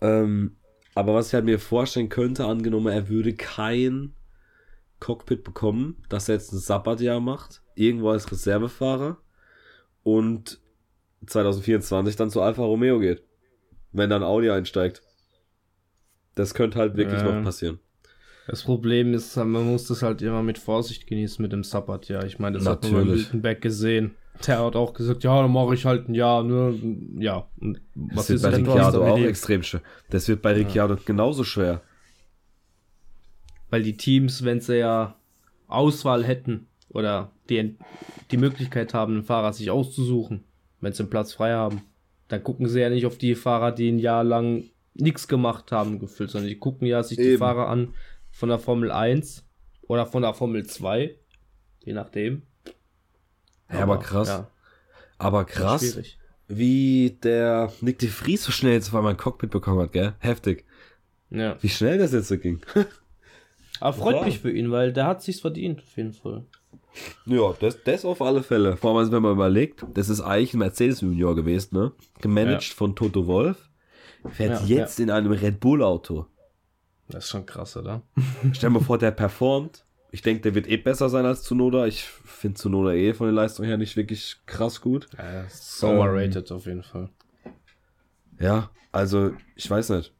Ähm, 0.00 0.56
aber 0.94 1.14
was 1.14 1.28
ich 1.28 1.34
halt 1.34 1.44
mir 1.44 1.58
vorstellen 1.58 2.08
könnte, 2.08 2.44
angenommen, 2.46 2.88
er 2.92 3.08
würde 3.08 3.34
kein 3.34 4.14
Cockpit 4.98 5.44
bekommen, 5.44 6.02
dass 6.08 6.28
er 6.28 6.34
jetzt 6.34 6.52
ein 6.52 6.58
Sabbatjahr 6.58 7.20
macht, 7.20 7.62
irgendwo 7.74 8.10
als 8.10 8.30
Reservefahrer 8.30 9.18
und 10.02 10.60
2024 11.26 12.16
dann 12.16 12.30
zu 12.30 12.42
Alfa 12.42 12.62
Romeo 12.62 12.98
geht. 12.98 13.22
Wenn 13.92 14.10
dann 14.10 14.22
Audi 14.22 14.50
einsteigt. 14.50 15.02
Das 16.34 16.54
könnte 16.54 16.78
halt 16.78 16.96
wirklich 16.96 17.22
Ja. 17.22 17.32
noch 17.32 17.42
passieren. 17.42 17.80
Das 18.50 18.64
Problem 18.64 19.14
ist, 19.14 19.36
man 19.36 19.64
muss 19.64 19.86
das 19.86 20.02
halt 20.02 20.22
immer 20.22 20.42
mit 20.42 20.58
Vorsicht 20.58 21.06
genießen 21.06 21.40
mit 21.40 21.52
dem 21.52 21.62
Sabbat, 21.62 22.08
ja. 22.08 22.24
Ich 22.24 22.40
meine, 22.40 22.58
das 22.58 22.66
hat 22.66 22.82
man 22.82 22.92
bei 22.92 22.98
Natürlich. 22.98 23.26
Wilkenberg 23.26 23.60
gesehen. 23.60 24.16
Der 24.44 24.64
hat 24.64 24.74
auch 24.74 24.92
gesagt, 24.92 25.22
ja, 25.22 25.40
dann 25.40 25.52
mache 25.52 25.74
ich 25.74 25.84
halt 25.84 26.08
ein 26.08 26.14
Jahr, 26.14 26.42
nur, 26.42 26.74
ja. 27.16 27.46
Und 27.60 27.80
Das 27.94 28.16
was 28.16 28.28
wird 28.28 28.36
ist 28.36 28.42
bei 28.42 28.50
denn 28.50 28.66
was 28.66 28.74
Ricciardo 28.74 29.06
auch 29.06 29.18
extrem 29.18 29.62
schwer. 29.62 29.82
Das 30.10 30.26
wird 30.26 30.42
bei 30.42 30.52
Ricciardo 30.52 30.96
genauso 30.96 31.44
schwer. 31.44 31.80
Weil 33.68 33.84
die 33.84 33.96
Teams, 33.96 34.42
wenn 34.42 34.60
sie 34.60 34.78
ja 34.78 35.14
Auswahl 35.68 36.24
hätten 36.24 36.66
oder 36.88 37.30
die, 37.48 37.76
die 38.32 38.36
Möglichkeit 38.36 38.94
haben, 38.94 39.12
einen 39.12 39.22
Fahrer 39.22 39.52
sich 39.52 39.70
auszusuchen, 39.70 40.42
wenn 40.80 40.92
sie 40.92 41.04
einen 41.04 41.10
Platz 41.10 41.34
frei 41.34 41.52
haben, 41.52 41.82
dann 42.26 42.42
gucken 42.42 42.66
sie 42.66 42.80
ja 42.80 42.90
nicht 42.90 43.06
auf 43.06 43.16
die 43.16 43.36
Fahrer, 43.36 43.70
die 43.70 43.92
ein 43.92 44.00
Jahr 44.00 44.24
lang 44.24 44.64
nichts 44.94 45.28
gemacht 45.28 45.70
haben, 45.70 46.00
gefühlt, 46.00 46.30
sondern 46.30 46.48
die 46.48 46.58
gucken 46.58 46.88
ja 46.88 47.04
sich 47.04 47.16
die 47.16 47.22
Eben. 47.22 47.38
Fahrer 47.38 47.68
an 47.68 47.94
von 48.40 48.48
der 48.48 48.58
Formel 48.58 48.90
1 48.90 49.46
oder 49.82 50.06
von 50.06 50.22
der 50.22 50.32
Formel 50.32 50.64
2, 50.66 51.14
je 51.84 51.92
nachdem. 51.92 52.42
Ja, 53.70 53.80
aber 53.80 53.98
krass. 53.98 54.28
Ja, 54.28 54.50
Aber 55.18 55.44
krass, 55.44 55.98
wie 56.48 57.18
der 57.22 57.70
Nick 57.82 57.98
de 57.98 58.08
Vries 58.08 58.42
so 58.42 58.50
schnell 58.50 58.72
jetzt 58.72 58.88
auf 58.88 58.94
einmal 58.94 59.12
ein 59.12 59.18
Cockpit 59.18 59.50
bekommen 59.50 59.80
hat, 59.80 59.92
gell? 59.92 60.14
Heftig. 60.20 60.64
Ja. 61.28 61.56
Wie 61.62 61.68
schnell 61.68 61.98
das 61.98 62.12
jetzt 62.12 62.28
so 62.28 62.38
ging. 62.38 62.60
Aber 63.80 63.92
freut 63.92 64.16
Ja. 64.16 64.24
mich 64.24 64.40
für 64.40 64.50
ihn, 64.50 64.70
weil 64.70 64.92
der 64.94 65.06
hat 65.06 65.22
sich's 65.22 65.40
verdient, 65.40 65.80
auf 65.80 65.96
jeden 65.96 66.12
Fall. 66.14 66.44
ja, 67.26 67.54
das, 67.60 67.78
das 67.84 68.04
auf 68.06 68.20
alle 68.22 68.42
Fälle. 68.42 68.76
Vor 68.78 68.98
allem, 68.98 69.12
wenn 69.12 69.22
man 69.22 69.32
überlegt, 69.32 69.84
das 69.94 70.08
ist 70.08 70.20
eigentlich 70.22 70.54
ein 70.54 70.58
Mercedes 70.60 71.02
Junior 71.02 71.36
gewesen, 71.36 71.76
ne? 71.76 71.92
Gemanagt 72.22 72.68
Ja. 72.70 72.74
von 72.74 72.96
Toto 72.96 73.26
Wolf. 73.26 73.68
Fährt 74.32 74.62
Ja, 74.66 74.78
jetzt 74.78 74.98
in 74.98 75.10
einem 75.10 75.30
Red 75.32 75.60
Bull 75.60 75.82
Auto. 75.82 76.26
Das 77.10 77.24
ist 77.24 77.30
schon 77.30 77.46
krass, 77.46 77.76
oder? 77.76 78.02
Stell 78.52 78.70
dir 78.70 78.78
mal 78.78 78.84
vor, 78.84 78.98
der 78.98 79.10
performt. 79.10 79.84
Ich 80.12 80.22
denke, 80.22 80.42
der 80.42 80.54
wird 80.54 80.66
eh 80.68 80.76
besser 80.76 81.08
sein 81.08 81.24
als 81.24 81.42
Tsunoda. 81.44 81.86
Ich 81.86 82.04
finde 82.04 82.58
Tsunoda 82.58 82.92
eh 82.92 83.14
von 83.14 83.26
den 83.28 83.34
Leistungen 83.36 83.68
her 83.68 83.76
nicht 83.76 83.96
wirklich 83.96 84.36
krass 84.46 84.80
gut. 84.80 85.06
Ja, 85.16 85.48
so 85.48 85.88
Ähm, 85.88 85.98
overrated 85.98 86.50
auf 86.50 86.66
jeden 86.66 86.82
Fall. 86.82 87.10
Ja, 88.40 88.70
also, 88.90 89.32
ich 89.54 89.70
weiß 89.70 89.90
nicht. 89.90 90.12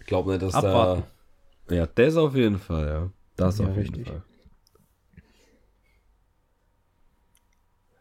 Ich 0.00 0.06
glaube 0.06 0.30
nicht, 0.30 0.42
dass 0.42 0.54
Abwarten. 0.54 1.02
da. 1.66 1.74
Ja, 1.74 1.86
das 1.86 2.16
auf 2.16 2.34
jeden 2.34 2.58
Fall, 2.58 2.86
ja. 2.86 3.10
Das 3.36 3.58
Ja, 3.58 3.66
auf 3.66 3.76
jeden 3.76 3.94
richtig. 3.94 4.06
Fall. 4.08 4.22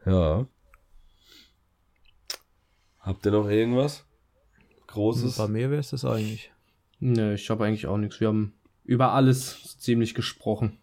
Ja. 0.06 0.48
Habt 3.00 3.26
ihr 3.26 3.32
noch 3.32 3.50
irgendwas? 3.50 4.06
Großes? 4.88 5.36
Bei 5.38 5.48
mir 5.50 5.70
wäre 5.70 5.82
es 5.82 5.90
das 5.90 6.06
eigentlich. 6.06 6.52
Nö, 7.00 7.34
ich 7.34 7.50
habe 7.50 7.66
eigentlich 7.66 7.88
auch 7.88 7.98
nichts. 7.98 8.20
Wir 8.20 8.28
haben 8.30 8.54
über 8.84 9.12
alles 9.14 9.62
so 9.64 9.78
ziemlich 9.80 10.14
gesprochen. 10.16 10.78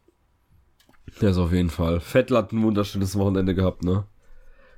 Das 1.20 1.38
auf 1.38 1.52
jeden 1.52 1.70
Fall. 1.70 2.00
Vettel 2.00 2.36
hat 2.36 2.52
ein 2.52 2.62
wunderschönes 2.62 3.16
Wochenende 3.18 3.54
gehabt, 3.54 3.84
ne? 3.84 4.04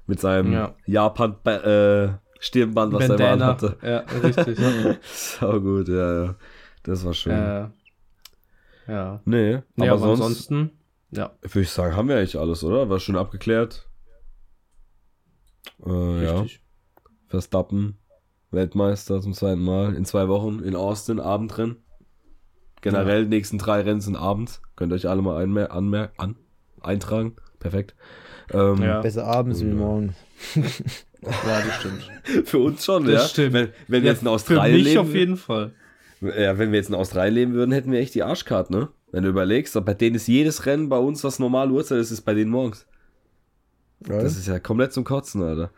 Mit 0.07 0.21
seinem 0.21 0.53
Ja. 0.53 0.75
Japan 0.87 1.37
äh, 1.47 2.15
Stirnband, 2.39 2.93
was 2.93 3.03
er 3.03 3.07
immer 3.09 3.17
Bandana. 3.19 3.45
anhatte. 3.51 3.77
Ja, 3.83 3.99
richtig. 4.23 4.59
Sau 5.13 5.61
gut, 5.61 5.89
ja, 5.89 6.25
ja. 6.25 6.35
Das 6.83 7.05
war 7.05 7.15
schön. 7.15 7.33
äh, 7.33 7.69
ja. 8.89 9.21
nee, 9.25 9.63
Nee, 9.75 9.89
aber, 9.89 9.93
aber 10.03 10.17
sonst 10.17 10.21
ansonsten, 10.21 10.71
ja, 11.11 11.33
würde 11.43 11.61
ich 11.63 11.71
sagen, 11.71 11.97
haben 11.97 12.09
wir 12.09 12.17
eigentlich 12.17 12.39
alles, 12.39 12.63
oder? 12.63 12.89
War 12.89 13.01
schön 13.01 13.17
abgeklärt. 13.17 13.89
Äh, 15.85 16.25
ja. 16.25 16.41
richtig. 16.41 16.63
Verstappen, 17.29 17.99
Weltmeister 18.57 19.21
zum 19.21 19.33
zweiten 19.35 19.63
Mal 19.63 19.95
in 19.95 20.05
zwei 20.05 20.27
Wochen 20.27 20.59
in 20.65 20.75
Austin, 20.75 21.21
Abendrennen. 21.21 21.77
Generell, 22.81 23.25
die 23.25 23.31
nächsten 23.31 23.59
drei 23.59 23.83
Rennen 23.83 24.01
sind 24.01 24.17
abends. 24.17 24.61
Könnt 24.75 24.93
ihr 24.93 24.97
euch 24.97 25.09
alle 25.09 25.23
mal 25.23 25.41
einmer 25.43 25.71
anmer 25.71 26.11
an 26.17 26.35
eintragen. 26.81 27.37
Perfekt. 27.61 27.95
Ähm, 28.53 28.83
Ja. 28.83 29.01
Besser 29.01 29.27
abends 29.27 29.61
wie 29.63 29.69
Ja. 29.69 29.75
morgen. 29.75 30.15
Ja, 31.23 31.61
das 31.63 31.75
stimmt. 31.81 32.11
Für 32.49 32.59
uns 32.59 32.85
schon, 32.85 33.05
Das 33.07 33.13
ja. 33.15 33.29
stimmt. 33.29 33.53
Wenn, 33.55 33.69
wenn 33.89 34.03
wir 34.03 34.07
Ja, 34.09 34.13
jetzt 34.13 34.23
in 34.23 34.27
Für 34.29 34.33
Australien 34.33 34.77
mich 34.77 34.85
leben, 34.85 35.01
auf 35.01 35.15
jeden 35.15 35.37
Fall. 35.37 35.73
ja, 36.21 36.59
wenn 36.59 36.71
wir 36.73 36.79
jetzt 36.79 36.89
in 36.89 36.95
Australien 36.95 37.35
leben 37.35 37.53
würden, 37.55 37.73
hätten 37.73 37.91
wir 37.93 37.99
echt 38.01 38.15
die 38.15 38.23
Arschkarte, 38.23 38.73
ne? 38.73 38.89
Wenn 39.13 39.23
du 39.23 39.31
überlegst, 39.31 39.83
bei 39.85 39.95
denen 39.95 40.17
ist 40.17 40.29
jedes 40.29 40.67
Rennen 40.67 40.89
bei 40.89 40.99
uns, 40.99 41.25
was 41.25 41.39
normal 41.39 41.71
Uhrzeit 41.71 41.99
ist, 41.99 42.11
ist 42.11 42.23
bei 42.23 42.35
denen 42.35 42.51
morgens. 42.51 42.87
Das 44.01 44.37
ist 44.37 44.47
ja 44.47 44.59
komplett 44.59 44.93
zum 44.93 45.05
Kotzen, 45.05 45.43
Alter. 45.43 45.71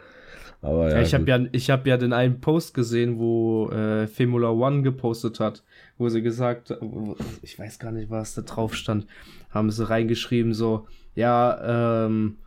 Aber 0.61 0.91
ja, 0.91 1.01
ich 1.01 1.15
habe 1.15 1.29
ja, 1.29 1.41
ich 1.53 1.71
habe 1.71 1.89
ja 1.89 1.97
den 1.97 2.13
einen 2.13 2.41
Post 2.41 2.75
gesehen, 2.75 3.19
wo 3.19 3.71
äh, 3.71 4.09
Formula 4.09 4.51
One 4.51 4.83
gepostet 4.83 5.39
hat, 5.39 5.63
wo 5.99 6.09
sie 6.09 6.21
gesagt, 6.23 6.77
ich 7.43 7.59
weiß 7.59 7.79
gar 7.79 7.93
nicht, 7.93 8.11
was 8.11 8.35
da 8.35 8.43
drauf 8.43 8.75
stand, 8.75 9.07
haben 9.51 9.71
sie 9.71 9.89
reingeschrieben 9.89 10.55
so, 10.55 10.87
ja, 11.15 12.01
ähm, 12.01 12.39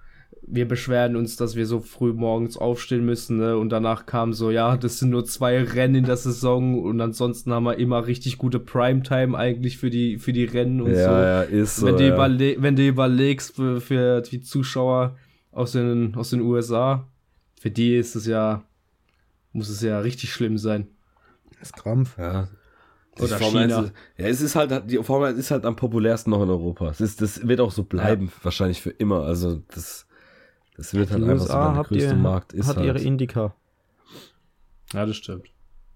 wir 0.44 0.68
beschweren 0.68 1.16
uns, 1.16 1.38
dass 1.38 1.56
wir 1.56 1.66
so 1.66 1.80
früh 1.80 2.14
morgens 2.14 2.58
aufstehen 2.58 3.06
müssen, 3.06 3.38
ne? 3.38 3.58
Und 3.58 3.70
danach 3.70 4.06
kam 4.06 4.34
so, 4.34 4.52
ja, 4.52 4.76
das 4.76 5.00
sind 5.00 5.12
nur 5.12 5.24
zwei 5.24 5.64
Rennen 5.64 5.96
in 5.96 6.06
der 6.06 6.18
Saison 6.18 6.84
und 6.84 7.00
ansonsten 7.00 7.54
haben 7.54 7.64
wir 7.64 7.78
immer 7.78 8.08
richtig 8.08 8.38
gute 8.38 8.60
Primetime 8.60 9.38
eigentlich 9.38 9.78
für 9.78 9.90
die 9.90 10.18
für 10.18 10.34
die 10.34 10.46
Rennen 10.46 10.82
und 10.82 10.92
ja, 10.92 11.04
so. 11.04 11.12
ja, 11.12 11.42
ist 11.44 11.78
so. 11.78 11.86
wenn, 11.86 11.98
du 11.98 12.08
ja. 12.08 12.62
wenn 12.62 12.76
du 12.76 12.86
überlegst 12.86 13.56
für, 13.56 13.80
für 13.80 14.22
die 14.22 14.42
Zuschauer 14.42 15.16
aus 15.52 15.74
den, 15.74 16.16
aus 16.16 16.32
den 16.32 16.42
USA, 16.42 17.08
für 17.62 17.70
die 17.70 17.96
ist 17.96 18.16
es 18.16 18.26
ja, 18.26 18.64
muss 19.54 19.70
es 19.70 19.84
ja 19.84 20.00
richtig 20.00 20.34
schlimm 20.34 20.58
sein. 20.58 20.88
Das 21.60 21.70
ist 21.70 21.76
Krampf. 21.76 22.18
Ja. 22.18 22.48
Die 23.20 23.22
Oder 23.22 23.38
Formel 23.38 23.68
China. 23.68 23.78
1 23.78 23.86
Ist, 23.86 23.94
ja, 24.18 24.26
es 24.26 24.42
ist 24.42 24.56
halt, 24.56 24.90
die 24.90 24.98
Formel 25.04 25.30
1 25.30 25.38
ist 25.38 25.52
halt 25.52 25.66
am 25.66 25.76
populärsten 25.76 26.32
noch 26.32 26.42
in 26.42 26.50
Europa. 26.50 26.90
Es 26.90 27.00
ist, 27.02 27.22
das 27.22 27.48
wird 27.48 27.60
auch 27.60 27.72
so 27.72 27.84
bleiben, 27.84 28.32
wahrscheinlich 28.42 28.82
für 28.82 28.90
immer. 28.90 29.26
Also, 29.26 29.62
das, 29.76 30.08
das 30.76 30.96
wird 30.96 31.12
halt 31.12 31.24
Die 31.24 31.30
einfach 31.30 31.46
so 31.46 31.54
USA 31.54 31.74
der 31.74 31.84
größte 31.84 32.10
ihr, 32.10 32.16
Markt. 32.16 32.54
Ist 32.54 32.68
hat 32.68 32.78
halt. 32.78 32.88
ihre 32.88 33.00
Indica. 33.00 33.54
Ja, 34.94 35.06
das 35.06 35.18
stimmt. 35.18 35.52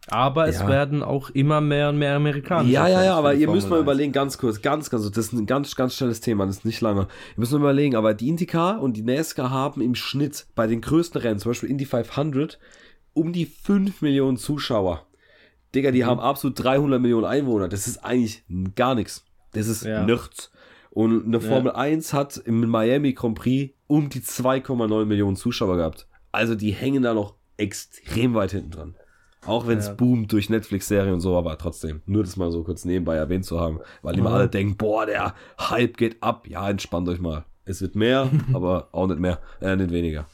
Aber 0.08 0.48
es 0.48 0.60
Ja. 0.60 0.68
werden 0.68 1.02
auch 1.02 1.32
immer 1.32 1.62
mehr 1.62 1.90
und 1.90 1.98
mehr 1.98 2.16
Amerikaner. 2.16 2.70
Ja, 2.70 2.88
ja, 2.88 3.04
ja, 3.04 3.16
aber 3.16 3.34
ihr 3.34 3.50
müsst 3.50 3.70
mal 3.70 3.80
überlegen, 3.80 4.12
ganz 4.12 4.38
kurz, 4.38 4.62
ganz, 4.62 4.90
ganz, 4.90 5.10
das 5.10 5.26
ist 5.26 5.34
ein 5.34 5.48
ganz, 5.48 5.76
ganz 5.76 5.96
schnelles 5.96 6.22
Thema, 6.22 6.46
das 6.46 6.58
ist 6.58 6.66
nicht 6.66 6.82
lange. 6.82 7.02
Ihr 7.02 7.08
müsst 7.38 7.52
mal 7.54 7.58
überlegen, 7.60 7.96
aber 7.96 8.14
die 8.14 8.30
IndyCar 8.30 8.82
und 8.82 8.94
die 8.98 9.02
NASCAR 9.02 9.50
haben 9.50 9.82
im 9.82 9.96
Schnitt 9.96 10.46
bei 10.54 10.68
den 10.68 10.82
größten 10.82 11.22
Rennen, 11.22 11.40
zum 11.40 11.50
Beispiel 11.52 11.70
Indy 11.72 11.86
500, 11.86 12.60
um 13.14 13.34
die 13.34 13.46
5 13.48 14.02
Millionen 14.02 14.38
Zuschauer. 14.38 15.08
Digga, 15.74 15.92
die 15.92 16.06
haben 16.06 16.20
absolut 16.20 16.64
300 16.64 17.02
Millionen 17.02 17.26
Einwohner. 17.26 17.68
Das 17.68 17.88
ist 17.88 17.98
eigentlich 18.06 18.44
gar 18.76 18.94
nichts. 18.96 19.26
Das 19.54 19.68
ist 19.68 19.84
Ja. 19.84 20.06
nichts. 20.06 20.52
Und 20.92 21.26
eine 21.26 21.42
Formel 21.42 21.72
1 21.74 22.14
hat 22.14 22.38
im 22.38 22.62
Miami 22.70 23.14
Grand 23.14 23.36
Prix 23.38 23.74
um 23.88 24.08
die 24.10 24.22
2,9 24.22 25.06
Millionen 25.06 25.36
Zuschauer 25.36 25.76
gehabt. 25.78 26.08
Also 26.32 26.56
die 26.56 26.72
hängen 26.72 27.04
da 27.04 27.14
noch 27.14 27.36
extrem 27.58 28.34
weit 28.34 28.52
hinten 28.52 28.72
dran. 28.72 28.96
Auch 29.46 29.68
wenn 29.68 29.78
es 29.78 29.88
Ja. 29.88 29.94
boomt 29.94 30.32
durch 30.32 30.50
Netflix-Serien 30.50 31.14
und 31.14 31.20
so, 31.22 31.38
aber 31.38 31.58
trotzdem. 31.58 32.02
Nur 32.06 32.24
das 32.24 32.36
mal 32.38 32.52
so 32.52 32.64
kurz 32.64 32.86
nebenbei 32.86 33.16
erwähnt 33.16 33.46
zu 33.46 33.60
haben. 33.60 33.80
Weil 34.02 34.18
immer 34.18 34.30
Mhm. 34.32 34.36
alle 34.36 34.48
denken, 34.50 34.76
boah, 34.78 35.06
der 35.06 35.34
Hype 35.60 35.98
geht 35.98 36.22
ab. 36.24 36.48
Ja, 36.48 36.70
entspannt 36.70 37.08
euch 37.10 37.20
mal. 37.20 37.46
Es 37.66 37.82
wird 37.82 37.96
mehr, 37.96 38.30
aber 38.54 38.90
auch 38.92 39.08
nicht 39.08 39.20
mehr, 39.20 39.40
äh, 39.62 39.76
nicht 39.76 39.92
weniger. 39.92 40.26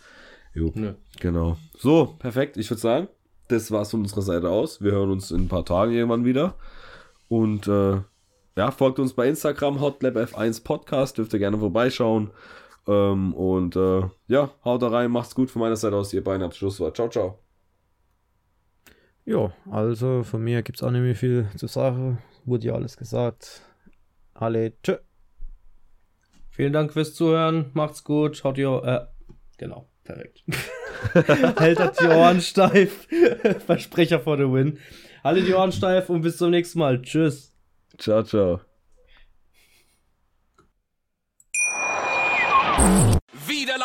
Jo, 0.54 0.72
Nö. 0.76 0.94
genau. 1.20 1.58
So, 1.78 2.16
perfekt. 2.20 2.58
Ich 2.58 2.70
würde 2.70 2.82
sagen, 2.82 3.08
das 3.48 3.72
war's 3.72 3.92
von 3.92 4.02
unserer 4.02 4.22
Seite 4.22 4.50
aus. 4.50 4.82
Wir 4.82 4.92
hören 4.92 5.12
uns 5.12 5.32
in 5.32 5.42
ein 5.42 5.48
paar 5.48 5.66
Tagen 5.66 5.92
irgendwann 5.94 6.26
wieder. 6.26 6.56
Und 7.30 7.68
äh, 7.68 7.98
ja, 8.58 8.72
folgt 8.72 9.00
uns 9.00 9.14
bei 9.14 9.28
Instagram, 9.30 9.80
hotlabf1 9.80 10.64
Podcast, 10.64 11.18
dürft 11.18 11.32
ihr 11.34 11.40
gerne 11.40 11.58
vorbeischauen. 11.58 12.32
Ähm, 12.88 13.34
und 13.34 13.76
äh, 13.76 14.02
ja, 14.28 14.50
haut 14.66 14.82
da 14.82 14.88
rein, 14.90 15.12
macht's 15.12 15.36
gut 15.36 15.50
von 15.52 15.62
meiner 15.62 15.76
Seite 15.78 15.96
aus. 15.96 16.12
Ihr 16.14 16.24
beiden 16.24 16.44
habt 16.44 16.56
Schlusswort. 16.56 16.96
Ciao, 16.96 17.08
ciao. 17.10 17.40
Ja, 19.32 19.54
also 19.72 20.24
von 20.24 20.44
mir 20.44 20.62
gibt 20.62 20.80
es 20.80 20.84
auch 20.84 20.92
nicht 20.92 21.02
mehr 21.02 21.16
viel 21.16 21.48
zu 21.56 21.68
sagen. 21.68 22.18
Wurde 22.44 22.68
ja 22.68 22.74
alles 22.74 22.98
gesagt. 22.98 23.62
Alle, 24.34 24.74
tschö. 24.84 24.98
Vielen 26.50 26.74
Dank 26.74 26.92
fürs 26.92 27.14
Zuhören. 27.14 27.72
Macht's 27.74 28.04
gut. 28.04 28.44
Haut 28.44 28.58
ihr. 28.58 28.84
Äh, 28.84 29.06
genau. 29.58 29.88
Perfekt. 30.04 30.44
Hält 31.60 31.80
euch 31.80 31.92
die 31.92 32.08
Ohren 32.08 32.42
steif. 32.42 33.08
Versprecher 33.66 34.20
for 34.20 34.36
the 34.36 34.44
win. 34.44 34.80
Haltet 35.24 35.48
die 35.48 35.54
Ohren 35.54 35.72
steif 35.72 36.10
und 36.10 36.24
bis 36.24 36.36
zum 36.36 36.50
nächsten 36.50 36.80
Mal. 36.80 37.02
Tschüss. 37.02 37.54
Ciao, 37.98 38.24
ciao. 38.24 38.60